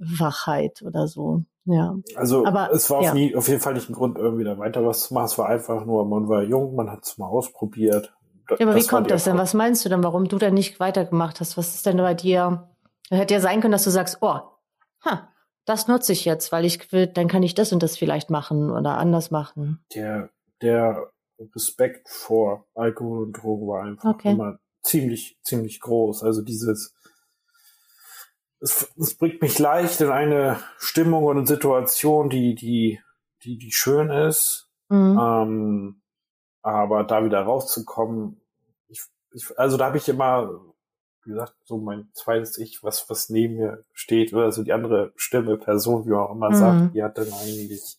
Wachheit 0.00 0.82
oder 0.82 1.06
so. 1.06 1.44
Ja. 1.64 1.96
Also 2.16 2.44
aber, 2.46 2.72
es 2.72 2.88
war 2.90 3.02
ja. 3.02 3.10
auf, 3.10 3.14
nie, 3.14 3.36
auf 3.36 3.48
jeden 3.48 3.60
Fall 3.60 3.74
nicht 3.74 3.88
ein 3.88 3.92
Grund, 3.92 4.18
irgendwie 4.18 4.44
da 4.44 4.58
weiter 4.58 4.84
was 4.84 5.02
zu 5.02 5.14
machen. 5.14 5.26
Es 5.26 5.38
war 5.38 5.48
einfach 5.48 5.84
nur, 5.84 6.04
man 6.06 6.28
war 6.28 6.42
jung, 6.42 6.74
man 6.74 6.90
hat 6.90 7.04
es 7.04 7.18
mal 7.18 7.28
ausprobiert. 7.28 8.12
ja, 8.48 8.66
aber 8.66 8.74
wie 8.74 8.86
kommt 8.86 9.10
das 9.10 9.24
denn? 9.24 9.38
Was 9.38 9.54
meinst 9.54 9.84
du 9.84 9.88
denn, 9.88 10.02
warum 10.02 10.26
du 10.26 10.38
denn 10.38 10.54
nicht 10.54 10.80
weitergemacht 10.80 11.40
hast? 11.40 11.56
Was 11.56 11.74
ist 11.74 11.86
denn 11.86 11.98
bei 11.98 12.14
dir? 12.14 12.68
Hätte 13.10 13.34
ja 13.34 13.40
sein 13.40 13.60
können, 13.60 13.72
dass 13.72 13.84
du 13.84 13.90
sagst, 13.90 14.18
oh, 14.20 14.38
ha, 15.04 15.28
das 15.64 15.86
nutze 15.86 16.12
ich 16.12 16.24
jetzt, 16.24 16.50
weil 16.52 16.64
ich 16.64 16.90
will, 16.92 17.06
dann 17.06 17.28
kann 17.28 17.42
ich 17.42 17.54
das 17.54 17.72
und 17.72 17.82
das 17.82 17.96
vielleicht 17.96 18.30
machen 18.30 18.70
oder 18.70 18.96
anders 18.98 19.30
machen. 19.30 19.84
Der, 19.94 20.30
der 20.62 21.10
Respekt 21.54 22.08
vor 22.08 22.66
Alkohol 22.74 23.24
und 23.24 23.32
Drogen 23.32 23.68
war 23.68 23.82
einfach 23.84 24.14
okay. 24.14 24.32
immer 24.32 24.58
ziemlich, 24.82 25.38
ziemlich 25.42 25.80
groß. 25.80 26.22
Also 26.22 26.42
dieses, 26.42 26.94
es, 28.60 28.92
es 28.98 29.14
bringt 29.14 29.42
mich 29.42 29.58
leicht 29.58 30.00
in 30.00 30.10
eine 30.10 30.60
Stimmung 30.78 31.24
und 31.24 31.38
eine 31.38 31.46
Situation, 31.46 32.28
die, 32.28 32.54
die, 32.54 33.00
die, 33.42 33.58
die 33.58 33.72
schön 33.72 34.10
ist. 34.10 34.68
Mhm. 34.88 35.18
Ähm, 35.20 36.02
aber 36.62 37.04
da 37.04 37.24
wieder 37.24 37.40
rauszukommen, 37.40 38.40
ich, 38.88 39.02
ich, 39.32 39.58
also 39.58 39.76
da 39.76 39.86
habe 39.86 39.96
ich 39.96 40.08
immer 40.08 40.60
wie 41.24 41.30
gesagt, 41.30 41.54
so 41.64 41.78
mein 41.78 42.08
zweites 42.14 42.58
Ich, 42.58 42.82
was, 42.82 43.08
was 43.10 43.28
neben 43.28 43.56
mir 43.56 43.84
steht, 43.92 44.32
oder 44.32 44.52
so 44.52 44.62
die 44.62 44.72
andere 44.72 45.12
Stimme, 45.16 45.56
Person, 45.58 46.06
wie 46.06 46.10
man 46.10 46.20
auch 46.20 46.34
immer 46.34 46.50
mhm. 46.50 46.54
sagt, 46.54 46.94
die 46.94 47.02
hat 47.02 47.18
dann 47.18 47.32
eigentlich 47.32 47.98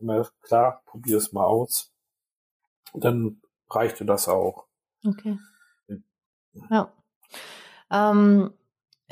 immer, 0.00 0.28
klar, 0.42 0.82
probier 0.86 1.16
es 1.16 1.32
mal 1.32 1.44
aus. 1.44 1.92
Und 2.92 3.04
dann 3.04 3.40
reichte 3.70 4.04
das 4.04 4.28
auch. 4.28 4.66
Okay. 5.04 5.38
Ja. 6.70 6.92
Ähm, 7.90 8.52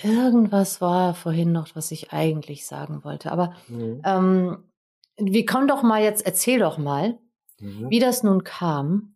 irgendwas 0.03 0.81
war 0.81 1.15
vorhin 1.15 1.53
noch, 1.53 1.75
was 1.75 1.91
ich 1.91 2.13
eigentlich 2.13 2.67
sagen 2.67 3.05
wollte. 3.05 3.33
Aber 3.33 3.55
mhm. 3.69 4.03
ähm, 4.05 4.65
wir 5.17 5.47
kommen 5.47 5.69
doch 5.69 5.83
mal 5.83 6.03
jetzt, 6.03 6.25
erzähl 6.25 6.59
doch 6.59 6.79
mal, 6.79 7.19
mhm. 7.59 7.91
wie 7.91 7.99
das 7.99 8.23
nun 8.23 8.45
kam, 8.45 9.15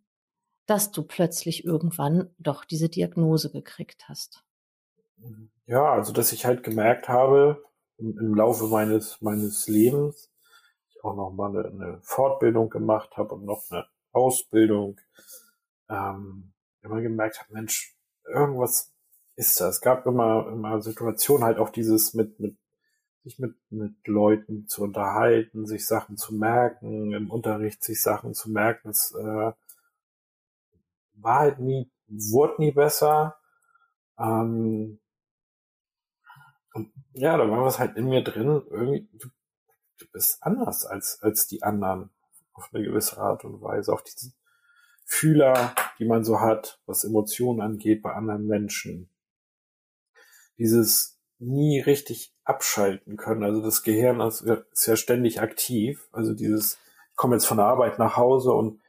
dass 0.66 0.92
du 0.92 1.02
plötzlich 1.02 1.64
irgendwann 1.64 2.30
doch 2.38 2.64
diese 2.64 2.88
Diagnose 2.88 3.50
gekriegt 3.50 4.08
hast? 4.08 4.44
Ja, 5.66 5.92
also 5.92 6.12
dass 6.12 6.32
ich 6.32 6.44
halt 6.44 6.62
gemerkt 6.62 7.08
habe 7.08 7.62
im, 7.98 8.18
im 8.18 8.34
Laufe 8.34 8.66
meines 8.66 9.20
meines 9.20 9.68
Lebens, 9.68 10.30
ich 10.90 11.02
auch 11.04 11.14
noch 11.14 11.30
mal 11.32 11.50
eine, 11.50 11.68
eine 11.68 12.00
Fortbildung 12.02 12.70
gemacht 12.70 13.16
habe 13.16 13.34
und 13.34 13.44
noch 13.44 13.62
eine 13.70 13.86
Ausbildung, 14.12 15.00
ähm, 15.88 16.52
immer 16.82 17.00
gemerkt 17.00 17.40
habe, 17.40 17.52
Mensch, 17.52 17.96
irgendwas 18.26 18.93
ist 19.36 19.60
das. 19.60 19.76
Es 19.76 19.80
gab 19.80 20.06
immer 20.06 20.48
immer 20.48 20.80
Situationen 20.82 21.44
halt 21.44 21.58
auch 21.58 21.70
dieses 21.70 22.14
mit 22.14 22.40
mit 22.40 22.56
sich 23.24 23.38
mit 23.38 23.56
mit 23.70 24.06
Leuten 24.06 24.68
zu 24.68 24.82
unterhalten, 24.82 25.66
sich 25.66 25.86
Sachen 25.86 26.16
zu 26.16 26.34
merken, 26.34 27.12
im 27.12 27.30
Unterricht 27.30 27.82
sich 27.82 28.02
Sachen 28.02 28.34
zu 28.34 28.50
merken, 28.50 28.88
das 28.88 29.14
äh, 29.18 29.52
war 31.14 31.38
halt 31.40 31.58
nie, 31.58 31.90
wurde 32.08 32.54
nie 32.58 32.72
besser. 32.72 33.36
Ähm, 34.18 35.00
und 36.74 36.92
ja, 37.12 37.36
da 37.36 37.48
war 37.48 37.64
was 37.64 37.78
halt 37.78 37.96
in 37.96 38.08
mir 38.08 38.22
drin, 38.22 38.62
irgendwie, 38.70 39.08
du, 39.12 39.28
bist 40.12 40.42
anders 40.42 40.84
als, 40.84 41.22
als 41.22 41.46
die 41.46 41.62
anderen 41.62 42.10
auf 42.52 42.68
eine 42.72 42.84
gewisse 42.84 43.18
Art 43.18 43.44
und 43.44 43.62
Weise. 43.62 43.92
Auch 43.92 44.02
diese 44.02 44.32
Fühler, 45.04 45.74
die 45.98 46.04
man 46.04 46.24
so 46.24 46.40
hat, 46.40 46.80
was 46.86 47.04
Emotionen 47.04 47.60
angeht 47.60 48.02
bei 48.02 48.12
anderen 48.12 48.46
Menschen. 48.46 49.08
Dieses 50.58 51.18
nie 51.38 51.80
richtig 51.80 52.34
abschalten 52.44 53.16
können. 53.16 53.42
Also 53.42 53.62
das 53.62 53.82
Gehirn 53.82 54.20
ist, 54.20 54.44
ja 54.46 54.96
ständig 54.96 55.40
aktiv. 55.40 56.08
Also 56.12 56.34
dieses, 56.34 56.78
ich 57.10 57.16
komme 57.16 57.36
jetzt 57.36 57.46
von 57.46 57.56
der 57.56 57.66
Arbeit 57.66 57.98
nach 57.98 58.16
Hause 58.16 58.52
und 58.52 58.80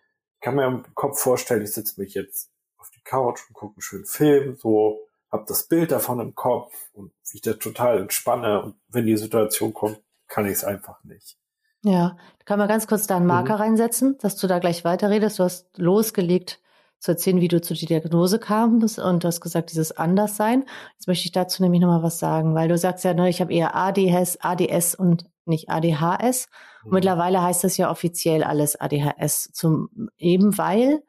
kann 0.42 0.56
mir 0.56 0.66
im 0.68 0.84
Kopf 0.94 1.20
vorstellen, 1.20 1.64
ich 1.64 1.74
sitze 1.74 2.00
mich 2.00 2.14
jetzt 2.14 2.52
auf 2.78 2.90
die 2.92 3.02
Couch 3.02 3.42
und 3.48 3.54
gucke 3.54 3.76
einen 3.76 3.82
schönen 3.82 4.06
Film, 4.06 4.56
so 4.58 5.00
habe 5.32 5.46
das 5.48 5.68
Bild 5.68 5.92
davon 5.92 6.20
im 6.20 6.36
Kopf 6.36 6.74
und 6.94 7.12
ich 7.34 7.42
da 7.42 7.54
total 7.54 8.00
entspanne 8.00 8.62
und 8.62 8.76
wenn 8.88 9.06
die 9.06 9.18
Situation 9.18 9.74
kommt, 9.74 10.00
kann 10.28 10.46
ich 10.46 10.54
es 10.54 10.64
einfach 10.64 11.04
nicht. 11.04 11.38
Ja, 11.84 12.18
kann 12.46 12.60
man 12.60 12.68
ganz 12.68 12.88
kurz 12.88 13.06
da 13.06 13.18
einen 13.18 13.28
Marker 13.28 13.56
mhm. 13.56 13.62
reinsetzen, 13.62 14.18
dass 14.20 14.36
du 14.38 14.48
da 14.48 14.60
gleich 14.60 14.84
weiterredest. 14.86 15.40
Du 15.40 15.44
hast 15.44 15.78
losgelegt 15.78 16.60
zu 17.06 17.12
erzählen, 17.12 17.40
wie 17.40 17.48
du 17.48 17.62
zu 17.62 17.76
der 17.76 17.88
Diagnose 17.88 18.40
kamst 18.40 19.00
und 19.00 19.24
du 19.24 19.28
hast 19.28 19.40
gesagt, 19.40 19.72
dieses 19.72 19.92
Anderssein. 19.92 20.66
Jetzt 20.94 21.08
möchte 21.08 21.26
ich 21.26 21.32
dazu 21.32 21.62
nämlich 21.62 21.80
nochmal 21.80 22.04
was 22.04 22.20
sagen, 22.20 22.56
weil 22.56 22.68
du 22.68 22.78
sagst 22.78 23.06
ja, 23.06 23.14
ne, 23.14 23.30
ich 23.30 23.42
habe 23.42 23.54
eher 23.54 23.76
ADHS, 23.76 24.40
ADS 24.42 24.96
und 24.96 25.26
nicht 25.46 25.70
ADHS. 25.70 26.48
Mhm. 26.84 26.94
Mittlerweile 26.94 27.44
heißt 27.44 27.64
das 27.64 27.78
ja 27.78 27.92
offiziell 27.92 28.44
alles 28.44 28.76
ADHS, 28.76 29.52
zum, 29.54 29.90
eben 30.18 30.58
weil 30.58 31.04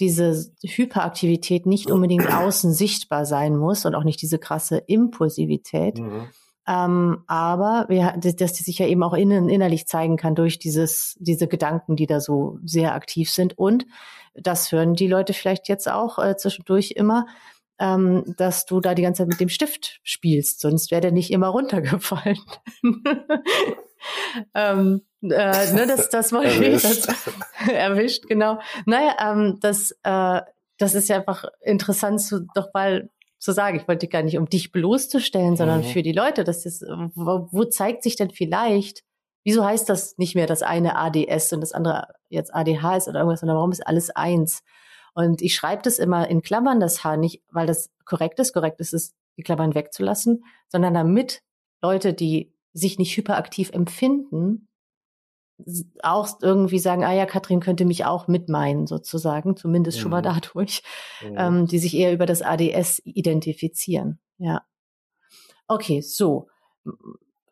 diese 0.00 0.50
Hyperaktivität 0.62 1.66
nicht 1.66 1.90
unbedingt 1.90 2.26
außen 2.34 2.72
sichtbar 2.72 3.26
sein 3.26 3.56
muss 3.56 3.84
und 3.84 3.94
auch 3.94 4.04
nicht 4.04 4.22
diese 4.22 4.38
krasse 4.38 4.78
Impulsivität. 4.78 5.98
Mhm. 5.98 6.28
Ähm, 6.66 7.24
aber 7.26 7.86
wir, 7.88 8.14
dass 8.16 8.54
die 8.54 8.62
sich 8.62 8.78
ja 8.78 8.86
eben 8.86 9.02
auch 9.02 9.12
innen, 9.12 9.48
innerlich 9.48 9.86
zeigen 9.86 10.16
kann 10.16 10.34
durch 10.34 10.58
dieses, 10.58 11.16
diese 11.20 11.46
Gedanken, 11.46 11.96
die 11.96 12.06
da 12.06 12.20
so 12.20 12.58
sehr 12.64 12.94
aktiv 12.94 13.30
sind. 13.30 13.58
Und 13.58 13.86
das 14.34 14.72
hören 14.72 14.94
die 14.94 15.06
Leute 15.06 15.34
vielleicht 15.34 15.68
jetzt 15.68 15.90
auch 15.90 16.18
äh, 16.18 16.36
zwischendurch 16.36 16.92
immer, 16.92 17.26
ähm, 17.78 18.34
dass 18.38 18.66
du 18.66 18.80
da 18.80 18.94
die 18.94 19.02
ganze 19.02 19.22
Zeit 19.22 19.28
mit 19.28 19.40
dem 19.40 19.48
Stift 19.48 20.00
spielst, 20.02 20.60
sonst 20.60 20.90
wäre 20.90 21.00
der 21.00 21.12
nicht 21.12 21.30
immer 21.30 21.48
runtergefallen. 21.48 22.38
ähm, 24.54 25.02
äh, 25.22 25.72
ne, 25.72 25.86
das, 25.86 26.08
das 26.08 26.32
wollte 26.32 26.64
ich 26.64 26.82
das, 26.82 27.08
erwischt, 27.72 28.26
genau. 28.26 28.58
Naja, 28.86 29.16
ähm, 29.20 29.58
das, 29.60 29.90
äh, 30.02 30.40
das 30.78 30.94
ist 30.94 31.08
ja 31.08 31.16
einfach 31.16 31.44
interessant 31.62 32.20
zu, 32.20 32.46
doch 32.54 32.68
mal 32.72 33.10
zu 33.44 33.52
sagen. 33.52 33.78
Ich 33.78 33.86
wollte 33.86 34.08
gar 34.08 34.22
nicht, 34.22 34.38
um 34.38 34.48
dich 34.48 34.72
bloßzustellen, 34.72 35.56
sondern 35.56 35.80
mhm. 35.80 35.84
für 35.84 36.02
die 36.02 36.12
Leute. 36.12 36.44
Das 36.44 36.64
ist, 36.64 36.82
wo, 37.14 37.48
wo 37.52 37.64
zeigt 37.64 38.02
sich 38.02 38.16
denn 38.16 38.30
vielleicht, 38.30 39.04
wieso 39.44 39.64
heißt 39.64 39.88
das 39.88 40.16
nicht 40.16 40.34
mehr 40.34 40.46
das 40.46 40.62
eine 40.62 40.96
ADS 40.96 41.52
und 41.52 41.60
das 41.60 41.72
andere 41.72 42.08
jetzt 42.30 42.54
ADH 42.54 42.96
ist 42.96 43.08
oder 43.08 43.20
irgendwas, 43.20 43.40
sondern 43.40 43.58
warum 43.58 43.70
ist 43.70 43.86
alles 43.86 44.08
eins? 44.10 44.62
Und 45.14 45.42
ich 45.42 45.54
schreibe 45.54 45.82
das 45.82 45.98
immer 45.98 46.28
in 46.28 46.42
Klammern, 46.42 46.80
das 46.80 47.04
H, 47.04 47.18
nicht, 47.18 47.42
weil 47.52 47.66
das 47.66 47.90
korrekt 48.04 48.40
ist. 48.40 48.54
Korrekt 48.54 48.80
ist 48.80 48.94
es, 48.94 49.14
die 49.36 49.42
Klammern 49.42 49.74
wegzulassen, 49.74 50.44
sondern 50.68 50.94
damit 50.94 51.42
Leute, 51.82 52.14
die 52.14 52.52
sich 52.72 52.98
nicht 52.98 53.16
hyperaktiv 53.16 53.70
empfinden, 53.72 54.68
auch 56.02 56.28
irgendwie 56.42 56.78
sagen, 56.78 57.04
ah 57.04 57.12
ja, 57.12 57.26
Katrin 57.26 57.60
könnte 57.60 57.84
mich 57.84 58.04
auch 58.04 58.28
mitmeinen, 58.28 58.86
sozusagen, 58.86 59.56
zumindest 59.56 59.98
mhm. 59.98 60.02
schon 60.02 60.10
mal 60.10 60.20
mhm. 60.20 60.24
dadurch, 60.24 60.82
mhm. 61.22 61.36
ähm, 61.36 61.66
die 61.66 61.78
sich 61.78 61.94
eher 61.94 62.12
über 62.12 62.26
das 62.26 62.42
ADS 62.42 63.00
identifizieren. 63.04 64.18
Ja. 64.38 64.62
Okay, 65.68 66.00
so. 66.00 66.48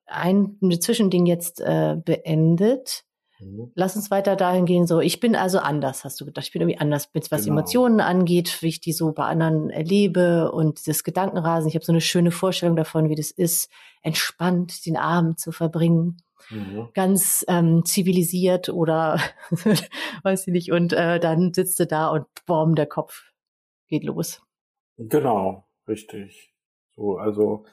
Ein, 0.07 0.59
ein 0.61 0.81
Zwischending 0.81 1.27
jetzt 1.27 1.61
äh, 1.61 1.97
beendet. 2.05 3.05
Mhm. 3.41 3.73
Lass 3.75 3.97
uns 3.97 4.11
weiter 4.11 4.37
dahin 4.37 4.67
gehen, 4.67 4.87
so, 4.87 5.01
ich 5.01 5.21
bin 5.21 5.35
also 5.35 5.59
anders, 5.59 6.05
hast 6.05 6.21
du 6.21 6.27
gedacht. 6.27 6.47
Ich 6.47 6.53
bin 6.53 6.63
irgendwie 6.63 6.81
anders, 6.81 7.09
was 7.15 7.45
genau. 7.45 7.55
Emotionen 7.55 8.01
angeht, 8.01 8.61
wie 8.61 8.69
ich 8.69 8.81
die 8.81 8.93
so 8.93 9.13
bei 9.13 9.25
anderen 9.25 9.71
erlebe 9.71 10.53
und 10.53 10.87
das 10.87 11.05
Gedankenrasen. 11.05 11.69
Ich 11.69 11.75
habe 11.75 11.85
so 11.85 11.93
eine 11.93 12.01
schöne 12.01 12.31
Vorstellung 12.31 12.77
davon, 12.77 13.09
wie 13.09 13.15
das 13.15 13.31
ist, 13.31 13.71
entspannt 14.03 14.85
den 14.85 14.97
Abend 14.97 15.39
zu 15.41 15.53
verbringen. 15.53 16.19
Mhm. 16.51 16.89
Ganz 16.95 17.45
ähm, 17.49 17.85
zivilisiert 17.85 18.69
oder 18.69 19.21
weiß 20.23 20.47
ich 20.47 20.53
nicht. 20.53 20.73
Und 20.73 20.93
äh, 20.93 21.21
dann 21.21 21.53
sitzt 21.53 21.79
du 21.81 21.87
da 21.87 22.09
und 22.09 22.27
boom, 22.47 22.75
der 22.75 22.87
Kopf 22.87 23.23
geht 23.89 24.05
los. 24.05 24.43
Genau, 24.97 25.67
richtig. 25.89 26.55
So, 26.95 27.17
also 27.17 27.65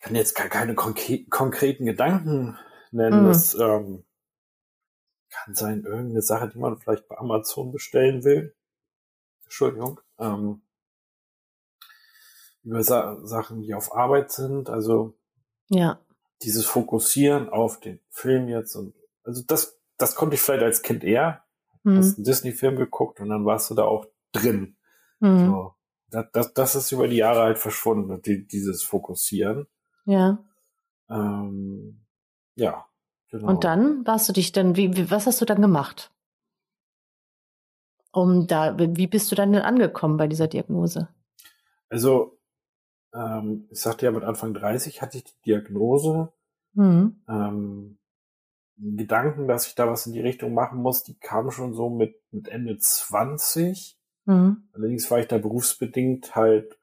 kann 0.00 0.14
jetzt 0.14 0.34
gar 0.34 0.48
keine 0.48 0.74
konkreten 0.74 1.86
Gedanken 1.86 2.56
nennen. 2.92 3.22
Mhm. 3.22 3.26
Das 3.26 3.54
ähm, 3.54 4.04
kann 5.30 5.54
sein, 5.54 5.84
irgendeine 5.84 6.22
Sache, 6.22 6.48
die 6.48 6.58
man 6.58 6.78
vielleicht 6.78 7.08
bei 7.08 7.18
Amazon 7.18 7.72
bestellen 7.72 8.24
will. 8.24 8.54
Entschuldigung. 9.44 10.00
Ähm, 10.18 10.62
über 12.62 12.82
Sa 12.82 13.16
Sachen, 13.24 13.62
die 13.62 13.74
auf 13.74 13.94
Arbeit 13.94 14.32
sind. 14.32 14.70
Also 14.70 15.16
ja. 15.68 15.98
Dieses 16.42 16.66
Fokussieren 16.66 17.48
auf 17.48 17.80
den 17.80 18.00
Film 18.10 18.48
jetzt 18.48 18.74
und 18.76 18.94
also 19.24 19.42
das, 19.46 19.78
das 19.96 20.14
konnte 20.14 20.34
ich 20.34 20.40
vielleicht 20.40 20.62
als 20.62 20.82
Kind 20.82 21.02
eher. 21.02 21.44
Mhm. 21.82 21.98
Hast 21.98 22.16
einen 22.16 22.24
Disney-Film 22.24 22.76
geguckt 22.76 23.20
und 23.20 23.28
dann 23.28 23.44
warst 23.44 23.70
du 23.70 23.74
da 23.74 23.84
auch 23.84 24.06
drin. 24.32 24.76
Mhm. 25.20 25.46
So. 25.46 25.74
Das, 26.10 26.26
das, 26.32 26.54
das 26.54 26.74
ist 26.76 26.92
über 26.92 27.08
die 27.08 27.16
Jahre 27.16 27.40
halt 27.40 27.58
verschwunden, 27.58 28.22
die, 28.22 28.46
dieses 28.46 28.82
Fokussieren. 28.82 29.66
Ja. 30.04 30.44
Ähm, 31.08 32.06
ja, 32.54 32.86
Genau. 33.30 33.48
Und 33.48 33.64
dann 33.64 34.06
warst 34.06 34.28
du 34.28 34.32
dich 34.32 34.52
dann, 34.52 34.76
wie, 34.76 34.96
wie, 34.96 35.10
was 35.10 35.26
hast 35.26 35.40
du 35.40 35.44
dann 35.44 35.60
gemacht? 35.60 36.12
Um 38.12 38.46
da, 38.46 38.76
wie 38.78 39.06
bist 39.06 39.30
du 39.30 39.36
dann 39.36 39.52
denn 39.52 39.62
angekommen 39.62 40.16
bei 40.16 40.26
dieser 40.26 40.48
Diagnose? 40.48 41.08
Also, 41.88 42.38
ähm, 43.16 43.66
ich 43.70 43.80
sagte 43.80 44.06
ja, 44.06 44.12
mit 44.12 44.24
Anfang 44.24 44.54
30 44.54 45.00
hatte 45.02 45.18
ich 45.18 45.24
die 45.24 45.42
Diagnose. 45.46 46.32
Mhm. 46.74 47.22
Ähm, 47.28 47.98
Gedanken, 48.78 49.48
dass 49.48 49.66
ich 49.66 49.74
da 49.74 49.88
was 49.88 50.06
in 50.06 50.12
die 50.12 50.20
Richtung 50.20 50.52
machen 50.52 50.80
muss, 50.82 51.02
die 51.02 51.18
kamen 51.18 51.50
schon 51.50 51.72
so 51.72 51.88
mit, 51.88 52.20
mit 52.30 52.48
Ende 52.48 52.76
20. 52.76 53.98
Mhm. 54.26 54.68
Allerdings 54.74 55.10
war 55.10 55.18
ich 55.18 55.28
da 55.28 55.38
berufsbedingt 55.38 56.34
halt 56.34 56.78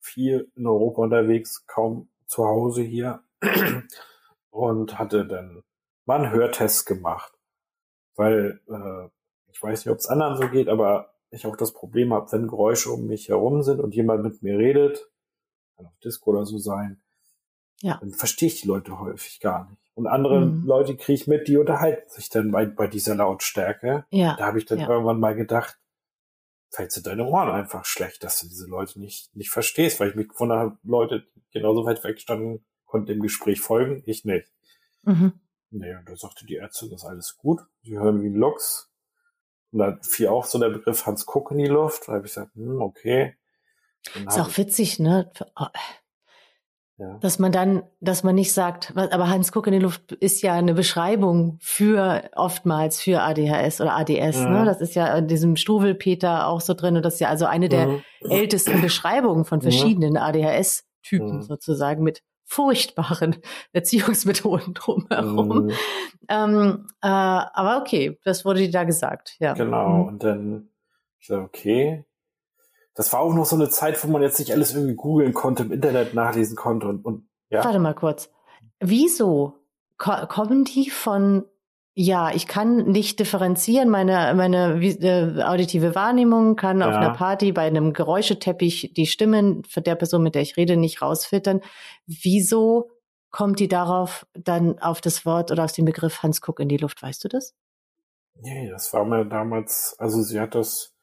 viel 0.00 0.50
in 0.56 0.66
Europa 0.66 1.02
unterwegs, 1.02 1.64
kaum 1.66 2.08
zu 2.26 2.44
Hause 2.44 2.82
hier 2.82 3.22
und 4.50 4.98
hatte 4.98 5.24
dann 5.24 5.62
mal 6.04 6.22
einen 6.22 6.32
Hörtest 6.32 6.86
gemacht. 6.86 7.32
Weil 8.16 8.60
äh, 8.68 9.08
ich 9.52 9.62
weiß 9.62 9.84
nicht, 9.84 9.92
ob 9.92 9.98
es 9.98 10.08
anderen 10.08 10.36
so 10.36 10.48
geht, 10.48 10.68
aber 10.68 11.14
ich 11.30 11.46
auch 11.46 11.56
das 11.56 11.72
Problem 11.72 12.12
habe, 12.12 12.30
wenn 12.32 12.48
Geräusche 12.48 12.90
um 12.90 13.06
mich 13.06 13.28
herum 13.28 13.62
sind 13.62 13.80
und 13.80 13.94
jemand 13.94 14.22
mit 14.22 14.42
mir 14.42 14.58
redet, 14.58 15.08
kann 15.76 15.86
auch 15.86 15.98
Disco 16.04 16.30
oder 16.30 16.46
so 16.46 16.58
sein, 16.58 17.00
ja. 17.80 17.98
dann 18.00 18.12
verstehe 18.12 18.48
ich 18.48 18.60
die 18.62 18.68
Leute 18.68 18.98
häufig 18.98 19.40
gar 19.40 19.68
nicht. 19.68 19.80
Und 19.94 20.06
andere 20.06 20.44
mhm. 20.44 20.66
Leute 20.66 20.96
kriege 20.96 21.14
ich 21.14 21.26
mit, 21.26 21.48
die 21.48 21.56
unterhalten 21.56 22.08
sich 22.10 22.28
dann 22.28 22.50
bei, 22.50 22.66
bei 22.66 22.86
dieser 22.86 23.14
Lautstärke. 23.14 24.04
Ja. 24.10 24.36
Da 24.36 24.46
habe 24.46 24.58
ich 24.58 24.66
dann 24.66 24.78
ja. 24.78 24.88
irgendwann 24.88 25.20
mal 25.20 25.34
gedacht, 25.34 25.78
vielleicht 26.70 26.92
sind 26.92 27.06
deine 27.06 27.24
Ohren 27.24 27.48
einfach 27.48 27.84
schlecht, 27.84 28.22
dass 28.22 28.40
du 28.40 28.48
diese 28.48 28.66
Leute 28.66 29.00
nicht, 29.00 29.34
nicht 29.34 29.50
verstehst, 29.50 29.98
weil 29.98 30.10
ich 30.10 30.14
mich 30.14 30.32
von 30.34 30.50
der 30.50 30.76
Leute, 30.82 31.26
die 31.34 31.42
genauso 31.52 31.86
weit 31.86 32.04
wegstanden, 32.04 32.64
konnte 32.84 33.12
dem 33.12 33.22
Gespräch 33.22 33.60
folgen, 33.60 34.02
ich 34.06 34.24
nicht. 34.24 34.52
Mhm. 35.02 35.40
Nee, 35.70 35.94
und 35.94 36.08
da 36.08 36.16
sagte 36.16 36.46
die 36.46 36.56
Ärztin, 36.56 36.90
das 36.90 37.02
ist 37.02 37.08
alles 37.08 37.36
gut. 37.38 37.60
Sie 37.82 37.98
hören 37.98 38.22
wie 38.22 38.28
ein 38.28 38.34
Lux. 38.34 38.90
Und 39.72 39.80
da 39.80 39.98
fiel 40.02 40.28
auch 40.28 40.44
so 40.44 40.58
der 40.58 40.70
Begriff 40.70 41.06
Hans 41.06 41.26
Kuck 41.26 41.50
in 41.50 41.58
die 41.58 41.66
Luft. 41.66 42.06
Da 42.06 42.12
habe 42.12 42.26
ich 42.26 42.34
gesagt, 42.34 42.54
hm, 42.54 42.80
okay. 42.80 43.36
Dann 44.14 44.26
ist 44.26 44.38
auch 44.38 44.56
witzig, 44.56 44.98
ne? 44.98 45.30
Oh. 45.58 45.66
Ja. 46.98 47.18
Dass 47.20 47.38
man 47.38 47.52
dann, 47.52 47.82
dass 48.00 48.22
man 48.22 48.34
nicht 48.34 48.54
sagt, 48.54 48.94
aber 48.96 49.28
Hans 49.28 49.52
Kuck 49.52 49.66
in 49.66 49.74
die 49.74 49.78
Luft 49.78 50.12
ist 50.12 50.40
ja 50.40 50.54
eine 50.54 50.72
Beschreibung 50.72 51.58
für 51.60 52.30
oftmals 52.34 53.02
für 53.02 53.20
ADHS 53.20 53.82
oder 53.82 53.94
ADS. 53.96 54.40
Ne? 54.40 54.48
Mhm. 54.48 54.52
Ne? 54.54 54.64
Das 54.64 54.80
ist 54.80 54.94
ja 54.94 55.14
in 55.14 55.28
diesem 55.28 55.56
Struwelpeter 55.56 56.46
auch 56.46 56.62
so 56.62 56.72
drin 56.72 56.96
und 56.96 57.04
das 57.04 57.14
ist 57.14 57.20
ja 57.20 57.28
also 57.28 57.44
eine 57.44 57.68
der 57.68 57.88
mhm. 57.88 58.02
ältesten 58.30 58.80
Beschreibungen 58.80 59.44
von 59.44 59.58
mhm. 59.58 59.62
verschiedenen 59.62 60.12
mhm. 60.12 60.16
ADHS-Typen 60.16 61.42
sozusagen 61.42 62.02
mit 62.02 62.22
furchtbaren 62.46 63.36
Erziehungsmethoden 63.74 64.72
drumherum. 64.72 65.66
Mhm. 65.66 65.72
Ähm, 66.30 66.86
äh, 67.02 67.08
aber 67.08 67.78
okay, 67.78 68.18
das 68.24 68.46
wurde 68.46 68.60
dir 68.60 68.70
da 68.70 68.84
gesagt, 68.84 69.36
ja. 69.38 69.52
Genau, 69.52 69.88
mhm. 69.88 70.08
und 70.08 70.24
dann, 70.24 70.68
ich 71.18 71.26
sage, 71.26 71.42
okay. 71.42 72.06
Das 72.96 73.12
war 73.12 73.20
auch 73.20 73.34
noch 73.34 73.46
so 73.46 73.54
eine 73.54 73.68
Zeit, 73.68 74.02
wo 74.02 74.10
man 74.10 74.22
jetzt 74.22 74.38
nicht 74.38 74.52
alles 74.52 74.74
irgendwie 74.74 74.96
googeln 74.96 75.32
konnte, 75.32 75.62
im 75.62 75.72
Internet 75.72 76.14
nachlesen 76.14 76.56
konnte 76.56 76.88
und, 76.88 77.04
und 77.04 77.28
ja. 77.50 77.64
Warte 77.64 77.78
mal 77.78 77.94
kurz. 77.94 78.30
Wieso 78.80 79.54
ko 79.98 80.26
kommen 80.26 80.64
die 80.64 80.90
von 80.90 81.44
ja, 81.98 82.30
ich 82.30 82.46
kann 82.46 82.84
nicht 82.88 83.18
differenzieren. 83.20 83.88
Meine, 83.88 84.34
meine 84.36 84.78
äh, 84.82 85.42
auditive 85.42 85.94
Wahrnehmung 85.94 86.54
kann 86.54 86.80
ja. 86.80 86.90
auf 86.90 86.94
einer 86.94 87.14
Party 87.14 87.52
bei 87.52 87.62
einem 87.62 87.94
Geräuscheteppich 87.94 88.92
die 88.94 89.06
Stimmen 89.06 89.64
für 89.64 89.80
der 89.80 89.94
Person, 89.94 90.22
mit 90.22 90.34
der 90.34 90.42
ich 90.42 90.58
rede, 90.58 90.76
nicht 90.76 91.00
rausfiltern. 91.00 91.62
Wieso 92.06 92.90
kommt 93.30 93.60
die 93.60 93.68
darauf 93.68 94.26
dann 94.34 94.78
auf 94.78 95.00
das 95.00 95.24
Wort 95.24 95.50
oder 95.50 95.64
auf 95.64 95.72
den 95.72 95.86
Begriff 95.86 96.22
Hans 96.22 96.42
Kuck 96.42 96.60
in 96.60 96.68
die 96.68 96.76
Luft? 96.76 97.02
Weißt 97.02 97.24
du 97.24 97.28
das? 97.28 97.54
Nee, 98.34 98.68
das 98.68 98.92
war 98.92 99.06
mir 99.06 99.24
damals, 99.24 99.96
also 99.98 100.20
sie 100.20 100.38
hat 100.38 100.54
das, 100.54 100.94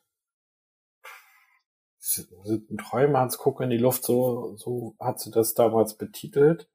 Träume 2.78 3.18
Hans 3.18 3.38
Kuck 3.38 3.62
in 3.62 3.70
die 3.70 3.78
Luft, 3.78 4.04
so, 4.04 4.56
so 4.58 4.95
hat 4.99 5.20
sie 5.20 5.32
das 5.32 5.54
damals 5.54 5.95
betitelt. 5.95 6.68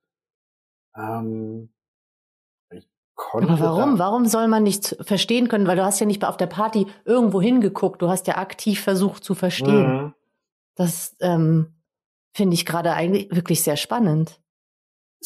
Ähm. 0.96 1.70
Aber 3.32 3.60
warum? 3.60 3.98
Warum 3.98 4.26
soll 4.26 4.46
man 4.46 4.62
nicht 4.62 4.96
verstehen 5.00 5.48
können? 5.48 5.66
Weil 5.66 5.76
du 5.76 5.84
hast 5.84 5.98
ja 5.98 6.06
nicht 6.06 6.24
auf 6.24 6.36
der 6.36 6.46
Party 6.46 6.86
irgendwo 7.04 7.42
hingeguckt. 7.42 8.00
Du 8.00 8.08
hast 8.08 8.28
ja 8.28 8.38
aktiv 8.38 8.80
versucht 8.80 9.24
zu 9.24 9.34
verstehen. 9.34 10.04
Mhm. 10.04 10.14
Das 10.76 11.16
ähm, 11.20 11.74
finde 12.32 12.54
ich 12.54 12.64
gerade 12.64 12.92
eigentlich 12.92 13.28
wirklich 13.34 13.62
sehr 13.62 13.76
spannend. 13.76 14.40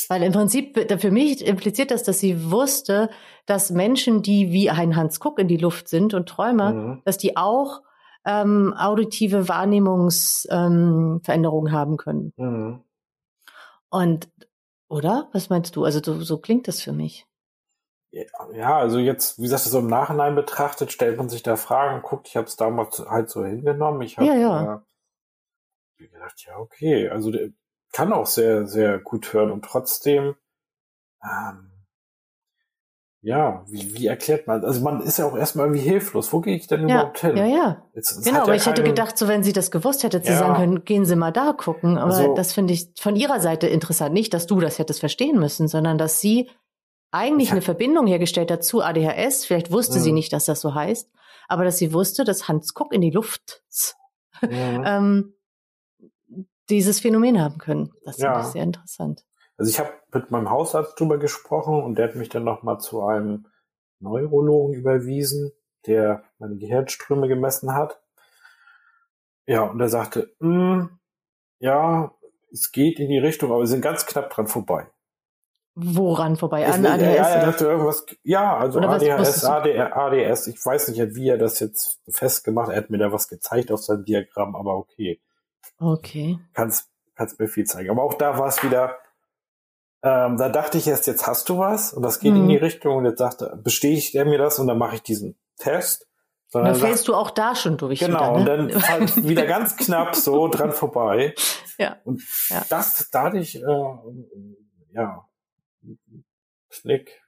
Weil 0.09 0.22
im 0.22 0.32
Prinzip, 0.32 0.90
für 1.00 1.11
mich 1.11 1.46
impliziert 1.46 1.90
das, 1.90 2.03
dass 2.03 2.18
sie 2.18 2.50
wusste, 2.50 3.11
dass 3.44 3.70
Menschen, 3.70 4.22
die 4.22 4.50
wie 4.50 4.70
ein 4.70 4.96
Hans 4.96 5.20
Kuck 5.20 5.38
in 5.38 5.48
die 5.48 5.59
Luft 5.59 5.88
sind 5.88 6.14
und 6.14 6.28
Träumer, 6.28 6.72
mhm. 6.72 7.03
dass 7.05 7.18
die 7.18 7.36
auch 7.36 7.82
ähm, 8.25 8.75
auditive 8.77 9.49
Wahrnehmungsveränderungen 9.49 11.73
ähm, 11.73 11.79
haben 11.79 11.97
können. 11.97 12.33
Mhm. 12.37 12.83
Und, 13.91 14.31
oder? 14.89 15.29
Was 15.33 15.51
meinst 15.51 15.77
du? 15.77 15.85
Also 15.85 16.01
so, 16.03 16.20
so 16.20 16.39
klingt 16.39 16.66
das 16.68 16.81
für 16.81 16.93
mich. 16.93 17.27
Ja, 18.53 18.77
also 18.77 18.99
jetzt, 18.99 19.39
wie 19.39 19.45
gesagt, 19.45 19.62
so 19.62 19.79
im 19.79 19.87
Nachhinein 19.87 20.35
betrachtet, 20.35 20.93
stellt 20.93 21.16
man 21.16 21.31
sich 21.31 21.43
da 21.43 21.57
Fragen, 21.57 22.03
guckt, 22.03 22.29
ich 22.29 22.37
habe 22.37 22.47
es 22.47 22.57
damals 22.57 22.99
halt 22.99 23.31
so 23.31 23.43
hingenommen. 23.43 24.03
Ich 24.03 24.18
habe 24.18 24.29
ja, 24.29 24.35
ja. 24.35 24.85
äh, 25.99 26.09
gedacht, 26.09 26.45
ja, 26.47 26.59
okay, 26.59 27.09
also 27.09 27.31
der 27.31 27.49
kann 27.91 28.12
auch 28.12 28.27
sehr, 28.27 28.66
sehr 28.66 28.99
gut 28.99 29.33
hören 29.33 29.51
und 29.51 29.64
trotzdem, 29.64 30.37
ähm, 31.23 31.72
ja, 33.25 33.64
wie, 33.68 33.97
wie 33.97 34.07
erklärt 34.09 34.49
man? 34.49 34.64
Also 34.64 34.81
man 34.81 35.01
ist 35.01 35.18
ja 35.18 35.27
auch 35.27 35.37
erstmal 35.37 35.66
irgendwie 35.66 35.89
hilflos. 35.89 36.33
Wo 36.33 36.41
gehe 36.41 36.57
ich 36.57 36.66
denn 36.66 36.89
ja, 36.89 36.97
überhaupt 36.97 37.20
hin? 37.20 37.37
Ja, 37.37 37.47
ja. 37.47 37.83
Jetzt, 37.95 38.25
genau, 38.25 38.41
aber 38.41 38.49
ja 38.49 38.55
ich 38.57 38.64
keine... 38.64 38.77
hätte 38.77 38.89
gedacht, 38.89 39.16
so 39.16 39.29
wenn 39.29 39.45
sie 39.45 39.53
das 39.53 39.70
gewusst 39.70 40.03
hätte, 40.03 40.23
zu 40.23 40.33
ja. 40.33 40.39
sagen 40.39 40.55
können, 40.55 40.85
gehen 40.85 41.05
Sie 41.05 41.14
mal 41.14 41.31
da 41.31 41.53
gucken. 41.53 41.99
Aber 41.99 42.12
also, 42.12 42.35
das 42.35 42.53
finde 42.53 42.75
ich 42.75 42.91
von 42.99 43.14
ihrer 43.14 43.39
Seite 43.39 43.68
interessant. 43.68 44.12
Nicht, 44.12 44.35
dass 44.35 44.49
du 44.49 44.59
das 44.59 44.81
hättest 44.81 44.99
verstehen 44.99 45.39
müssen, 45.39 45.68
sondern 45.68 45.99
dass 45.99 46.20
sie 46.20 46.51
eigentlich 47.12 47.51
ja. 47.51 47.53
eine 47.53 47.62
Verbindung 47.62 48.09
hergestellt 48.09 48.51
hat 48.51 48.64
zu 48.64 48.83
ADHS. 48.83 49.45
Vielleicht 49.45 49.70
wusste 49.70 49.99
mhm. 49.99 50.03
sie 50.03 50.12
nicht, 50.12 50.33
dass 50.33 50.47
das 50.47 50.61
so 50.61 50.75
heißt, 50.75 51.09
aber 51.47 51.64
dass 51.64 51.79
sie 51.79 51.93
wusste, 51.93 52.25
dass 52.25 52.49
Hans 52.49 52.75
Guck 52.75 52.93
in 52.93 53.03
die 53.03 53.11
Luft 53.11 53.62
mhm. 54.41 54.49
ähm, 54.85 55.35
dieses 56.68 56.99
Phänomen 56.99 57.41
haben 57.41 57.59
können. 57.59 57.93
Das 58.05 58.16
finde 58.16 58.41
ich 58.41 58.47
sehr 58.47 58.64
interessant. 58.64 59.25
Also 59.59 59.70
ich 59.70 59.79
habe 59.79 59.91
mit 60.12 60.30
meinem 60.30 60.50
Hausarzt 60.50 60.98
drüber 60.98 61.18
gesprochen 61.18 61.82
und 61.82 61.96
der 61.96 62.08
hat 62.08 62.14
mich 62.16 62.28
dann 62.28 62.44
nochmal 62.44 62.78
zu 62.80 63.04
einem 63.04 63.46
Neurologen 64.00 64.74
überwiesen, 64.74 65.52
der 65.86 66.24
meine 66.38 66.56
Gehirnströme 66.56 67.28
gemessen 67.28 67.74
hat. 67.74 68.00
Ja, 69.46 69.62
und 69.62 69.80
er 69.80 69.88
sagte, 69.88 70.34
hm, 70.40 70.98
ja, 71.58 72.14
es 72.52 72.72
geht 72.72 72.98
in 72.98 73.08
die 73.08 73.18
Richtung, 73.18 73.50
aber 73.50 73.60
wir 73.60 73.66
sind 73.66 73.80
ganz 73.80 74.06
knapp 74.06 74.30
dran 74.30 74.46
vorbei. 74.46 74.86
Woran 75.74 76.36
vorbei? 76.36 76.66
An 76.66 76.84
ADS? 76.84 77.02
Ja, 77.02 77.28
er 77.28 77.46
hatte 77.46 77.64
irgendwas, 77.64 78.04
ja, 78.22 78.56
also 78.58 78.78
oder 78.78 78.90
ADHS, 78.90 79.44
ADR, 79.44 79.96
ADS, 79.96 80.48
ich 80.48 80.64
weiß 80.64 80.88
nicht, 80.88 81.14
wie 81.14 81.30
er 81.30 81.38
das 81.38 81.60
jetzt 81.60 82.02
festgemacht 82.08 82.68
hat. 82.68 82.74
Er 82.74 82.82
hat 82.82 82.90
mir 82.90 82.98
da 82.98 83.10
was 83.10 83.28
gezeigt 83.28 83.72
auf 83.72 83.80
seinem 83.80 84.04
Diagramm, 84.04 84.54
aber 84.54 84.76
okay. 84.76 85.22
Okay. 85.78 86.38
Kannst, 86.52 86.90
kannst 87.14 87.40
mir 87.40 87.48
viel 87.48 87.64
zeigen. 87.64 87.90
Aber 87.90 88.02
auch 88.02 88.14
da 88.14 88.38
war 88.38 88.48
es 88.48 88.62
wieder, 88.62 88.98
ähm, 90.03 90.36
da 90.36 90.48
dachte 90.48 90.78
ich 90.78 90.86
erst, 90.88 91.07
jetzt 91.07 91.26
hast 91.26 91.48
du 91.48 91.59
was 91.59 91.92
und 91.92 92.03
das 92.03 92.18
geht 92.18 92.32
mhm. 92.32 92.42
in 92.42 92.48
die 92.48 92.57
Richtung 92.57 92.96
und 92.96 93.05
jetzt 93.05 93.18
sagte, 93.18 93.59
bestätigt 93.62 94.14
er 94.14 94.24
mir 94.24 94.38
das 94.38 94.59
und 94.59 94.66
dann 94.66 94.78
mache 94.78 94.96
ich 94.96 95.03
diesen 95.03 95.36
Test. 95.59 96.09
Und 96.53 96.64
dann 96.64 96.74
fällst 96.74 97.07
sagt, 97.07 97.09
du 97.09 97.14
auch 97.14 97.30
da 97.30 97.55
schon 97.55 97.78
durch. 97.78 98.00
Genau, 98.00 98.38
wieder, 98.38 98.57
ne? 98.57 98.64
und 98.64 98.74
dann 98.74 98.88
halt 98.88 99.16
wieder 99.24 99.46
ganz 99.46 99.76
knapp 99.76 100.14
so 100.14 100.48
dran 100.48 100.72
vorbei. 100.72 101.34
Ja. 101.78 101.96
Und 102.05 102.22
ja. 102.50 102.64
das, 102.68 103.09
da 103.11 103.22
hatte 103.24 103.38
ich, 103.38 103.57
äh, 103.57 103.94
ja, 104.92 105.26
Knick. 106.68 107.22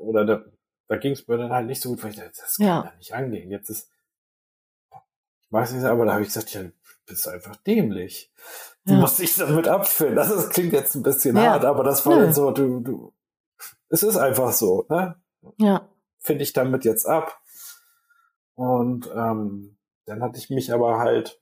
Oder 0.00 0.24
da, 0.24 0.44
da 0.88 0.96
ging 0.96 1.12
es 1.12 1.28
mir 1.28 1.36
dann 1.36 1.52
halt 1.52 1.66
nicht 1.66 1.80
so 1.80 1.90
gut, 1.90 2.02
weil 2.02 2.10
ich 2.10 2.16
dachte, 2.16 2.32
das 2.40 2.56
kann 2.56 2.66
ja. 2.66 2.82
da 2.82 2.96
nicht 2.96 3.14
angehen. 3.14 3.50
Jetzt 3.50 3.70
ist, 3.70 3.90
ich 4.90 5.52
weiß 5.52 5.72
nicht, 5.72 5.84
aber 5.84 6.04
da 6.04 6.12
habe 6.12 6.22
ich 6.22 6.28
gesagt, 6.28 6.52
ja, 6.52 6.62
du 6.62 6.72
bist 7.06 7.28
einfach 7.28 7.54
dämlich. 7.56 8.32
Du 8.86 8.92
ja. 8.92 9.00
musst 9.00 9.18
dich 9.18 9.34
damit 9.34 9.66
abfinden. 9.66 10.14
Das, 10.14 10.30
ist, 10.30 10.50
klingt 10.50 10.72
jetzt 10.72 10.94
ein 10.94 11.02
bisschen 11.02 11.36
ja. 11.36 11.52
hart, 11.52 11.64
aber 11.64 11.82
das 11.82 12.06
war 12.06 12.20
Nö. 12.20 12.32
so, 12.32 12.52
du, 12.52 12.80
du, 12.80 13.12
es 13.88 14.04
ist 14.04 14.16
einfach 14.16 14.52
so, 14.52 14.86
ne? 14.88 15.16
Ja. 15.58 15.88
Finde 16.18 16.44
ich 16.44 16.52
damit 16.52 16.84
jetzt 16.84 17.06
ab. 17.06 17.40
Und 18.54 19.10
ähm, 19.12 19.76
dann 20.06 20.22
hatte 20.22 20.38
ich 20.38 20.50
mich 20.50 20.72
aber 20.72 20.98
halt 20.98 21.40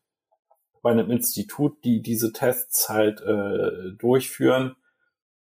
bei 0.83 0.91
einem 0.91 1.11
Institut, 1.11 1.85
die 1.85 2.01
diese 2.01 2.33
Tests 2.33 2.89
halt 2.89 3.21
äh, 3.21 3.93
durchführen, 3.99 4.77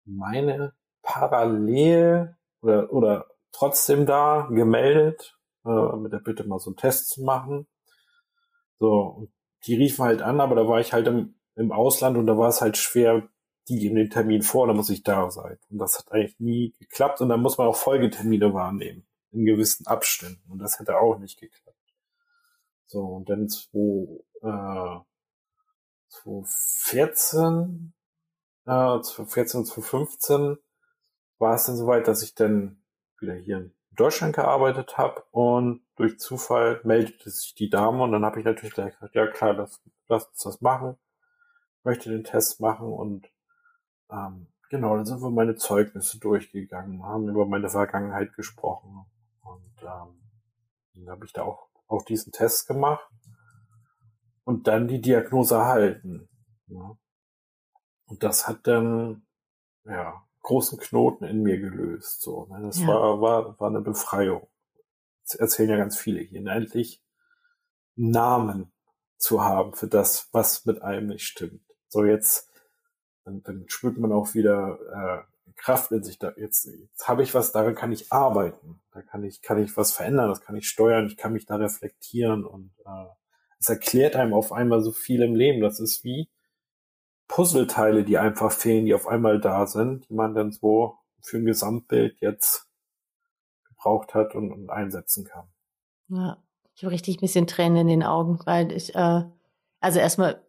meine 0.06 0.74
parallel 1.02 2.36
oder, 2.62 2.91
oder 2.91 3.28
trotzdem 3.52 4.06
da 4.06 4.50
gemeldet, 4.52 5.38
äh, 5.66 5.96
mit 5.96 6.12
der 6.12 6.20
Bitte 6.20 6.43
mal 6.43 6.60
so 6.60 6.72
einen 6.72 6.78
Test 6.78 7.10
zu 7.10 7.24
machen. 7.24 7.68
So, 8.80 8.91
und 8.91 9.32
die 9.66 9.76
riefen 9.76 10.04
halt 10.04 10.22
an, 10.22 10.41
aber 10.41 10.56
da 10.56 10.68
war 10.68 10.80
ich 10.80 10.93
halt 10.93 11.08
im, 11.08 11.34
im 11.56 11.72
Ausland 11.72 12.18
und 12.18 12.28
da 12.28 12.38
war 12.38 12.49
es 12.49 12.62
halt 12.62 12.78
schwer, 12.78 13.28
die 13.68 13.80
geben 13.80 13.95
den 13.95 14.10
Termin 14.10 14.41
vor, 14.41 14.68
da 14.68 14.74
muss 14.74 14.89
ich 14.89 15.03
da 15.03 15.32
sein. 15.32 15.58
Und 15.70 15.80
das 15.80 15.97
hat 15.97 16.12
eigentlich 16.12 16.39
nie 16.39 16.76
geklappt 16.80 17.22
und 17.22 17.30
dann 17.30 17.41
muss 17.41 17.58
man 17.58 17.68
auch 17.68 17.76
Folgetermine 17.76 18.53
wahrnehmen, 18.53 19.08
in 19.32 19.45
gewissen 19.45 19.88
Abständen. 19.88 20.43
Und 20.51 20.60
das 20.60 20.80
hätte 20.80 20.97
auch 20.97 21.18
nicht 21.18 21.39
geklappt. 21.39 21.76
So, 22.86 23.01
und 23.01 23.30
dann 23.30 23.49
2, 23.49 23.80
äh, 24.43 24.99
2014, 26.10 27.93
äh, 28.66 29.01
2014, 29.01 29.66
2015 29.66 30.58
war 31.39 31.56
es 31.56 31.66
dann 31.66 31.76
soweit, 31.76 32.08
dass 32.08 32.22
ich 32.22 32.36
dann 32.36 32.82
wieder 33.20 33.34
hier 33.34 33.58
in 33.58 33.74
Deutschland 33.91 34.36
gearbeitet 34.36 34.97
habe 34.97 35.24
und 35.32 35.82
durch 35.95 36.20
Zufall 36.20 36.82
meldete 36.84 37.30
sich 37.30 37.56
die 37.56 37.70
Dame 37.70 38.03
und 38.03 38.12
dann 38.12 38.26
habe 38.26 38.39
ich 38.39 38.45
natürlich 38.45 38.74
gleich 38.74 38.93
gesagt, 38.93 39.16
ja 39.16 39.28
klar, 39.28 39.53
lass, 39.53 39.82
lass 40.08 40.28
uns 40.28 40.43
das 40.43 40.62
machen, 40.62 40.97
möchte 41.86 42.09
den 42.09 42.23
Test 42.23 42.59
machen 42.59 42.88
und 42.88 43.29
ähm, 44.09 44.47
genau, 44.69 44.95
dann 44.95 45.05
sind 45.05 45.21
wir 45.21 45.29
meine 45.29 45.55
Zeugnisse 45.55 46.19
durchgegangen, 46.19 47.03
haben 47.03 47.29
über 47.29 47.45
meine 47.45 47.69
Vergangenheit 47.69 48.33
gesprochen 48.33 49.05
und 49.43 49.83
ähm, 49.83 50.21
dann 50.93 51.09
habe 51.09 51.25
ich 51.25 51.33
da 51.33 51.43
auch, 51.43 51.67
auch 51.88 52.03
diesen 52.03 52.31
Test 52.31 52.67
gemacht 52.67 53.07
und 54.43 54.67
dann 54.67 54.88
die 54.88 55.01
Diagnose 55.01 55.55
erhalten. 55.55 56.29
Ja. 56.67 56.97
Und 58.05 58.23
das 58.23 58.47
hat 58.47 58.67
dann, 58.67 59.25
ja, 59.83 60.23
großen 60.41 60.77
Knoten 60.79 61.25
in 61.25 61.41
mir 61.41 61.59
gelöst. 61.59 62.21
So, 62.21 62.45
ne? 62.45 62.61
Das 62.61 62.79
ja. 62.79 62.88
war, 62.88 63.21
war, 63.21 63.59
war 63.59 63.69
eine 63.69 63.81
Befreiung. 63.81 64.47
Das 65.23 65.36
erzählen 65.36 65.71
ja 65.71 65.77
ganz 65.77 65.97
viele 65.97 66.19
hier. 66.19 66.45
Endlich 66.45 67.03
Namen 67.95 68.71
zu 69.17 69.43
haben 69.43 69.73
für 69.73 69.88
das, 69.88 70.29
was 70.31 70.65
mit 70.65 70.81
einem 70.83 71.07
nicht 71.07 71.25
stimmt. 71.25 71.64
So 71.96 72.04
jetzt, 72.04 72.50
dann, 73.24 73.41
dann 73.43 73.64
spürt 73.68 73.98
man 73.98 74.12
auch 74.12 74.34
wieder 74.34 75.26
äh, 75.48 75.52
Kraft 75.56 75.91
in 75.93 76.04
sich. 76.04 76.20
Da 76.20 76.34
jetzt, 76.36 76.66
jetzt 76.66 77.08
habe 77.08 77.24
ich 77.24 77.34
was, 77.34 77.54
daran 77.54 77.74
kann 77.74 77.93
ich 77.93 78.12
arbeiten. 78.12 78.82
Da 78.91 79.02
kann 79.02 79.24
ich, 79.24 79.41
kann 79.41 79.64
ich 79.64 79.78
was 79.78 79.93
verändern, 79.93 80.28
das 80.28 80.41
kann 80.41 80.58
ich 80.58 80.68
steuern, 80.68 81.08
ich 81.08 81.16
kann 81.16 81.32
mich 81.32 81.46
da 81.46 81.56
reflektieren 81.56 82.43
und 82.43 82.72
äh, 82.86 83.06
es 83.60 83.70
erklärt 83.70 84.18
einem 84.18 84.34
auf 84.34 84.52
einmal 84.52 84.82
so 84.82 84.91
viel 84.91 85.22
im 85.22 85.36
Leben. 85.36 85.62
Das 85.62 85.80
ist 85.80 86.04
wie, 86.04 86.30
Puzzleteile, 87.30 88.04
die 88.04 88.18
einfach 88.18 88.52
fehlen, 88.52 88.86
die 88.86 88.93
auf 88.93 89.08
einmal 89.08 89.39
da 89.39 89.66
sind, 89.66 90.10
die 90.10 90.14
man 90.14 90.36
dann 90.36 90.52
so 90.52 90.98
für 91.22 91.38
ein 91.38 91.46
Gesamtbild 91.46 92.20
jetzt 92.20 92.68
gebraucht 93.70 94.14
hat 94.14 94.36
und, 94.36 94.52
und 94.52 94.70
einsetzen 94.70 95.24
kann. 95.24 95.48
Ja, 96.10 96.43
ich 96.76 96.84
habe 96.84 96.91
richtig 96.91 97.18
ein 97.18 97.22
bisschen 97.22 97.48
Tränen 97.48 97.78
in 97.78 97.88
den 97.88 98.04
Augen, 98.04 98.39
weil 98.46 98.74
ich, 98.74 98.93
äh, 98.93 99.24
also 99.80 100.00
erstmal 100.00 100.45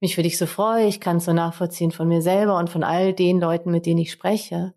mich 0.00 0.14
für 0.14 0.22
dich 0.22 0.38
so 0.38 0.46
freue, 0.46 0.86
ich 0.86 1.00
kann 1.00 1.18
es 1.18 1.24
so 1.24 1.32
nachvollziehen 1.32 1.90
von 1.90 2.08
mir 2.08 2.22
selber 2.22 2.56
und 2.56 2.70
von 2.70 2.84
all 2.84 3.12
den 3.12 3.40
Leuten, 3.40 3.70
mit 3.70 3.86
denen 3.86 4.00
ich 4.00 4.12
spreche 4.12 4.74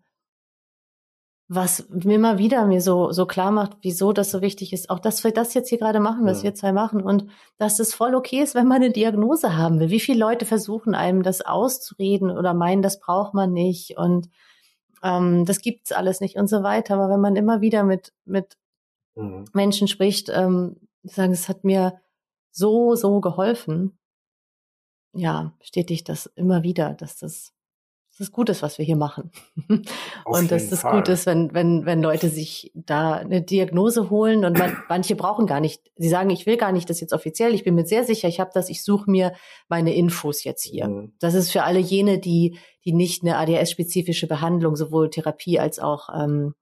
was 1.54 1.86
mir 1.90 2.14
immer 2.14 2.38
wieder 2.38 2.66
mir 2.66 2.80
so, 2.80 3.12
so 3.12 3.26
klar 3.26 3.50
macht, 3.50 3.76
wieso 3.82 4.12
das 4.12 4.30
so 4.30 4.40
wichtig 4.40 4.72
ist. 4.72 4.88
Auch, 4.88 4.98
dass 4.98 5.22
wir 5.22 5.32
das 5.32 5.52
jetzt 5.54 5.68
hier 5.68 5.78
gerade 5.78 6.00
machen, 6.00 6.24
was 6.24 6.38
ja. 6.38 6.44
wir 6.44 6.54
zwei 6.54 6.72
machen 6.72 7.02
und 7.02 7.26
dass 7.58 7.78
es 7.78 7.94
voll 7.94 8.14
okay 8.14 8.40
ist, 8.40 8.54
wenn 8.54 8.66
man 8.66 8.82
eine 8.82 8.90
Diagnose 8.90 9.56
haben 9.56 9.78
will. 9.78 9.90
Wie 9.90 10.00
viele 10.00 10.18
Leute 10.18 10.46
versuchen 10.46 10.94
einem 10.94 11.22
das 11.22 11.42
auszureden 11.42 12.30
oder 12.30 12.54
meinen, 12.54 12.80
das 12.80 13.00
braucht 13.00 13.34
man 13.34 13.52
nicht 13.52 13.98
und 13.98 14.30
ähm, 15.02 15.44
das 15.44 15.60
gibt's 15.60 15.92
alles 15.92 16.20
nicht 16.20 16.36
und 16.36 16.48
so 16.48 16.62
weiter. 16.62 16.94
Aber 16.94 17.10
wenn 17.12 17.20
man 17.20 17.36
immer 17.36 17.60
wieder 17.60 17.82
mit, 17.82 18.14
mit 18.24 18.56
mhm. 19.14 19.44
Menschen 19.52 19.88
spricht, 19.88 20.30
ähm, 20.30 20.76
sagen, 21.02 21.32
es 21.32 21.48
hat 21.48 21.64
mir 21.64 22.00
so, 22.50 22.94
so 22.94 23.20
geholfen, 23.20 23.98
ja, 25.14 25.52
bestätigt 25.58 26.08
das 26.08 26.26
immer 26.26 26.62
wieder, 26.62 26.94
dass 26.94 27.16
das 27.16 27.52
dass 28.12 28.20
es 28.20 28.32
gut 28.32 28.50
ist, 28.50 28.60
was 28.62 28.76
wir 28.76 28.84
hier 28.84 28.96
machen. 28.96 29.30
Auf 30.26 30.38
und 30.38 30.50
dass 30.50 30.70
es 30.70 30.82
gut 30.82 31.08
ist, 31.08 31.24
wenn, 31.24 31.54
wenn, 31.54 31.86
wenn 31.86 32.02
Leute 32.02 32.28
sich 32.28 32.70
da 32.74 33.14
eine 33.14 33.40
Diagnose 33.40 34.10
holen 34.10 34.44
und 34.44 34.58
man, 34.58 34.76
manche 34.90 35.16
brauchen 35.16 35.46
gar 35.46 35.60
nicht, 35.60 35.90
sie 35.96 36.10
sagen, 36.10 36.28
ich 36.28 36.44
will 36.44 36.58
gar 36.58 36.72
nicht 36.72 36.90
das 36.90 37.00
jetzt 37.00 37.14
offiziell, 37.14 37.54
ich 37.54 37.64
bin 37.64 37.74
mir 37.74 37.86
sehr 37.86 38.04
sicher, 38.04 38.28
ich 38.28 38.38
habe 38.38 38.50
das, 38.52 38.68
ich 38.68 38.84
suche 38.84 39.10
mir 39.10 39.32
meine 39.68 39.94
Infos 39.94 40.44
jetzt 40.44 40.62
hier. 40.62 40.88
Mhm. 40.88 41.14
Das 41.20 41.32
ist 41.32 41.50
für 41.50 41.62
alle 41.62 41.78
jene, 41.78 42.18
die, 42.18 42.58
die 42.84 42.92
nicht 42.92 43.22
eine 43.22 43.38
ADS-spezifische 43.38 44.26
Behandlung, 44.26 44.76
sowohl 44.76 45.08
Therapie 45.08 45.58
als 45.58 45.78
auch 45.78 46.10
ähm, 46.14 46.54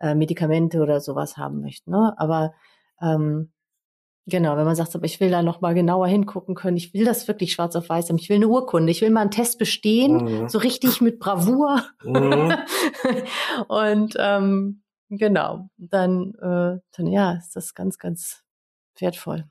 äh, 0.00 0.14
Medikamente 0.14 0.80
oder 0.80 1.00
sowas 1.00 1.36
haben 1.36 1.60
möchten. 1.60 1.90
Ne? 1.90 2.14
Aber 2.16 2.54
ähm, 3.02 3.52
Genau, 4.28 4.56
wenn 4.56 4.64
man 4.64 4.74
sagt, 4.74 4.94
aber 4.96 5.04
ich 5.04 5.20
will 5.20 5.30
da 5.30 5.40
noch 5.42 5.60
mal 5.60 5.72
genauer 5.72 6.08
hingucken 6.08 6.56
können, 6.56 6.76
ich 6.76 6.92
will 6.92 7.04
das 7.04 7.28
wirklich 7.28 7.52
schwarz 7.52 7.76
auf 7.76 7.88
weiß 7.88 8.08
haben, 8.08 8.18
ich 8.18 8.28
will 8.28 8.36
eine 8.36 8.48
Urkunde, 8.48 8.90
ich 8.90 9.00
will 9.00 9.10
mal 9.10 9.20
einen 9.20 9.30
Test 9.30 9.56
bestehen, 9.56 10.16
mhm. 10.16 10.48
so 10.48 10.58
richtig 10.58 11.00
mit 11.00 11.20
Bravour. 11.20 11.84
Mhm. 12.02 12.52
und 13.68 14.16
ähm, 14.18 14.82
genau, 15.08 15.68
dann, 15.76 16.34
äh, 16.40 16.80
dann 16.96 17.06
ja, 17.06 17.34
ist 17.34 17.54
das 17.54 17.74
ganz, 17.74 17.98
ganz 17.98 18.42
wertvoll. 18.98 19.44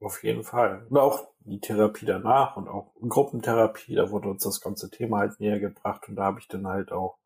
Auf 0.00 0.22
jeden 0.22 0.44
Fall. 0.44 0.86
Und 0.88 0.96
auch 0.96 1.26
die 1.40 1.60
Therapie 1.60 2.06
danach 2.06 2.56
und 2.56 2.68
auch 2.68 2.92
Gruppentherapie, 3.00 3.96
da 3.96 4.10
wurde 4.10 4.28
uns 4.28 4.44
das 4.44 4.60
ganze 4.60 4.90
Thema 4.90 5.18
halt 5.18 5.40
näher 5.40 5.58
gebracht 5.58 6.08
und 6.08 6.16
da 6.16 6.24
habe 6.24 6.38
ich 6.38 6.46
dann 6.46 6.66
halt 6.68 6.92
auch 6.92 7.18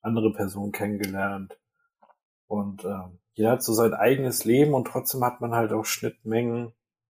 andere 0.00 0.32
Personen 0.32 0.72
kennengelernt. 0.72 1.58
Und 2.46 2.84
ähm, 2.84 3.19
jeder 3.34 3.52
hat 3.52 3.62
so 3.62 3.72
sein 3.72 3.94
eigenes 3.94 4.44
Leben 4.44 4.74
und 4.74 4.86
trotzdem 4.86 5.24
hat 5.24 5.40
man 5.40 5.54
halt 5.54 5.72
auch 5.72 5.84
Schnittmengen, 5.84 6.72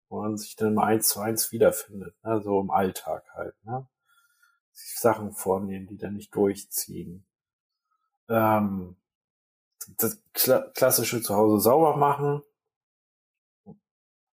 wo 0.08 0.22
man 0.22 0.36
sich 0.36 0.56
dann 0.56 0.74
mal 0.74 0.86
eins 0.86 1.08
zu 1.08 1.20
eins 1.20 1.52
wiederfindet, 1.52 2.14
ne? 2.24 2.40
so 2.42 2.60
im 2.60 2.70
Alltag 2.70 3.24
halt, 3.34 3.54
ne? 3.64 3.86
Sich 4.72 4.98
Sachen 4.98 5.32
vornehmen, 5.32 5.86
die 5.86 5.98
dann 5.98 6.14
nicht 6.14 6.34
durchziehen. 6.34 7.24
Ähm, 8.28 8.96
das 9.98 10.20
klassische 10.32 11.22
Zuhause 11.22 11.60
sauber 11.60 11.96
machen. 11.96 12.42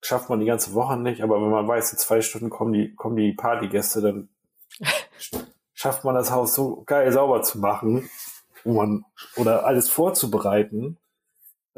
Schafft 0.01 0.29
man 0.29 0.41
die 0.41 0.47
ganze 0.47 0.75
Woche 0.75 0.97
nicht, 0.97 1.23
aber 1.23 1.43
wenn 1.43 1.51
man 1.51 1.67
weiß, 1.67 1.93
in 1.93 1.99
zwei 1.99 2.21
Stunden 2.21 2.51
kommen 2.51 2.73
die, 2.73 2.95
kommen 2.95 3.17
die 3.17 3.33
Partygäste, 3.33 4.01
dann 4.01 4.29
schafft 5.75 6.05
man 6.05 6.15
das 6.15 6.31
Haus 6.31 6.55
so 6.55 6.85
geil 6.85 7.11
sauber 7.11 7.43
zu 7.43 7.59
machen, 7.59 8.09
wo 8.63 8.75
man, 8.75 9.05
oder 9.37 9.67
alles 9.67 9.89
vorzubereiten. 9.89 10.99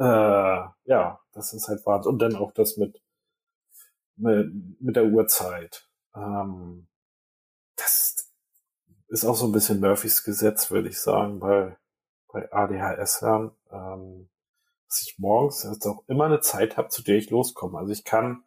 Äh, 0.01 0.63
ja, 0.85 1.19
das 1.31 1.53
ist 1.53 1.67
halt 1.67 1.85
Wahnsinn. 1.85 2.13
Und 2.13 2.19
dann 2.19 2.35
auch 2.35 2.51
das 2.53 2.75
mit, 2.77 2.99
mit, 4.15 4.81
mit 4.81 4.95
der 4.95 5.05
Uhrzeit. 5.05 5.87
Ähm, 6.15 6.87
das 7.75 8.27
ist 9.09 9.25
auch 9.25 9.35
so 9.35 9.45
ein 9.45 9.51
bisschen 9.51 9.79
Murphys 9.79 10.23
Gesetz, 10.23 10.71
würde 10.71 10.89
ich 10.89 10.99
sagen, 10.99 11.39
bei, 11.39 11.77
bei 12.33 12.51
ADHS-Lern, 12.51 13.51
ähm, 13.71 14.29
dass 14.87 15.03
ich 15.03 15.19
morgens 15.19 15.63
jetzt 15.63 15.85
auch 15.85 16.03
immer 16.07 16.25
eine 16.25 16.41
Zeit 16.41 16.77
habe, 16.77 16.89
zu 16.89 17.03
der 17.03 17.17
ich 17.17 17.29
loskomme. 17.29 17.77
Also 17.77 17.91
ich 17.91 18.03
kann, 18.03 18.43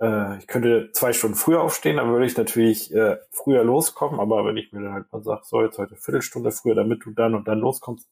äh, 0.00 0.38
ich 0.38 0.46
könnte 0.46 0.92
zwei 0.92 1.12
Stunden 1.12 1.36
früher 1.36 1.60
aufstehen, 1.62 1.96
dann 1.96 2.12
würde 2.12 2.26
ich 2.26 2.36
natürlich 2.36 2.94
äh, 2.94 3.18
früher 3.32 3.64
loskommen, 3.64 4.20
aber 4.20 4.44
wenn 4.44 4.56
ich 4.56 4.72
mir 4.72 4.82
dann 4.82 4.92
halt 4.92 5.10
mal 5.10 5.24
sage, 5.24 5.42
so 5.44 5.62
jetzt 5.62 5.78
heute 5.78 5.96
Viertelstunde 5.96 6.52
früher, 6.52 6.76
damit 6.76 7.04
du 7.04 7.10
dann 7.10 7.34
und 7.34 7.48
dann 7.48 7.58
loskommst, 7.58 8.08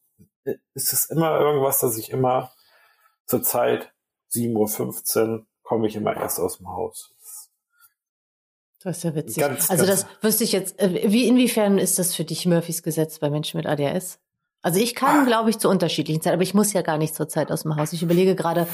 ist 0.73 0.93
es 0.93 1.05
immer 1.05 1.39
irgendwas, 1.39 1.79
dass 1.79 1.97
ich 1.97 2.11
immer 2.11 2.51
zur 3.25 3.43
Zeit 3.43 3.91
7.15 4.31 5.27
Uhr 5.27 5.45
komme 5.63 5.87
ich 5.87 5.95
immer 5.95 6.15
erst 6.15 6.39
aus 6.39 6.57
dem 6.57 6.69
Haus. 6.69 7.11
Das 8.79 8.97
ist 8.97 9.03
ja 9.03 9.15
witzig. 9.15 9.37
Ganz, 9.37 9.71
also 9.71 9.85
das 9.85 10.05
wüsste 10.21 10.43
ich 10.43 10.51
jetzt, 10.51 10.79
äh, 10.79 11.11
wie 11.11 11.27
inwiefern 11.27 11.79
ist 11.79 11.97
das 11.97 12.13
für 12.13 12.23
dich 12.23 12.45
Murphys 12.45 12.83
Gesetz 12.83 13.17
bei 13.17 13.31
Menschen 13.31 13.57
mit 13.57 13.65
ADHS? 13.65 14.19
Also 14.61 14.79
ich 14.79 14.93
kann, 14.93 15.21
ah. 15.21 15.25
glaube 15.25 15.49
ich, 15.49 15.57
zu 15.57 15.69
unterschiedlichen 15.69 16.21
Zeiten, 16.21 16.35
aber 16.35 16.43
ich 16.43 16.53
muss 16.53 16.73
ja 16.73 16.83
gar 16.83 16.99
nicht 16.99 17.15
zur 17.15 17.27
Zeit 17.27 17.51
aus 17.51 17.63
dem 17.63 17.75
Haus. 17.75 17.93
Ich 17.93 18.03
überlege 18.03 18.35
gerade, 18.35 18.67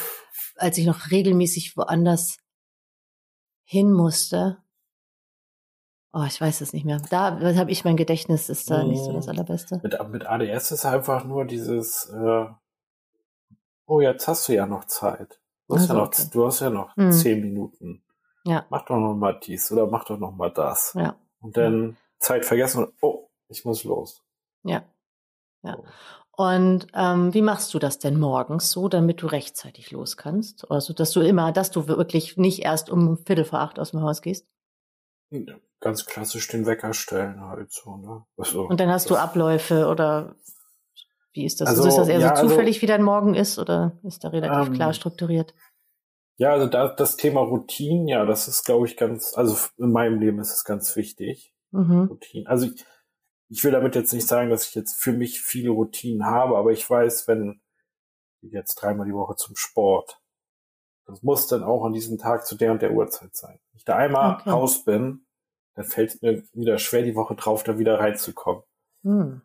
als 0.56 0.78
ich 0.78 0.86
noch 0.86 1.12
regelmäßig 1.12 1.78
woanders 1.78 2.38
hin 3.64 3.94
musste. 3.94 4.58
Oh, 6.14 6.24
ich 6.28 6.42
weiß 6.42 6.62
es 6.62 6.74
nicht 6.74 6.86
mehr. 6.86 7.02
Da 7.10 7.40
habe 7.56 7.72
ich 7.72 7.86
mein 7.86 7.96
Gedächtnis, 7.96 8.50
ist 8.50 8.70
da 8.70 8.84
nicht 8.84 9.04
so 9.04 9.14
das 9.14 9.28
mhm. 9.28 9.32
Allerbeste. 9.32 9.80
Mit, 9.82 10.10
mit 10.10 10.26
ADS 10.26 10.72
ist 10.72 10.86
einfach 10.86 11.24
nur 11.24 11.46
dieses, 11.46 12.10
äh, 12.10 12.46
oh, 13.86 14.02
jetzt 14.02 14.28
hast 14.28 14.50
du 14.50 14.54
ja 14.54 14.66
noch 14.66 14.86
Zeit. 14.86 15.40
Du 15.68 15.76
hast, 15.76 15.84
also, 15.84 15.94
ja, 15.94 16.00
noch, 16.00 16.08
okay. 16.08 16.24
du 16.32 16.46
hast 16.46 16.60
ja 16.60 16.70
noch 16.70 16.96
hm. 16.98 17.12
zehn 17.14 17.40
Minuten. 17.40 18.04
Ja. 18.44 18.66
Mach 18.70 18.84
doch 18.86 18.98
noch 18.98 19.14
mal 19.14 19.40
dies 19.40 19.72
oder 19.72 19.88
mach 19.88 20.04
doch 20.04 20.18
noch 20.18 20.34
mal 20.34 20.52
das. 20.52 20.94
Ja. 20.96 21.16
Und 21.40 21.56
dann 21.56 21.96
Zeit 22.20 22.46
vergessen 22.46 22.84
und, 22.84 22.94
oh, 23.02 23.30
ich 23.48 23.64
muss 23.64 23.86
los. 23.86 24.22
Ja. 24.64 24.84
Ja. 25.64 25.78
Und 26.32 26.88
ähm, 26.94 27.34
wie 27.34 27.42
machst 27.42 27.74
du 27.74 27.80
das 27.80 28.00
denn 28.00 28.20
morgens 28.20 28.72
so, 28.72 28.90
damit 28.90 29.22
du 29.22 29.28
rechtzeitig 29.28 29.92
los 29.92 30.18
kannst? 30.18 30.70
Also, 30.70 30.94
dass 30.94 31.12
du 31.12 31.22
immer, 31.22 31.52
dass 31.52 31.72
du 31.72 31.88
wirklich 31.88 32.36
nicht 32.36 32.64
erst 32.64 32.90
um 32.90 33.18
Viertel 33.18 33.46
vor 33.46 33.60
acht 33.60 33.80
aus 33.80 33.92
dem 33.92 34.02
Haus 34.02 34.22
gehst? 34.22 34.48
Ganz 35.82 36.06
klassisch 36.06 36.48
den 36.48 36.66
Wecker 36.66 36.94
stellen 36.94 37.42
halt 37.42 37.72
so, 37.72 37.98
ne? 37.98 38.24
Also, 38.38 38.68
und 38.68 38.80
dann 38.80 38.90
hast 38.90 39.10
du 39.10 39.16
Abläufe 39.16 39.88
oder 39.88 40.36
wie 41.34 41.46
ist 41.46 41.60
das? 41.60 41.70
Also, 41.70 41.84
also 41.84 41.90
ist 41.90 41.98
das 41.98 42.08
eher 42.08 42.20
ja, 42.20 42.28
so 42.28 42.34
also 42.34 42.48
zufällig, 42.48 42.76
also, 42.76 42.82
wie 42.84 42.88
dein 42.88 43.04
Morgen 43.04 43.34
ist 43.34 43.58
oder 43.58 43.98
ist 44.04 44.24
da 44.24 44.30
relativ 44.30 44.68
ähm, 44.68 44.74
klar 44.74 44.94
strukturiert? 44.94 45.54
Ja, 46.38 46.54
also 46.54 46.68
da, 46.68 46.88
das 46.88 47.18
Thema 47.18 47.42
Routine, 47.42 48.10
ja, 48.12 48.26
das 48.26 48.48
ist, 48.48 48.64
glaube 48.64 48.88
ich, 48.88 48.98
ganz, 48.98 49.38
also 49.38 49.56
in 49.78 49.92
meinem 49.92 50.20
Leben 50.20 50.40
ist 50.40 50.54
es 50.54 50.64
ganz 50.64 50.96
wichtig. 50.96 51.54
Mhm. 51.72 52.08
Routine. 52.10 52.50
Also 52.50 52.68
ich, 52.68 52.86
ich 53.50 53.64
will 53.64 53.72
damit 53.72 53.96
jetzt 53.96 54.14
nicht 54.14 54.28
sagen, 54.28 54.50
dass 54.50 54.68
ich 54.68 54.76
jetzt 54.76 55.02
für 55.02 55.14
mich 55.14 55.42
viele 55.42 55.72
Routinen 55.72 56.26
habe, 56.26 56.58
aber 56.58 56.72
ich 56.72 56.90
weiß, 56.90 57.28
wenn 57.28 57.62
jetzt 58.42 58.76
dreimal 58.76 59.06
die 59.06 59.14
Woche 59.14 59.36
zum 59.36 59.56
Sport, 59.56 60.20
das 61.06 61.22
muss 61.24 61.48
dann 61.48 61.64
auch 61.64 61.86
an 61.86 61.94
diesem 61.94 62.18
Tag 62.18 62.46
zu 62.46 62.56
der 62.56 62.72
und 62.72 62.82
der 62.82 62.94
Uhrzeit 62.94 63.36
sein. 63.36 63.60
Wenn 63.72 63.78
ich 63.78 63.86
da 63.86 63.96
einmal 63.96 64.36
okay. 64.36 64.50
raus 64.50 64.84
bin, 64.84 65.26
dann 65.82 65.90
fällt 65.90 66.14
es 66.14 66.22
mir 66.22 66.44
wieder 66.54 66.78
schwer, 66.78 67.04
die 67.04 67.16
Woche 67.16 67.36
drauf 67.36 67.64
da 67.64 67.80
wieder 67.80 68.00
reinzukommen. 68.00 68.64
Hm. 69.04 69.42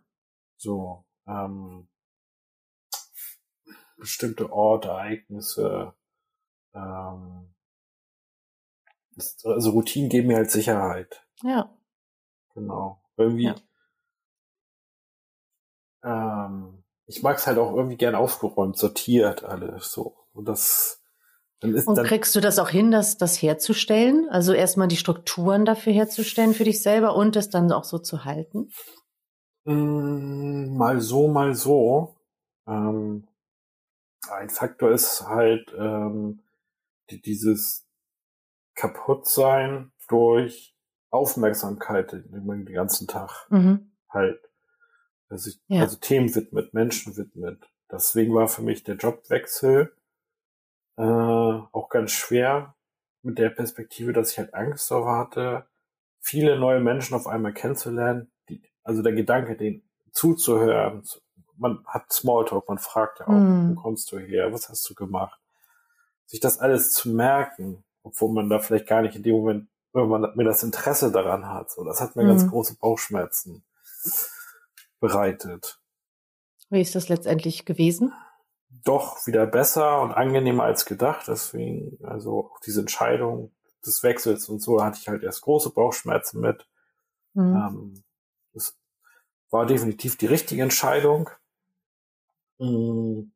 So, 0.57 1.05
ähm, 1.27 1.89
bestimmte 3.97 4.53
Orte, 4.53 4.89
Ereignisse, 4.89 5.95
ähm, 6.75 7.55
also 9.45 9.71
Routinen 9.71 10.11
geben 10.11 10.29
mir 10.29 10.37
halt 10.37 10.51
Sicherheit. 10.51 11.27
Ja. 11.43 11.75
Genau. 12.55 13.03
Irgendwie. 13.17 13.55
Ja. 16.03 16.47
Ähm, 16.47 16.85
ich 17.07 17.23
mag 17.23 17.39
es 17.39 17.47
halt 17.47 17.57
auch 17.59 17.75
irgendwie 17.75 17.97
gern 17.97 18.15
aufgeräumt, 18.15 18.77
sortiert 18.77 19.43
alles 19.43 19.91
so. 19.91 20.17
Und 20.35 20.47
das 20.47 21.03
Und 21.63 22.05
kriegst 22.05 22.37
du 22.37 22.41
das 22.41 22.59
auch 22.59 22.69
hin, 22.69 22.91
das, 22.91 23.17
das 23.17 23.41
herzustellen? 23.41 24.29
Also 24.31 24.53
erstmal 24.53 24.89
die 24.89 24.97
Strukturen 24.97 25.65
dafür 25.65 25.93
herzustellen 25.93 26.53
für 26.53 26.65
dich 26.65 26.83
selber 26.83 27.17
und 27.17 27.35
es 27.37 27.49
dann 27.49 27.73
auch 27.73 27.85
so 27.85 27.99
zu 27.99 28.25
halten? 28.25 28.71
Mm, 29.65 30.77
mal 30.77 31.01
so, 31.01 31.29
mal 31.29 31.55
so. 31.55 32.15
Ähm, 32.67 33.27
ein 34.31 34.51
Faktor 34.51 34.91
ist 34.91 35.27
halt, 35.27 35.75
ähm, 35.79 36.43
die, 37.11 37.23
dieses 37.23 37.87
Kaputtsein 38.75 39.93
durch 40.09 40.75
Aufmerksamkeit 41.11 42.13
den, 42.13 42.31
den 42.31 42.75
ganzen 42.75 43.07
Tag 43.07 43.47
mhm. 43.51 43.93
halt. 44.11 44.41
Also, 45.29 45.51
ich, 45.51 45.61
ja. 45.69 45.81
also 45.81 45.97
Themen 45.97 46.35
widmet, 46.35 46.75
Menschen 46.75 47.17
widmet. 47.17 47.67
Deswegen 47.91 48.35
war 48.35 48.49
für 48.49 48.63
mich 48.63 48.85
der 48.85 48.97
Jobwechsel 48.97 49.96
äh, 50.97 51.03
auch 51.03 51.89
ganz 51.89 52.13
schwer 52.13 52.75
mit 53.23 53.39
der 53.39 53.51
Perspektive, 53.51 54.13
dass 54.13 54.33
ich 54.33 54.39
halt 54.39 54.55
Angst 54.55 54.91
davor 54.91 55.19
hatte, 55.19 55.67
viele 56.21 56.59
neue 56.59 56.81
Menschen 56.81 57.15
auf 57.15 57.27
einmal 57.27 57.53
kennenzulernen. 57.53 58.31
Die, 58.49 58.63
also 58.83 59.03
der 59.03 59.13
Gedanke, 59.13 59.57
den 59.57 59.83
zuzuhören, 60.13 61.03
man 61.57 61.85
hat 61.87 62.13
Smalltalk, 62.13 62.69
man 62.69 62.79
fragt 62.79 63.21
ja 63.21 63.29
auch, 63.29 63.33
mm. 63.33 63.71
wo 63.71 63.81
kommst 63.81 64.13
du 64.13 64.19
her, 64.19 64.53
was 64.53 64.69
hast 64.69 64.89
du 64.89 64.95
gemacht? 64.95 65.41
sich 66.27 66.41
das 66.41 66.59
alles 66.59 66.93
zu 66.93 67.09
merken, 67.11 67.85
obwohl 68.03 68.33
man 68.33 68.51
da 68.51 68.59
vielleicht 68.59 68.87
gar 68.87 69.03
nicht 69.03 69.17
in 69.17 69.23
dem 69.23 69.37
Moment 69.37 69.69
irgendwann 69.95 70.33
mir 70.35 70.45
das 70.45 70.63
Interesse 70.63 71.11
daran 71.11 71.49
hat. 71.49 71.71
So, 71.71 71.85
das 71.85 72.01
hat 72.01 72.17
mir 72.17 72.25
mhm. 72.25 72.29
ganz 72.29 72.49
große 72.49 72.77
Bauchschmerzen 72.77 73.65
bereitet. 75.01 75.81
Wie 76.69 76.81
ist 76.81 76.95
das 76.95 77.09
letztendlich 77.09 77.65
gewesen? 77.65 78.13
Doch 78.85 79.27
wieder 79.27 79.47
besser 79.47 80.01
und 80.03 80.13
angenehmer 80.13 80.65
als 80.65 80.85
gedacht. 80.85 81.27
Deswegen, 81.29 81.99
also 82.05 82.51
auch 82.53 82.61
diese 82.61 82.81
Entscheidung 82.81 83.53
des 83.85 84.03
Wechsels 84.03 84.49
und 84.49 84.61
so 84.61 84.83
hatte 84.83 84.99
ich 85.01 85.09
halt 85.09 85.23
erst 85.23 85.43
große 85.43 85.71
Bauchschmerzen 85.71 86.41
mit. 86.41 86.67
Mhm. 87.35 87.57
Ähm, 87.57 88.05
das 88.53 88.77
war 89.51 89.67
definitiv 89.67 90.17
die 90.17 90.27
richtige 90.27 90.63
Entscheidung. 90.63 91.31
Mhm 92.59 93.33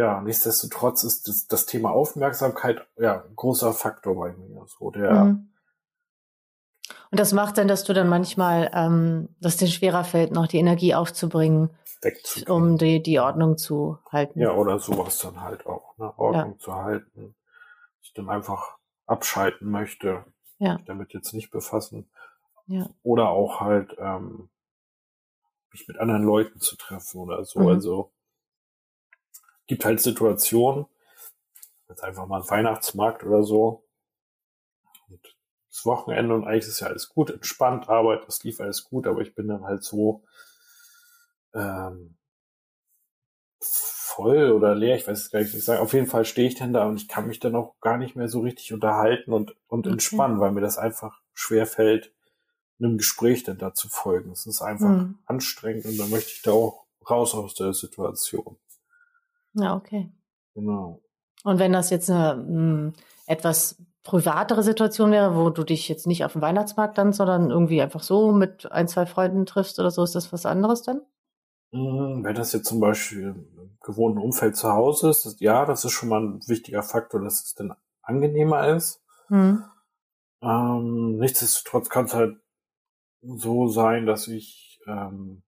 ja, 0.00 0.22
nichtsdestotrotz 0.22 1.04
ist 1.04 1.28
das, 1.28 1.46
das, 1.46 1.66
Thema 1.66 1.90
Aufmerksamkeit 1.90 2.86
ja 2.98 3.22
ein 3.22 3.36
großer 3.36 3.74
Faktor 3.74 4.14
bei 4.16 4.32
mir. 4.32 4.64
So 4.66 4.90
der 4.90 5.12
mhm. 5.12 5.46
Und 7.10 7.20
das 7.20 7.32
macht 7.32 7.58
dann, 7.58 7.68
dass 7.68 7.84
du 7.84 7.92
dann 7.92 8.08
manchmal, 8.08 8.70
ähm, 8.72 9.28
dass 9.40 9.58
dir 9.58 9.66
schwerer 9.66 10.04
fällt, 10.04 10.32
noch 10.32 10.46
die 10.46 10.58
Energie 10.58 10.94
aufzubringen, 10.94 11.70
um 12.48 12.78
die, 12.78 13.02
die 13.02 13.18
Ordnung 13.20 13.58
zu 13.58 13.98
halten. 14.10 14.40
Ja, 14.40 14.52
oder 14.52 14.78
sowas 14.78 15.18
dann 15.18 15.40
halt 15.40 15.66
auch, 15.66 15.96
ne? 15.98 16.12
Ordnung 16.18 16.52
ja. 16.52 16.58
zu 16.58 16.74
halten. 16.74 17.34
Ich 18.02 18.12
dann 18.14 18.28
einfach 18.28 18.78
abschalten 19.06 19.70
möchte. 19.70 20.24
Ja. 20.58 20.74
Mich 20.74 20.84
damit 20.84 21.12
jetzt 21.12 21.32
nicht 21.32 21.50
befassen. 21.50 22.10
Ja. 22.66 22.88
Oder 23.02 23.30
auch 23.30 23.60
halt 23.60 23.96
ähm, 23.98 24.48
mich 25.72 25.86
mit 25.88 25.98
anderen 25.98 26.22
Leuten 26.22 26.60
zu 26.60 26.76
treffen 26.76 27.20
oder 27.20 27.44
so. 27.44 27.60
Mhm. 27.60 27.68
Also 27.68 28.12
gibt 29.66 29.84
halt 29.84 30.00
Situationen, 30.00 30.86
jetzt 31.88 32.02
einfach 32.02 32.26
mal 32.26 32.40
ein 32.42 32.50
Weihnachtsmarkt 32.50 33.24
oder 33.24 33.42
so. 33.42 33.84
Und 35.08 35.36
das 35.68 35.84
Wochenende 35.84 36.34
und 36.34 36.44
eigentlich 36.44 36.66
ist 36.66 36.80
ja 36.80 36.88
alles 36.88 37.08
gut, 37.08 37.30
entspannt, 37.30 37.88
Arbeit, 37.88 38.26
das 38.26 38.42
lief 38.42 38.60
alles 38.60 38.84
gut, 38.84 39.06
aber 39.06 39.20
ich 39.20 39.34
bin 39.34 39.48
dann 39.48 39.64
halt 39.64 39.84
so 39.84 40.24
ähm, 41.54 42.16
voll 43.60 44.50
oder 44.52 44.74
leer, 44.74 44.96
ich 44.96 45.06
weiß 45.06 45.18
es 45.18 45.30
gar 45.30 45.40
nicht, 45.40 45.52
wie 45.52 45.58
ich 45.58 45.64
sage. 45.64 45.80
Auf 45.80 45.92
jeden 45.92 46.06
Fall 46.06 46.24
stehe 46.24 46.48
ich 46.48 46.54
dann 46.54 46.72
da 46.72 46.86
und 46.86 46.96
ich 46.96 47.08
kann 47.08 47.26
mich 47.26 47.40
dann 47.40 47.54
auch 47.54 47.78
gar 47.80 47.96
nicht 47.96 48.16
mehr 48.16 48.28
so 48.28 48.40
richtig 48.40 48.72
unterhalten 48.72 49.32
und, 49.32 49.56
und 49.68 49.86
okay. 49.86 49.92
entspannen, 49.92 50.40
weil 50.40 50.52
mir 50.52 50.60
das 50.60 50.78
einfach 50.78 51.20
schwer 51.32 51.66
fällt, 51.66 52.12
einem 52.78 52.98
Gespräch 52.98 53.44
dann 53.44 53.58
da 53.58 53.74
zu 53.74 53.88
folgen. 53.88 54.32
Es 54.32 54.46
ist 54.46 54.62
einfach 54.62 54.88
mhm. 54.88 55.18
anstrengend 55.26 55.84
und 55.86 55.98
dann 55.98 56.10
möchte 56.10 56.32
ich 56.32 56.42
da 56.42 56.52
auch 56.52 56.86
raus 57.08 57.34
aus 57.34 57.54
der 57.54 57.72
Situation. 57.72 58.56
Ja, 59.54 59.74
okay. 59.74 60.10
Genau. 60.54 61.00
Und 61.44 61.58
wenn 61.58 61.72
das 61.72 61.90
jetzt 61.90 62.10
eine 62.10 62.36
mh, 62.36 62.46
hm, 62.46 62.92
etwas 63.26 63.76
privatere 64.02 64.62
Situation 64.62 65.10
wäre, 65.12 65.36
wo 65.36 65.50
du 65.50 65.62
dich 65.62 65.88
jetzt 65.88 66.06
nicht 66.06 66.24
auf 66.24 66.32
dem 66.32 66.42
Weihnachtsmarkt 66.42 66.96
dann, 66.98 67.12
sondern 67.12 67.50
irgendwie 67.50 67.82
einfach 67.82 68.02
so 68.02 68.32
mit 68.32 68.70
ein, 68.72 68.88
zwei 68.88 69.06
Freunden 69.06 69.46
triffst 69.46 69.78
oder 69.78 69.90
so, 69.90 70.02
ist 70.02 70.14
das 70.14 70.32
was 70.32 70.46
anderes 70.46 70.82
dann? 70.82 71.02
Hm, 71.72 72.24
wenn 72.24 72.34
das 72.34 72.52
jetzt 72.52 72.66
zum 72.66 72.80
Beispiel 72.80 73.28
im 73.28 73.78
gewohnten 73.80 74.18
Umfeld 74.18 74.56
zu 74.56 74.72
Hause 74.72 75.10
ist, 75.10 75.24
das, 75.24 75.40
ja, 75.40 75.64
das 75.64 75.84
ist 75.84 75.92
schon 75.92 76.08
mal 76.08 76.20
ein 76.20 76.40
wichtiger 76.48 76.82
Faktor, 76.82 77.20
dass 77.22 77.44
es 77.44 77.54
dann 77.54 77.74
angenehmer 78.02 78.68
ist. 78.74 79.02
Mhm. 79.28 79.64
Ähm, 80.42 81.18
nichtsdestotrotz 81.18 81.88
kann 81.88 82.06
es 82.06 82.14
halt 82.14 82.40
so 83.22 83.68
sein, 83.68 84.06
dass 84.06 84.26
ich, 84.26 84.80
ähm, 84.86 85.42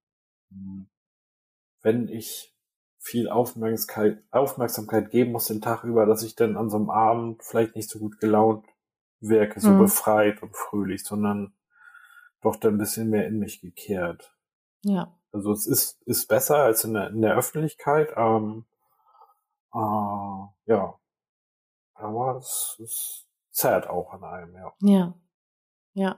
wenn 1.83 2.09
ich 2.09 2.55
viel 2.99 3.29
Aufmerksamkeit, 3.29 4.23
Aufmerksamkeit 4.31 5.11
geben 5.11 5.33
muss 5.33 5.47
den 5.47 5.61
Tag 5.61 5.83
über, 5.83 6.07
dass 6.07 6.23
ich 6.23 6.37
dann 6.37 6.57
an 6.57 6.71
so 6.71 6.77
einem 6.77 6.91
Abend 6.91 7.43
vielleicht 7.43 7.75
nicht 7.75 7.91
so 7.91 7.99
gut 7.99 8.21
gelaunt 8.21 8.65
wirke, 9.21 9.61
so 9.61 9.71
mhm. 9.71 9.79
befreit 9.79 10.43
und 10.43 10.55
fröhlich, 10.55 11.03
sondern 11.03 11.53
doch 12.43 12.57
dann 12.57 12.75
ein 12.75 12.79
bisschen 12.79 13.11
mehr 13.11 13.27
in 13.27 13.39
mich 13.39 13.61
gekehrt. 13.61 14.37
Ja. 14.85 15.17
Also 15.33 15.53
es 15.53 15.67
ist, 15.67 16.03
ist 16.07 16.29
besser 16.29 16.59
als 16.59 16.85
in 16.85 16.95
der, 16.95 17.09
in 17.09 17.23
der 17.23 17.35
Öffentlichkeit. 17.35 18.13
Ähm, 18.17 18.65
äh, 19.75 19.79
ja. 20.67 20.95
Aber 21.95 22.37
es 22.37 22.77
ist 22.79 23.27
zerrt 23.53 23.89
auch 23.89 24.13
an 24.13 24.25
einem, 24.25 24.55
ja. 24.55 24.73
Ja. 24.81 25.15
Ja. 25.95 26.17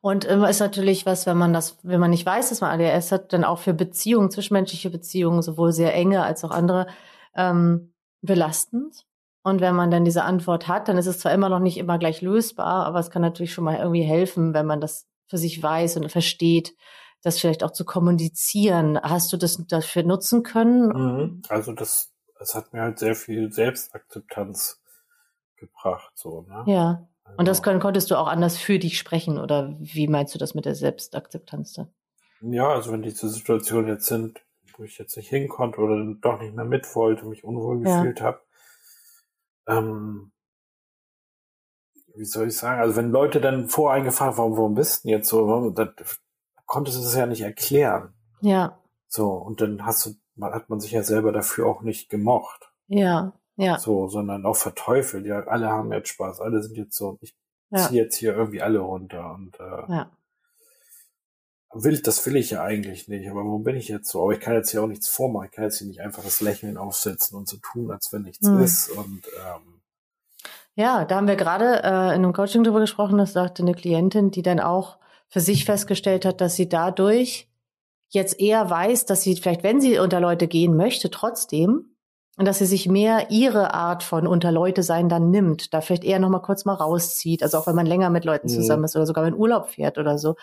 Und 0.00 0.24
immer 0.24 0.48
ist 0.48 0.60
natürlich 0.60 1.04
was, 1.04 1.26
wenn 1.26 1.36
man 1.36 1.52
das, 1.52 1.78
wenn 1.82 2.00
man 2.00 2.10
nicht 2.10 2.24
weiß, 2.24 2.50
dass 2.50 2.60
man 2.60 2.70
ADHS 2.70 3.12
hat, 3.12 3.32
dann 3.32 3.44
auch 3.44 3.58
für 3.58 3.74
Beziehungen, 3.74 4.30
zwischenmenschliche 4.30 4.90
Beziehungen, 4.90 5.42
sowohl 5.42 5.72
sehr 5.72 5.94
enge 5.94 6.22
als 6.22 6.44
auch 6.44 6.50
andere, 6.50 6.86
ähm, 7.34 7.92
belastend. 8.22 9.06
Und 9.42 9.60
wenn 9.60 9.74
man 9.74 9.90
dann 9.90 10.04
diese 10.04 10.24
Antwort 10.24 10.68
hat, 10.68 10.88
dann 10.88 10.96
ist 10.96 11.06
es 11.06 11.18
zwar 11.18 11.32
immer 11.32 11.48
noch 11.48 11.58
nicht 11.58 11.76
immer 11.76 11.98
gleich 11.98 12.22
lösbar, 12.22 12.86
aber 12.86 12.98
es 12.98 13.10
kann 13.10 13.20
natürlich 13.22 13.52
schon 13.52 13.64
mal 13.64 13.76
irgendwie 13.76 14.02
helfen, 14.02 14.54
wenn 14.54 14.66
man 14.66 14.80
das 14.80 15.06
für 15.26 15.38
sich 15.38 15.62
weiß 15.62 15.96
und 15.96 16.10
versteht, 16.10 16.74
das 17.24 17.40
vielleicht 17.40 17.64
auch 17.64 17.72
zu 17.72 17.84
kommunizieren. 17.84 19.00
Hast 19.00 19.32
du 19.32 19.36
das 19.36 19.56
dafür 19.66 20.02
nutzen 20.02 20.42
können? 20.42 20.88
Mhm. 20.88 21.42
Also 21.48 21.72
das, 21.72 22.12
das 22.38 22.54
hat 22.54 22.72
mir 22.72 22.82
halt 22.82 22.98
sehr 22.98 23.14
viel 23.14 23.50
Selbstakzeptanz 23.52 24.82
gebracht, 25.56 26.12
so, 26.14 26.42
ne? 26.42 26.64
Ja. 26.66 27.08
Also. 27.24 27.38
Und 27.38 27.48
das 27.48 27.62
können, 27.62 27.80
konntest 27.80 28.10
du 28.10 28.16
auch 28.16 28.28
anders 28.28 28.58
für 28.58 28.78
dich 28.78 28.98
sprechen 28.98 29.38
oder 29.38 29.74
wie 29.80 30.08
meinst 30.08 30.34
du 30.34 30.38
das 30.38 30.54
mit 30.54 30.66
der 30.66 30.74
Selbstakzeptanz 30.74 31.72
da? 31.72 31.88
Ja, 32.42 32.68
also 32.68 32.92
wenn 32.92 33.00
diese 33.00 33.30
Situationen 33.30 33.88
jetzt 33.88 34.04
sind, 34.06 34.44
wo 34.76 34.84
ich 34.84 34.98
jetzt 34.98 35.16
nicht 35.16 35.30
hin 35.30 35.48
konnte 35.48 35.80
oder 35.80 36.04
doch 36.20 36.38
nicht 36.40 36.54
mehr 36.54 36.66
mit 36.66 36.94
wollte, 36.94 37.24
mich 37.24 37.44
unwohl 37.44 37.80
gefühlt 37.80 38.20
ja. 38.20 38.26
habe, 38.26 38.40
ähm, 39.66 40.32
wie 42.14 42.24
soll 42.26 42.48
ich 42.48 42.56
sagen, 42.56 42.80
also 42.80 42.96
wenn 42.96 43.10
Leute 43.10 43.40
dann 43.40 43.68
voreingefahren, 43.68 44.36
warum, 44.36 44.56
warum 44.56 44.74
bist 44.74 45.04
du 45.04 45.08
jetzt 45.08 45.28
so, 45.28 45.70
dann 45.70 45.94
konntest 46.66 46.98
du 46.98 47.02
das 47.02 47.14
ja 47.14 47.26
nicht 47.26 47.42
erklären. 47.42 48.14
Ja. 48.40 48.78
So, 49.08 49.32
und 49.32 49.60
dann 49.60 49.84
hast 49.84 50.06
du, 50.06 50.14
hat 50.42 50.68
man 50.68 50.80
sich 50.80 50.92
ja 50.92 51.02
selber 51.02 51.32
dafür 51.32 51.66
auch 51.66 51.82
nicht 51.82 52.08
gemocht. 52.08 52.72
Ja, 52.88 53.32
ja. 53.56 53.78
So, 53.78 54.08
sondern 54.08 54.44
auch 54.46 54.56
verteufelt. 54.56 55.26
Ja, 55.26 55.40
alle 55.44 55.68
haben 55.68 55.92
jetzt 55.92 56.08
Spaß, 56.08 56.40
alle 56.40 56.62
sind 56.62 56.76
jetzt 56.76 56.96
so, 56.96 57.18
ich 57.20 57.36
ja. 57.70 57.78
ziehe 57.88 58.02
jetzt 58.02 58.16
hier 58.16 58.34
irgendwie 58.34 58.62
alle 58.62 58.80
runter 58.80 59.34
und 59.34 59.58
äh, 59.60 59.92
ja. 59.92 60.10
will, 61.72 62.00
das 62.02 62.24
will 62.26 62.36
ich 62.36 62.50
ja 62.50 62.62
eigentlich 62.62 63.08
nicht, 63.08 63.30
aber 63.30 63.44
warum 63.44 63.62
bin 63.62 63.76
ich 63.76 63.88
jetzt 63.88 64.10
so? 64.10 64.22
Aber 64.22 64.32
ich 64.32 64.40
kann 64.40 64.54
jetzt 64.54 64.70
hier 64.70 64.82
auch 64.82 64.88
nichts 64.88 65.08
vormachen, 65.08 65.46
ich 65.46 65.52
kann 65.52 65.64
jetzt 65.64 65.78
hier 65.78 65.86
nicht 65.86 66.00
einfach 66.00 66.24
das 66.24 66.40
Lächeln 66.40 66.76
aufsetzen 66.76 67.38
und 67.38 67.48
so 67.48 67.56
tun, 67.58 67.90
als 67.90 68.12
wenn 68.12 68.22
nichts 68.22 68.46
mhm. 68.46 68.60
ist. 68.60 68.90
Und 68.90 69.22
ähm, 69.46 69.80
ja, 70.74 71.04
da 71.04 71.16
haben 71.16 71.28
wir 71.28 71.36
gerade 71.36 71.82
äh, 71.84 72.08
in 72.16 72.24
einem 72.24 72.32
Coaching 72.32 72.64
drüber 72.64 72.80
gesprochen, 72.80 73.18
das 73.18 73.32
sagte 73.32 73.62
eine 73.62 73.74
Klientin, 73.74 74.32
die 74.32 74.42
dann 74.42 74.58
auch 74.58 74.98
für 75.34 75.40
sich 75.40 75.64
festgestellt 75.64 76.24
hat, 76.24 76.40
dass 76.40 76.54
sie 76.54 76.68
dadurch 76.68 77.48
jetzt 78.08 78.38
eher 78.38 78.70
weiß, 78.70 79.04
dass 79.04 79.22
sie 79.22 79.34
vielleicht, 79.34 79.64
wenn 79.64 79.80
sie 79.80 79.98
unter 79.98 80.20
Leute 80.20 80.46
gehen 80.46 80.76
möchte, 80.76 81.10
trotzdem, 81.10 81.96
und 82.36 82.46
dass 82.46 82.58
sie 82.58 82.66
sich 82.66 82.88
mehr 82.88 83.32
ihre 83.32 83.74
Art 83.74 84.04
von 84.04 84.28
unter 84.28 84.52
Leute 84.52 84.84
sein 84.84 85.08
dann 85.08 85.32
nimmt, 85.32 85.74
da 85.74 85.80
vielleicht 85.80 86.04
eher 86.04 86.20
noch 86.20 86.28
mal 86.28 86.38
kurz 86.38 86.64
mal 86.64 86.74
rauszieht, 86.74 87.42
also 87.42 87.58
auch 87.58 87.66
wenn 87.66 87.74
man 87.74 87.86
länger 87.86 88.10
mit 88.10 88.24
Leuten 88.24 88.46
mhm. 88.46 88.52
zusammen 88.52 88.84
ist 88.84 88.94
oder 88.94 89.06
sogar 89.06 89.26
in 89.26 89.34
Urlaub 89.34 89.70
fährt 89.70 89.98
oder 89.98 90.18
so. 90.18 90.36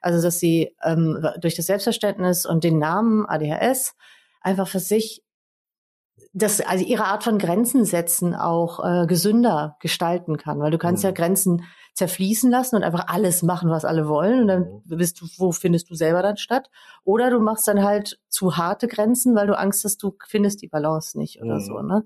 Also 0.00 0.22
dass 0.22 0.38
sie 0.38 0.74
ähm, 0.82 1.22
durch 1.42 1.54
das 1.54 1.66
Selbstverständnis 1.66 2.46
und 2.46 2.64
den 2.64 2.78
Namen 2.78 3.26
ADHS 3.26 3.96
einfach 4.40 4.66
für 4.66 4.80
sich 4.80 5.22
das, 6.32 6.62
also 6.62 6.86
ihre 6.86 7.04
Art 7.04 7.22
von 7.22 7.36
Grenzen 7.36 7.84
setzen 7.84 8.34
auch 8.34 8.82
äh, 8.82 9.06
gesünder 9.06 9.76
gestalten 9.80 10.38
kann, 10.38 10.58
weil 10.60 10.70
du 10.70 10.78
kannst 10.78 11.02
mhm. 11.02 11.08
ja 11.08 11.12
Grenzen 11.12 11.64
zerfließen 11.98 12.50
lassen 12.50 12.76
und 12.76 12.82
einfach 12.82 13.08
alles 13.08 13.42
machen, 13.42 13.70
was 13.70 13.84
alle 13.84 14.08
wollen 14.08 14.42
und 14.42 14.48
dann 14.48 14.82
mhm. 14.84 14.96
bist 14.96 15.20
du, 15.20 15.26
wo 15.36 15.52
findest 15.52 15.90
du 15.90 15.94
selber 15.94 16.22
dann 16.22 16.36
statt? 16.36 16.70
Oder 17.04 17.30
du 17.30 17.40
machst 17.40 17.68
dann 17.68 17.82
halt 17.82 18.20
zu 18.28 18.56
harte 18.56 18.88
Grenzen, 18.88 19.34
weil 19.34 19.46
du 19.46 19.58
Angst 19.58 19.84
hast, 19.84 20.02
du 20.02 20.16
findest 20.26 20.62
die 20.62 20.68
Balance 20.68 21.18
nicht 21.18 21.42
oder 21.42 21.56
mhm. 21.56 21.60
so, 21.60 21.82
ne? 21.82 22.04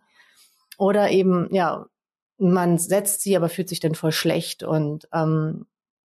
Oder 0.78 1.10
eben, 1.10 1.48
ja, 1.54 1.86
man 2.38 2.78
setzt 2.78 3.22
sie, 3.22 3.36
aber 3.36 3.48
fühlt 3.48 3.68
sich 3.68 3.80
dann 3.80 3.94
voll 3.94 4.12
schlecht 4.12 4.62
und 4.62 5.08
ähm, 5.12 5.66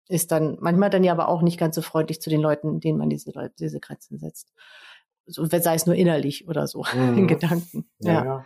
ist 0.08 0.30
dann 0.30 0.58
manchmal 0.60 0.90
dann 0.90 1.04
ja 1.04 1.12
aber 1.12 1.28
auch 1.28 1.42
nicht 1.42 1.58
ganz 1.58 1.74
so 1.74 1.82
freundlich 1.82 2.20
zu 2.20 2.30
den 2.30 2.40
Leuten, 2.40 2.80
denen 2.80 2.98
man 2.98 3.08
diese 3.08 3.32
diese 3.58 3.80
Grenzen 3.80 4.18
setzt 4.18 4.52
so, 5.26 5.44
sei 5.46 5.74
es 5.74 5.86
nur 5.86 5.94
innerlich 5.94 6.48
oder 6.48 6.66
so, 6.66 6.84
mhm. 6.94 7.18
in 7.18 7.26
Gedanken. 7.26 7.88
Ja. 7.98 8.24
ja. 8.24 8.44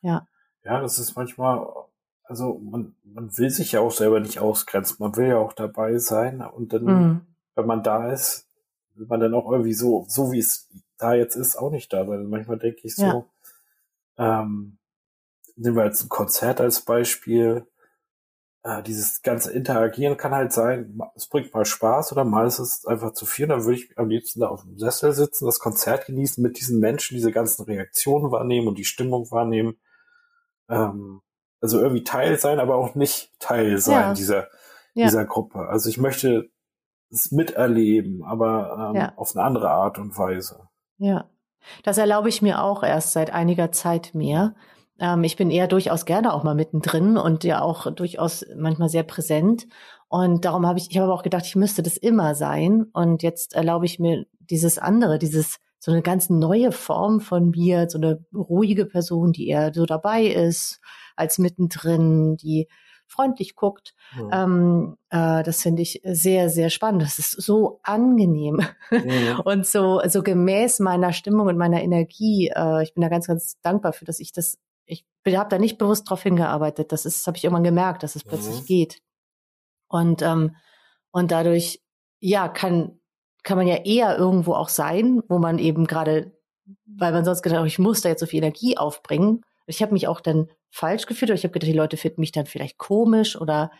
Ja. 0.00 0.28
Ja, 0.64 0.80
das 0.80 0.98
ist 0.98 1.16
manchmal, 1.16 1.66
also 2.28 2.58
man, 2.58 2.94
man 3.04 3.36
will 3.36 3.50
sich 3.50 3.72
ja 3.72 3.80
auch 3.80 3.90
selber 3.90 4.20
nicht 4.20 4.38
ausgrenzen, 4.38 4.96
man 5.00 5.16
will 5.16 5.28
ja 5.28 5.38
auch 5.38 5.52
dabei 5.52 5.98
sein 5.98 6.42
und 6.42 6.72
dann, 6.72 6.84
mhm. 6.84 7.20
wenn 7.54 7.66
man 7.66 7.82
da 7.82 8.12
ist, 8.12 8.46
will 8.94 9.06
man 9.06 9.20
dann 9.20 9.34
auch 9.34 9.50
irgendwie 9.50 9.74
so, 9.74 10.04
so 10.08 10.30
wie 10.32 10.38
es 10.38 10.68
da 10.98 11.14
jetzt 11.14 11.36
ist, 11.36 11.56
auch 11.56 11.70
nicht 11.70 11.92
da 11.92 12.06
sein. 12.06 12.28
Manchmal 12.28 12.58
denke 12.58 12.80
ich 12.82 12.96
so, 12.96 13.26
ja. 14.18 14.42
ähm, 14.42 14.78
nehmen 15.56 15.76
wir 15.76 15.84
jetzt 15.84 16.04
ein 16.04 16.08
Konzert 16.08 16.60
als 16.60 16.82
Beispiel, 16.82 17.66
äh, 18.64 18.82
dieses 18.82 19.22
ganze 19.22 19.52
Interagieren 19.52 20.16
kann 20.16 20.32
halt 20.32 20.52
sein, 20.52 21.00
es 21.14 21.26
bringt 21.26 21.54
mal 21.54 21.64
Spaß 21.64 22.12
oder 22.12 22.24
mal 22.24 22.46
ist 22.46 22.58
es 22.58 22.84
einfach 22.84 23.12
zu 23.12 23.24
viel. 23.24 23.46
Dann 23.46 23.64
würde 23.64 23.78
ich 23.78 23.96
am 23.96 24.08
liebsten 24.08 24.40
da 24.40 24.48
auf 24.48 24.62
dem 24.62 24.78
Sessel 24.78 25.12
sitzen, 25.12 25.46
das 25.46 25.60
Konzert 25.60 26.06
genießen, 26.06 26.42
mit 26.42 26.58
diesen 26.58 26.80
Menschen 26.80 27.16
diese 27.16 27.32
ganzen 27.32 27.64
Reaktionen 27.64 28.30
wahrnehmen 28.30 28.68
und 28.68 28.76
die 28.76 28.84
Stimmung 28.84 29.30
wahrnehmen. 29.30 29.78
Ähm, 30.68 31.22
also 31.60 31.80
irgendwie 31.80 32.04
Teil 32.04 32.38
sein, 32.38 32.60
aber 32.60 32.76
auch 32.76 32.94
nicht 32.94 33.32
Teil 33.38 33.78
sein 33.78 33.94
ja. 33.94 34.14
dieser, 34.14 34.48
ja. 34.94 35.06
dieser 35.06 35.24
Gruppe. 35.24 35.68
Also 35.68 35.88
ich 35.88 35.98
möchte 35.98 36.50
es 37.10 37.32
miterleben, 37.32 38.22
aber 38.24 38.90
ähm, 38.90 39.00
ja. 39.00 39.12
auf 39.16 39.34
eine 39.34 39.44
andere 39.44 39.70
Art 39.70 39.98
und 39.98 40.16
Weise. 40.18 40.68
Ja, 40.98 41.28
das 41.84 41.98
erlaube 41.98 42.28
ich 42.28 42.42
mir 42.42 42.62
auch 42.62 42.82
erst 42.82 43.12
seit 43.12 43.32
einiger 43.32 43.72
Zeit 43.72 44.14
mehr. 44.14 44.54
Ähm, 44.98 45.24
ich 45.24 45.36
bin 45.36 45.50
eher 45.50 45.68
durchaus 45.68 46.04
gerne 46.04 46.32
auch 46.32 46.44
mal 46.44 46.54
mittendrin 46.54 47.16
und 47.16 47.44
ja 47.44 47.60
auch 47.62 47.90
durchaus 47.92 48.44
manchmal 48.56 48.88
sehr 48.88 49.04
präsent. 49.04 49.66
Und 50.08 50.44
darum 50.44 50.66
habe 50.66 50.78
ich, 50.78 50.90
ich 50.90 50.96
habe 50.96 51.06
aber 51.06 51.14
auch 51.14 51.22
gedacht, 51.22 51.46
ich 51.46 51.56
müsste 51.56 51.82
das 51.82 51.96
immer 51.96 52.34
sein. 52.34 52.86
Und 52.92 53.22
jetzt 53.22 53.54
erlaube 53.54 53.86
ich 53.86 53.98
mir 53.98 54.26
dieses 54.38 54.78
andere, 54.78 55.18
dieses 55.18 55.58
so 55.78 55.92
eine 55.92 56.02
ganz 56.02 56.28
neue 56.28 56.72
Form 56.72 57.20
von 57.20 57.50
mir, 57.50 57.88
so 57.88 57.98
eine 57.98 58.24
ruhige 58.34 58.86
Person, 58.86 59.32
die 59.32 59.48
eher 59.48 59.72
so 59.72 59.86
dabei 59.86 60.24
ist, 60.24 60.80
als 61.18 61.38
mittendrin, 61.38 62.36
die 62.36 62.68
freundlich 63.06 63.56
guckt. 63.56 63.94
Ja. 64.16 64.44
Ähm, 64.44 64.96
äh, 65.10 65.42
das 65.42 65.62
finde 65.62 65.82
ich 65.82 66.02
sehr, 66.04 66.50
sehr 66.50 66.68
spannend. 66.68 67.02
Das 67.02 67.18
ist 67.18 67.30
so 67.30 67.80
angenehm 67.82 68.60
ja. 68.90 69.38
und 69.44 69.66
so, 69.66 70.02
so 70.06 70.22
gemäß 70.22 70.80
meiner 70.80 71.12
Stimmung 71.12 71.46
und 71.46 71.56
meiner 71.56 71.82
Energie. 71.82 72.52
Äh, 72.54 72.82
ich 72.82 72.92
bin 72.94 73.02
da 73.02 73.08
ganz, 73.08 73.26
ganz 73.26 73.58
dankbar 73.62 73.92
für, 73.92 74.04
dass 74.04 74.20
ich 74.20 74.32
das 74.32 74.58
ich 75.24 75.36
habe 75.36 75.50
da 75.50 75.58
nicht 75.58 75.76
bewusst 75.78 76.08
drauf 76.08 76.22
hingearbeitet. 76.22 76.90
Das 76.90 77.04
ist, 77.04 77.26
habe 77.26 77.36
ich 77.36 77.44
irgendwann 77.44 77.64
gemerkt, 77.64 78.02
dass 78.02 78.16
es 78.16 78.24
plötzlich 78.24 78.62
mhm. 78.62 78.64
geht. 78.64 79.02
Und 79.88 80.22
ähm, 80.22 80.56
und 81.10 81.30
dadurch, 81.30 81.82
ja, 82.20 82.48
kann 82.48 82.98
kann 83.42 83.56
man 83.56 83.66
ja 83.66 83.76
eher 83.76 84.18
irgendwo 84.18 84.54
auch 84.54 84.68
sein, 84.68 85.22
wo 85.28 85.38
man 85.38 85.58
eben 85.58 85.86
gerade, 85.86 86.32
weil 86.86 87.12
man 87.12 87.24
sonst 87.24 87.42
gedacht, 87.42 87.60
hat, 87.60 87.66
ich 87.66 87.78
muss 87.78 88.02
da 88.02 88.08
jetzt 88.08 88.20
so 88.20 88.26
viel 88.26 88.42
Energie 88.42 88.76
aufbringen. 88.76 89.42
Ich 89.68 89.82
habe 89.82 89.92
mich 89.92 90.08
auch 90.08 90.20
dann 90.20 90.48
falsch 90.70 91.06
gefühlt, 91.06 91.30
oder 91.30 91.38
ich 91.38 91.44
habe 91.44 91.52
gedacht, 91.52 91.70
die 91.70 91.76
Leute 91.76 91.96
finden 91.96 92.20
mich 92.20 92.32
dann 92.32 92.46
vielleicht 92.46 92.78
komisch 92.78 93.40
oder 93.40 93.70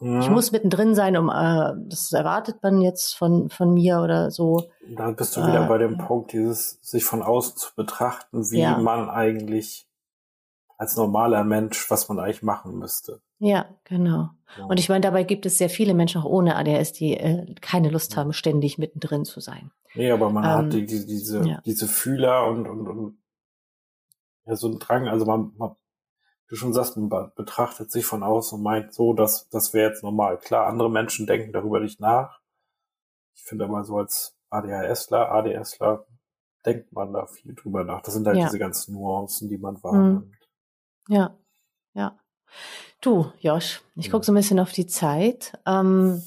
ja. 0.00 0.20
ich 0.20 0.30
muss 0.30 0.52
mittendrin 0.52 0.94
sein, 0.94 1.16
um 1.16 1.28
äh, 1.28 1.72
das 1.88 2.12
erwartet 2.12 2.62
man 2.62 2.80
jetzt 2.80 3.14
von 3.16 3.50
von 3.50 3.74
mir 3.74 4.00
oder 4.00 4.30
so. 4.30 4.70
Da 4.96 5.10
bist 5.10 5.36
du 5.36 5.42
wieder 5.42 5.64
äh, 5.64 5.68
bei 5.68 5.78
dem 5.78 5.98
Punkt, 5.98 6.32
dieses 6.32 6.78
sich 6.82 7.04
von 7.04 7.22
außen 7.22 7.56
zu 7.56 7.74
betrachten, 7.74 8.50
wie 8.50 8.60
ja. 8.60 8.78
man 8.78 9.10
eigentlich 9.10 9.86
als 10.78 10.96
normaler 10.96 11.44
Mensch, 11.44 11.90
was 11.90 12.08
man 12.08 12.18
eigentlich 12.18 12.42
machen 12.42 12.78
müsste. 12.78 13.20
Ja, 13.38 13.66
genau. 13.84 14.30
Und 14.66 14.80
ich 14.80 14.88
meine, 14.88 15.02
dabei 15.02 15.24
gibt 15.24 15.44
es 15.46 15.58
sehr 15.58 15.70
viele 15.70 15.94
Menschen 15.94 16.20
auch 16.20 16.26
ohne 16.26 16.56
ADHS, 16.56 16.92
die 16.92 17.16
äh, 17.18 17.54
keine 17.60 17.90
Lust 17.90 18.16
haben, 18.16 18.32
ständig 18.32 18.78
mittendrin 18.78 19.24
zu 19.24 19.40
sein. 19.40 19.70
Nee, 19.94 20.10
aber 20.10 20.30
man 20.30 20.44
ähm, 20.44 20.50
hat 20.50 20.72
die, 20.72 20.86
die, 20.86 21.06
diese, 21.06 21.60
diese 21.64 21.86
Fühler 21.86 22.46
und, 22.46 22.66
und, 22.66 22.88
und 22.88 23.18
ja, 24.46 24.56
so 24.56 24.68
einen 24.68 24.78
Drang, 24.78 25.08
also 25.08 25.24
man, 25.26 25.52
man 25.56 25.76
du 26.50 26.56
schon 26.56 26.72
sagst, 26.72 26.96
man 26.96 27.32
betrachtet 27.34 27.90
sich 27.90 28.04
von 28.04 28.22
außen 28.22 28.58
und 28.58 28.64
meint 28.64 28.92
so, 28.92 29.14
dass 29.14 29.48
das 29.48 29.72
wäre 29.72 29.90
jetzt 29.90 30.02
normal. 30.02 30.38
Klar, 30.38 30.66
andere 30.66 30.90
Menschen 30.90 31.26
denken 31.26 31.52
darüber 31.52 31.80
nicht 31.80 32.00
nach. 32.00 32.40
Ich 33.34 33.42
finde 33.42 33.64
aber 33.64 33.84
so 33.84 33.96
als 33.96 34.36
ADHSler, 34.50 35.30
ADSler, 35.30 36.06
denkt 36.66 36.92
man 36.92 37.12
da 37.12 37.26
viel 37.26 37.54
drüber 37.54 37.84
nach. 37.84 38.02
Das 38.02 38.14
sind 38.14 38.26
halt 38.26 38.36
ja. 38.36 38.46
diese 38.46 38.58
ganzen 38.58 38.94
Nuancen, 38.94 39.48
die 39.48 39.58
man 39.58 39.82
wahrnimmt. 39.82 40.26
Mhm. 40.26 41.14
Ja, 41.14 41.38
ja. 41.94 42.18
Du, 43.00 43.32
Josh, 43.38 43.82
ich 43.94 44.06
ja. 44.06 44.10
gucke 44.10 44.26
so 44.26 44.32
ein 44.32 44.34
bisschen 44.34 44.58
auf 44.58 44.72
die 44.72 44.86
Zeit. 44.86 45.58
Ähm, 45.66 46.22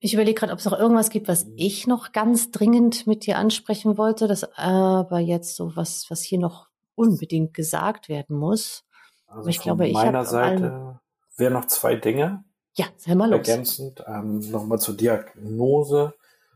ich 0.00 0.12
überlege 0.12 0.38
gerade, 0.38 0.52
ob 0.52 0.58
es 0.58 0.64
noch 0.64 0.78
irgendwas 0.78 1.10
gibt, 1.10 1.28
was 1.28 1.46
mhm. 1.46 1.54
ich 1.56 1.86
noch 1.86 2.12
ganz 2.12 2.50
dringend 2.50 3.06
mit 3.06 3.26
dir 3.26 3.38
ansprechen 3.38 3.96
wollte, 3.96 4.26
das 4.26 4.44
aber 4.58 5.20
jetzt 5.20 5.56
so 5.56 5.76
was, 5.76 6.10
was 6.10 6.22
hier 6.22 6.38
noch 6.38 6.67
unbedingt 6.98 7.54
gesagt 7.54 8.08
werden 8.08 8.36
muss. 8.36 8.84
Also 9.26 9.48
ich 9.48 9.60
glaube, 9.60 9.86
ich 9.86 9.94
meiner 9.94 10.24
Seite 10.24 11.00
wären 11.36 11.52
noch 11.52 11.66
zwei 11.66 11.94
Dinge. 11.94 12.44
Ja, 12.74 12.86
sei 12.96 13.14
mal 13.14 13.30
los. 13.30 13.46
Ergänzend 13.46 14.04
ähm, 14.06 14.40
nochmal 14.50 14.78
zur 14.78 14.96
Diagnose 14.96 16.14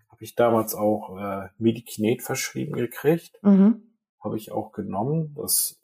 habe 0.08 0.24
ich 0.24 0.34
damals 0.34 0.74
auch 0.74 1.18
äh, 1.18 1.48
Medikinet 1.58 2.22
verschrieben 2.22 2.74
gekriegt. 2.74 3.38
Mhm. 3.42 3.82
Habe 4.22 4.36
ich 4.36 4.52
auch 4.52 4.72
genommen. 4.72 5.34
Das 5.36 5.80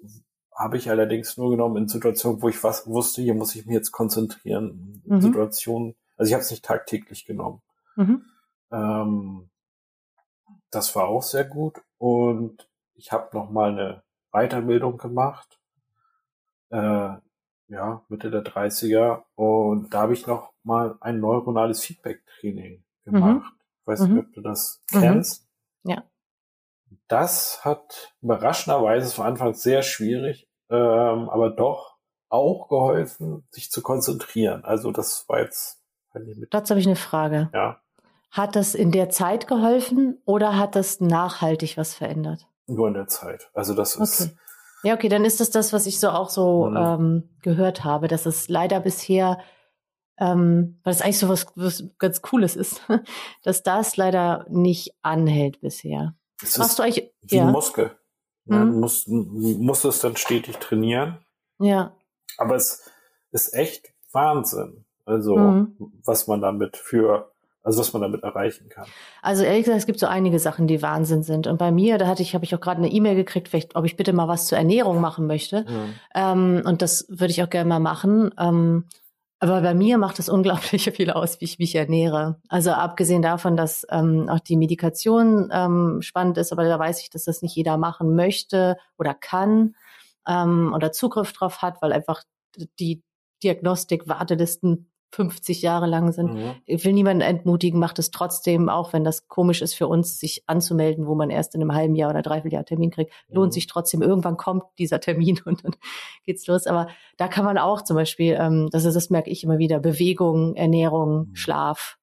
habe 0.55 0.77
ich 0.77 0.91
allerdings 0.91 1.37
nur 1.37 1.51
genommen 1.51 1.77
in 1.77 1.89
Situationen, 1.89 2.43
wo 2.43 2.49
ich 2.49 2.63
was 2.65 2.87
wusste, 2.87 3.23
hier 3.23 3.35
muss 3.35 3.55
ich 3.55 3.67
mich 3.67 3.75
jetzt 3.75 3.93
konzentrieren. 3.93 5.03
Mhm. 5.05 5.21
Situationen, 5.21 5.95
also 6.17 6.29
ich 6.29 6.35
habe 6.35 6.43
es 6.43 6.51
nicht 6.51 6.65
tagtäglich 6.65 7.27
genommen. 7.27 7.63
Mhm. 7.97 8.25
Ähm, 8.73 9.51
das 10.71 10.95
war 10.97 11.09
auch 11.09 11.23
sehr 11.23 11.45
gut. 11.45 11.81
Und 11.99 12.69
ich 12.95 13.13
habe 13.13 13.37
noch 13.37 13.51
mal 13.51 13.71
eine 13.71 14.03
Weiterbildung 14.33 14.99
gemacht. 14.99 15.59
Äh, 16.71 17.17
ja, 17.69 18.03
Mitte 18.09 18.31
der 18.31 18.45
30er. 18.45 19.23
Und 19.35 19.93
da 19.93 20.03
habe 20.03 20.15
ich 20.15 20.27
noch 20.27 20.53
mal 20.63 20.97
ein 21.01 21.21
neuronales 21.21 21.85
Feedback-Training 21.85 22.83
gemacht. 23.05 23.43
Mhm. 23.43 23.59
Ich 23.81 23.87
weiß 23.87 24.01
nicht, 24.01 24.13
mhm. 24.13 24.19
ob 24.19 24.33
du 24.33 24.41
das 24.41 24.83
mhm. 24.93 25.01
kennst. 25.01 25.47
Ja. 25.85 26.03
Das 27.09 27.65
hat 27.65 28.15
überraschenderweise, 28.21 29.07
es 29.07 29.19
war 29.19 29.27
anfangs 29.27 29.63
sehr 29.63 29.83
schwierig, 29.83 30.49
ähm, 30.71 31.29
aber 31.29 31.51
doch 31.51 31.99
auch 32.29 32.69
geholfen, 32.69 33.47
sich 33.51 33.71
zu 33.71 33.83
konzentrieren. 33.83 34.65
Also 34.65 34.93
das 34.93 35.29
war 35.29 35.41
jetzt. 35.41 35.83
Dazu 36.51 36.71
habe 36.71 36.81
ich 36.81 36.87
eine 36.87 36.97
Frage. 36.97 37.51
Ja. 37.55 37.81
Hat 38.31 38.57
das 38.57 38.75
in 38.75 38.93
der 38.93 39.09
Zeit 39.09 39.47
geholfen 39.47 40.21
oder 40.25 40.59
hat 40.59 40.75
das 40.75 41.01
nachhaltig 41.01 41.79
was 41.79 41.95
verändert? 41.95 42.47
Nur 42.69 42.89
in 42.89 42.95
der 42.95 43.09
Zeit. 43.09 43.51
Also 43.55 43.75
das 43.75 43.97
ist. 43.97 44.21
Okay. 44.21 44.31
Ja, 44.85 44.95
okay, 44.95 45.09
dann 45.09 45.25
ist 45.25 45.41
das 45.41 45.51
das, 45.51 45.73
was 45.73 45.87
ich 45.87 45.99
so 45.99 46.11
auch 46.11 46.31
so 46.31 46.67
mhm. 46.67 46.77
ähm, 46.77 47.29
gehört 47.43 47.83
habe, 47.83 48.07
dass 48.07 48.27
es 48.27 48.49
leider 48.49 48.79
bisher, 48.79 49.39
ähm, 50.19 50.79
weil 50.85 50.93
es 50.93 51.03
eigentlich 51.03 51.19
so 51.19 51.29
was, 51.29 51.47
was 51.57 51.85
ganz 51.99 52.23
Cooles 52.23 52.55
ist, 52.55 52.83
dass 53.43 53.63
das 53.65 53.97
leider 53.97 54.47
nicht 54.49 54.95
anhält 55.03 55.61
bisher. 55.61 56.15
Es 56.41 56.59
Machst 56.59 56.79
du 56.79 56.85
eigentlich 56.85 57.13
wie 57.23 57.37
ja. 57.37 57.47
ein 57.47 57.53
Muskel. 57.53 57.99
Ja, 58.45 58.65
mhm. 58.65 58.81
musst, 58.81 59.09
musst 59.09 59.85
es 59.85 60.01
dann 60.01 60.17
stetig 60.17 60.57
trainieren. 60.59 61.19
Ja. 61.59 61.97
Aber 62.39 62.55
es 62.55 62.89
ist 63.33 63.53
echt 63.53 63.93
Wahnsinn. 64.13 64.85
Also, 65.05 65.37
mhm. 65.37 65.93
was 66.05 66.29
man 66.29 66.41
damit 66.41 66.77
für, 66.77 67.33
also 67.69 67.81
was 67.81 67.93
man 67.93 68.01
damit 68.01 68.23
erreichen 68.23 68.71
kann. 68.71 68.87
Also 69.21 69.45
ehrlich 69.45 69.65
gesagt, 69.65 69.79
es 69.79 69.87
gibt 69.87 69.99
so 69.99 70.07
einige 70.07 70.39
Sachen, 70.39 70.67
die 70.67 70.81
Wahnsinn 70.81 71.23
sind. 71.23 71.47
Und 71.47 71.59
bei 71.59 71.71
mir, 71.71 71.99
da 71.99 72.07
hatte 72.07 72.23
ich, 72.23 72.35
habe 72.35 72.45
ich 72.47 72.55
auch 72.55 72.61
gerade 72.61 72.79
eine 72.79 72.91
E-Mail 72.91 73.15
gekriegt, 73.15 73.49
vielleicht, 73.49 73.77
ob 73.77 73.85
ich 73.85 73.97
bitte 73.97 74.15
mal 74.15 74.27
was 74.27 74.47
zur 74.47 74.57
Ernährung 74.57 75.03
machen 75.03 75.27
möchte. 75.27 75.67
Mhm. 75.69 75.95
Ähm, 76.15 76.63
und 76.65 76.81
das 76.81 77.05
würde 77.11 77.31
ich 77.31 77.43
auch 77.43 77.51
gerne 77.51 77.69
mal 77.69 77.79
machen. 77.79 78.35
Ähm, 78.39 78.85
aber 79.39 79.61
bei 79.61 79.75
mir 79.75 79.99
macht 79.99 80.19
es 80.19 80.29
unglaublich 80.31 80.91
viel 80.95 81.11
aus, 81.11 81.43
wie 81.43 81.45
ich 81.45 81.59
mich 81.59 81.75
ernähre. 81.75 82.41
Also 82.49 82.71
abgesehen 82.71 83.21
davon, 83.21 83.55
dass 83.55 83.87
ähm, 83.91 84.31
auch 84.31 84.41
die 84.41 84.57
Medikation 84.57 85.51
ähm, 85.53 86.01
spannend 86.01 86.39
ist, 86.39 86.51
aber 86.51 86.65
da 86.65 86.79
weiß 86.79 87.03
ich, 87.03 87.11
dass 87.11 87.25
das 87.25 87.43
nicht 87.43 87.55
jeder 87.55 87.77
machen 87.77 88.17
möchte 88.17 88.79
oder 88.97 89.13
kann 89.13 89.75
ähm, 90.27 90.73
oder 90.75 90.91
Zugriff 90.91 91.35
drauf 91.35 91.61
hat, 91.61 91.83
weil 91.83 91.93
einfach 91.93 92.23
die 92.79 93.03
Diagnostik, 93.43 94.09
Wartelisten 94.09 94.91
50 95.11 95.63
Jahre 95.63 95.87
lang 95.87 96.13
sind. 96.13 96.35
Mhm. 96.35 96.55
Ich 96.67 96.85
will 96.85 96.93
niemanden 96.93 97.23
entmutigen, 97.23 97.81
macht 97.81 97.99
es 97.99 98.11
trotzdem, 98.11 98.69
auch 98.69 98.93
wenn 98.93 99.05
das 99.05 99.27
komisch 99.29 99.63
ist 99.63 99.75
für 99.75 99.87
uns, 99.87 100.19
sich 100.19 100.45
anzumelden, 100.47 101.07
wo 101.07 101.15
man 101.15 101.31
erst 101.31 101.55
in 101.55 101.63
einem 101.63 101.75
halben 101.75 101.95
Jahr 101.95 102.11
oder 102.11 102.23
dreiviertel 102.23 102.55
Jahr 102.55 102.65
Termin 102.65 102.91
kriegt, 102.91 103.13
mhm. 103.29 103.37
lohnt 103.37 103.53
sich 103.55 103.67
trotzdem. 103.67 104.03
Irgendwann 104.03 104.37
kommt 104.37 104.65
dieser 104.79 105.01
Termin 105.01 105.41
und 105.45 105.65
dann 105.65 105.77
geht's 106.25 106.47
los. 106.47 106.67
Aber 106.67 106.89
da 107.17 107.29
kann 107.29 107.45
man 107.45 107.59
auch 107.59 107.83
zum 107.83 107.97
Beispiel, 107.97 108.37
ähm, 108.39 108.69
das 108.71 108.85
ist, 108.85 108.95
das 108.95 109.11
merke 109.11 109.31
ich 109.31 109.45
immer 109.45 109.59
wieder, 109.59 109.81
Bewegung, 109.81 110.55
Ernährung, 110.55 111.29
mhm. 111.29 111.37
Schlaf, 111.37 111.99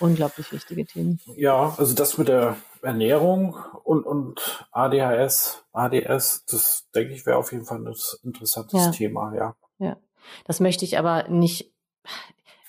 unglaublich 0.00 0.52
wichtige 0.52 0.84
Themen. 0.84 1.20
Ja, 1.36 1.74
also 1.78 1.94
das 1.94 2.18
mit 2.18 2.28
der 2.28 2.56
Ernährung 2.82 3.56
und, 3.84 4.04
und 4.04 4.66
ADHS, 4.72 5.64
ADS, 5.72 6.44
das 6.46 6.88
denke 6.94 7.14
ich 7.14 7.26
wäre 7.26 7.36
auf 7.36 7.52
jeden 7.52 7.64
Fall 7.64 7.78
ein 7.78 7.94
interessantes 8.22 8.86
ja. 8.86 8.90
Thema, 8.90 9.34
ja. 9.34 9.54
Ja. 9.78 9.96
Das 10.44 10.60
möchte 10.60 10.84
ich 10.84 10.98
aber 10.98 11.28
nicht 11.28 11.72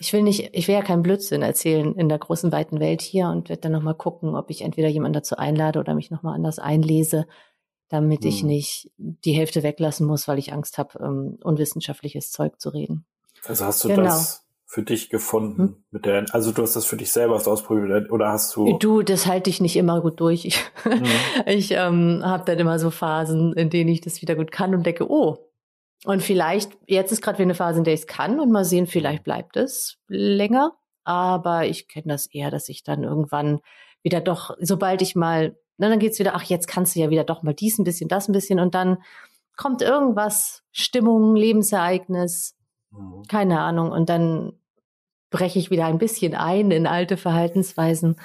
ich 0.02 0.14
will 0.14 0.24
nicht, 0.24 0.50
ich 0.54 0.68
will 0.68 0.74
ja 0.74 0.82
keinen 0.82 1.04
Blödsinn 1.04 1.44
erzählen 1.44 1.94
in 1.94 2.10
der 2.10 2.18
großen 2.18 2.52
weiten 2.52 2.80
Welt 2.80 3.04
hier 3.04 3.28
und 3.28 3.50
werde 3.50 3.62
dann 3.62 3.72
nochmal 3.72 3.94
gucken, 3.94 4.36
ob 4.36 4.50
ich 4.50 4.64
entweder 4.64 4.88
jemanden 4.88 5.14
dazu 5.14 5.38
einlade 5.38 5.80
oder 5.80 5.94
mich 5.94 6.10
nochmal 6.10 6.34
anders 6.34 6.58
einlese, 6.58 7.28
damit 7.88 8.22
hm. 8.22 8.30
ich 8.30 8.44
nicht 8.44 8.92
die 8.98 9.34
Hälfte 9.34 9.62
weglassen 9.62 10.08
muss, 10.08 10.28
weil 10.28 10.40
ich 10.40 10.54
Angst 10.54 10.80
habe, 10.80 10.98
um, 10.98 11.38
unwissenschaftliches 11.44 12.32
Zeug 12.32 12.60
zu 12.60 12.70
reden. 12.70 13.06
Also 13.46 13.64
hast 13.64 13.84
du 13.84 13.90
genau. 13.90 14.06
das 14.06 14.44
für 14.66 14.82
dich 14.82 15.12
gefunden 15.12 15.62
hm? 15.62 15.84
mit 15.92 16.06
der, 16.08 16.26
also 16.32 16.52
du 16.52 16.64
hast 16.64 16.76
das 16.76 16.86
für 16.86 16.98
dich 16.98 17.12
selber 17.12 17.36
ausprobiert 17.36 18.10
oder 18.10 18.30
hast 18.30 18.56
du? 18.56 18.80
Du, 18.80 19.04
das 19.04 19.28
halte 19.28 19.52
ich 19.52 19.62
nicht 19.62 19.76
immer 19.76 20.02
gut 20.02 20.20
durch. 20.20 20.46
Ich, 20.46 20.58
hm. 20.82 21.04
ich 21.46 21.74
ähm, 21.74 22.22
habe 22.24 22.44
dann 22.46 22.58
immer 22.58 22.80
so 22.80 22.90
Phasen, 22.90 23.54
in 23.54 23.70
denen 23.70 23.90
ich 23.92 24.02
das 24.02 24.24
wieder 24.24 24.34
gut 24.34 24.52
kann 24.52 24.74
und 24.74 24.84
denke, 24.84 25.08
oh, 25.08 25.51
und 26.06 26.24
vielleicht, 26.24 26.72
jetzt 26.88 27.12
ist 27.12 27.22
gerade 27.22 27.38
wieder 27.38 27.46
eine 27.46 27.56
Phase, 27.56 27.80
in 27.80 27.84
der 27.84 27.94
ich 27.94 28.02
es 28.02 28.08
kann 28.08 28.40
und 28.40 28.52
mal 28.52 28.66
sehen, 28.66 28.88
vielleicht 28.88 29.24
bleibt 29.24 29.56
es 29.56 29.98
länger. 30.08 30.74
Aber 31.04 31.66
ich 31.66 31.88
kenne 31.88 32.08
das 32.08 32.28
eher, 32.28 32.52
dass 32.52 32.70
ich 32.70 32.84
dann 32.84 33.04
irgendwann 33.04 33.60
wieder 34.04 34.22
doch, 34.22 34.56
sobald 34.60 35.02
ich 35.02 35.16
mal, 35.16 35.58
na, 35.78 35.90
dann 35.90 36.00
geht's 36.00 36.20
wieder, 36.20 36.36
ach, 36.36 36.44
jetzt 36.44 36.68
kannst 36.68 36.96
du 36.96 37.00
ja 37.00 37.10
wieder 37.10 37.24
doch 37.24 37.44
mal 37.44 37.54
dies 37.54 37.80
ein 37.80 37.84
bisschen, 37.84 38.08
das 38.08 38.28
ein 38.28 38.34
bisschen 38.34 38.60
und 38.60 38.76
dann 38.76 38.98
kommt 39.58 39.82
irgendwas, 39.82 40.64
Stimmung, 40.72 41.36
Lebensereignis, 41.36 42.56
mhm. 42.92 43.24
keine 43.28 43.60
Ahnung, 43.60 43.92
und 43.92 44.10
dann 44.10 44.54
breche 45.30 45.60
ich 45.60 45.72
wieder 45.72 45.86
ein 45.86 45.98
bisschen 45.98 46.36
ein 46.36 46.72
in 46.72 46.88
alte 46.88 47.18
Verhaltensweisen. 47.18 48.20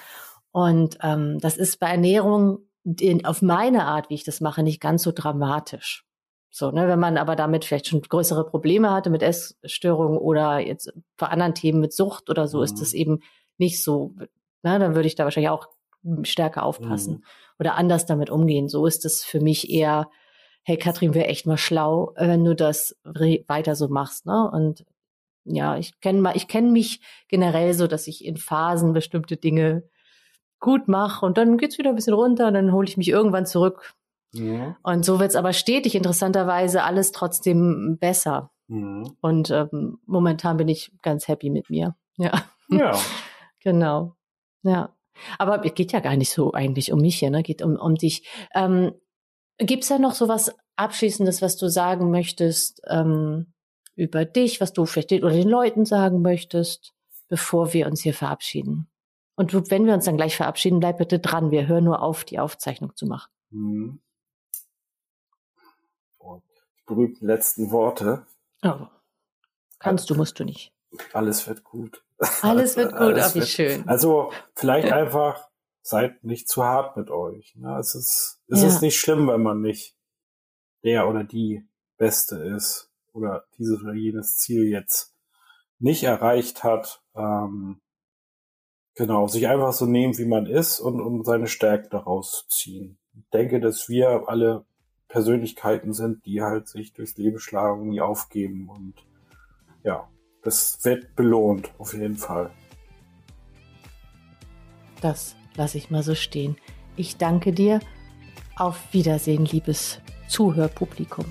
Und 0.51 0.99
ähm, 1.03 1.39
das 1.41 1.57
ist 1.57 1.79
bei 1.79 1.89
Ernährung 1.89 2.61
in, 2.85 3.25
auf 3.25 3.43
meine 3.43 3.85
Art, 3.85 4.11
wie 4.11 4.15
ich 4.15 4.25
das 4.25 4.41
mache, 4.41 4.63
nicht 4.63 4.81
ganz 4.81 5.03
so 5.03 5.13
dramatisch. 5.13 6.05
So, 6.51 6.71
ne, 6.71 6.89
wenn 6.89 6.99
man 6.99 7.19
aber 7.19 7.37
damit 7.37 7.65
vielleicht 7.65 7.89
schon 7.89 8.01
größere 8.01 8.47
Probleme 8.47 8.91
hatte 8.91 9.11
mit 9.11 9.23
Essstörungen 9.23 10.19
oder 10.19 10.59
jetzt 10.59 10.93
bei 11.17 11.27
anderen 11.27 11.55
Themen 11.55 11.81
mit 11.81 11.93
Sucht 11.93 12.31
oder 12.31 12.49
so, 12.49 12.59
mhm. 12.59 12.65
ist 12.65 12.81
das 12.81 12.95
eben 12.95 13.21
nicht 13.59 13.83
so. 13.83 14.15
Ne, 14.63 14.79
dann 14.79 14.95
würde 14.95 15.07
ich 15.07 15.15
da 15.15 15.25
wahrscheinlich 15.25 15.51
auch 15.51 15.69
stärker 16.23 16.63
aufpassen 16.63 17.15
mhm. 17.15 17.25
oder 17.59 17.75
anders 17.75 18.07
damit 18.07 18.31
umgehen. 18.31 18.69
So 18.69 18.87
ist 18.87 19.05
es 19.05 19.25
für 19.25 19.41
mich 19.41 19.71
eher, 19.71 20.09
hey 20.63 20.77
Katrin, 20.77 21.15
wäre 21.15 21.27
echt 21.27 21.47
mal 21.47 21.59
schlau, 21.59 22.13
wenn 22.17 22.45
du 22.45 22.55
das 22.55 22.97
weiter 23.05 23.77
so 23.77 23.89
machst. 23.89 24.27
Ne? 24.27 24.51
Und 24.51 24.85
ja, 25.45 25.77
ich 25.77 26.01
kenne 26.01 26.21
mal, 26.21 26.37
ich 26.37 26.49
kenne 26.49 26.71
mich 26.71 27.01
generell 27.29 27.75
so, 27.75 27.87
dass 27.87 28.07
ich 28.07 28.25
in 28.25 28.37
Phasen 28.37 28.93
bestimmte 28.93 29.37
Dinge 29.37 29.85
gut 30.59 30.89
mache 30.89 31.25
und 31.25 31.39
dann 31.39 31.59
geht's 31.59 31.79
wieder 31.79 31.91
ein 31.91 31.97
bisschen 31.97 32.15
runter 32.15 32.49
und 32.49 32.55
dann 32.55 32.73
hole 32.73 32.89
ich 32.89 32.97
mich 32.97 33.09
irgendwann 33.09 33.47
zurück 33.47 33.95
ja. 34.39 34.77
Und 34.83 35.05
so 35.05 35.19
wird 35.19 35.31
es 35.31 35.37
aber 35.37 35.53
stetig 35.53 35.95
interessanterweise 35.95 36.83
alles 36.83 37.13
trotzdem 37.13 37.99
besser. 37.99 38.51
Mhm. 38.69 39.17
Und 39.21 39.51
ähm, 39.51 39.99
momentan 40.07 40.57
bin 40.57 40.69
ich 40.69 40.93
ganz 41.03 41.29
happy 41.29 41.51
mit 41.51 41.71
mir. 41.71 41.97
Ja. 42.17 42.45
Ja. 42.69 42.93
genau. 43.63 44.17
Ja. 44.63 44.95
Aber 45.39 45.65
es 45.65 45.75
geht 45.75 45.93
ja 45.93 46.01
gar 46.01 46.17
nicht 46.17 46.31
so 46.31 46.53
eigentlich 46.53 46.93
um 46.93 47.01
mich 47.01 47.19
hier, 47.19 47.31
ne? 47.31 47.43
Geht 47.43 47.63
um, 47.63 47.77
um 47.77 47.95
dich. 47.95 48.29
Ähm, 48.55 48.93
Gibt 49.59 49.85
es 49.85 49.89
da 49.89 49.99
noch 49.99 50.13
so 50.13 50.29
was 50.29 50.55
Abschließendes, 50.77 51.41
was 51.41 51.57
du 51.57 51.71
sagen 51.71 52.11
möchtest 52.11 52.83
ähm, 52.89 53.55
über 53.95 54.27
dich, 54.27 54.61
was 54.61 54.75
du 54.75 54.85
vielleicht 54.85 55.11
den, 55.11 55.25
oder 55.25 55.33
den 55.33 55.49
Leuten 55.49 55.87
sagen 55.87 56.21
möchtest, 56.21 56.93
bevor 57.29 57.73
wir 57.73 57.87
uns 57.87 58.03
hier 58.03 58.13
verabschieden? 58.13 58.89
Und 59.37 59.55
wenn 59.71 59.87
wir 59.87 59.95
uns 59.95 60.05
dann 60.05 60.17
gleich 60.17 60.37
verabschieden, 60.37 60.81
bleib 60.81 60.99
bitte 60.99 61.19
dran. 61.19 61.51
Wir 61.51 61.67
hören 61.67 61.85
nur 61.85 62.03
auf, 62.03 62.25
die 62.25 62.39
Aufzeichnung 62.39 62.95
zu 62.95 63.07
machen. 63.07 63.31
Mhm 63.51 64.01
berühmten 66.87 67.27
letzten 67.27 67.71
Worte. 67.71 68.27
Oh. 68.63 68.87
Kannst 69.79 70.09
du, 70.09 70.15
musst 70.15 70.39
du 70.41 70.45
nicht. 70.45 70.73
Alles 71.13 71.47
wird 71.47 71.65
gut. 71.65 72.03
Alles 72.43 72.77
wird 72.77 72.93
gut, 72.93 73.01
Alles 73.01 73.35
wie 73.35 73.43
schön. 73.43 73.87
Also 73.89 74.33
vielleicht 74.55 74.93
einfach 74.93 75.49
seid 75.83 76.25
nicht 76.25 76.49
zu 76.49 76.65
hart 76.65 76.97
mit 76.97 77.11
euch. 77.11 77.55
Ne? 77.57 77.77
Es 77.79 77.95
ist, 77.95 78.41
es 78.49 78.63
ja. 78.63 78.69
ist 78.69 78.83
nicht 78.83 78.99
schlimm, 78.99 79.29
wenn 79.29 79.43
man 79.43 79.61
nicht 79.61 79.97
der 80.83 81.09
oder 81.09 81.25
die 81.25 81.69
Beste 81.97 82.37
ist 82.37 82.91
oder 83.13 83.45
dieses 83.59 83.83
oder 83.83 83.95
jenes 83.95 84.39
Ziel 84.39 84.65
jetzt 84.65 85.15
nicht 85.79 86.05
erreicht 86.05 86.65
hat. 86.65 87.03
Ähm, 87.15 87.81
genau, 88.95 89.27
sich 89.29 89.49
einfach 89.49 89.73
so 89.73 89.87
nehmen, 89.87 90.19
wie 90.19 90.27
man 90.27 90.47
ist 90.47 90.81
und, 90.81 91.01
und 91.01 91.25
seine 91.25 91.47
Stärken 91.47 91.91
daraus 91.91 92.47
ziehen. 92.49 92.99
denke, 93.33 93.61
dass 93.61 93.89
wir 93.89 94.29
alle 94.29 94.65
Persönlichkeiten 95.09 95.93
sind, 95.93 96.25
die 96.27 96.43
halt 96.43 96.69
sich 96.69 96.93
durchs 96.93 97.17
Leben 97.17 97.39
schlagen, 97.39 97.89
nie 97.89 98.01
aufgeben 98.01 98.69
und 98.69 98.95
ja, 99.83 100.09
das 100.43 100.85
wird 100.85 101.15
belohnt, 101.17 101.71
auf 101.79 101.93
jeden 101.93 102.17
Fall. 102.17 102.51
Das 105.01 105.37
lasse 105.55 105.79
ich 105.79 105.91
mal 105.91 106.03
so 106.03 106.15
stehen. 106.15 106.57
Ich 106.97 107.17
danke 107.17 107.53
dir. 107.53 107.81
Auf 108.57 108.93
Wiedersehen, 108.93 109.45
liebes 109.45 110.01
Zuhörpublikum. 110.29 111.27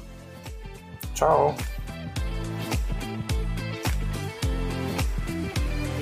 Ciao. 1.14 1.56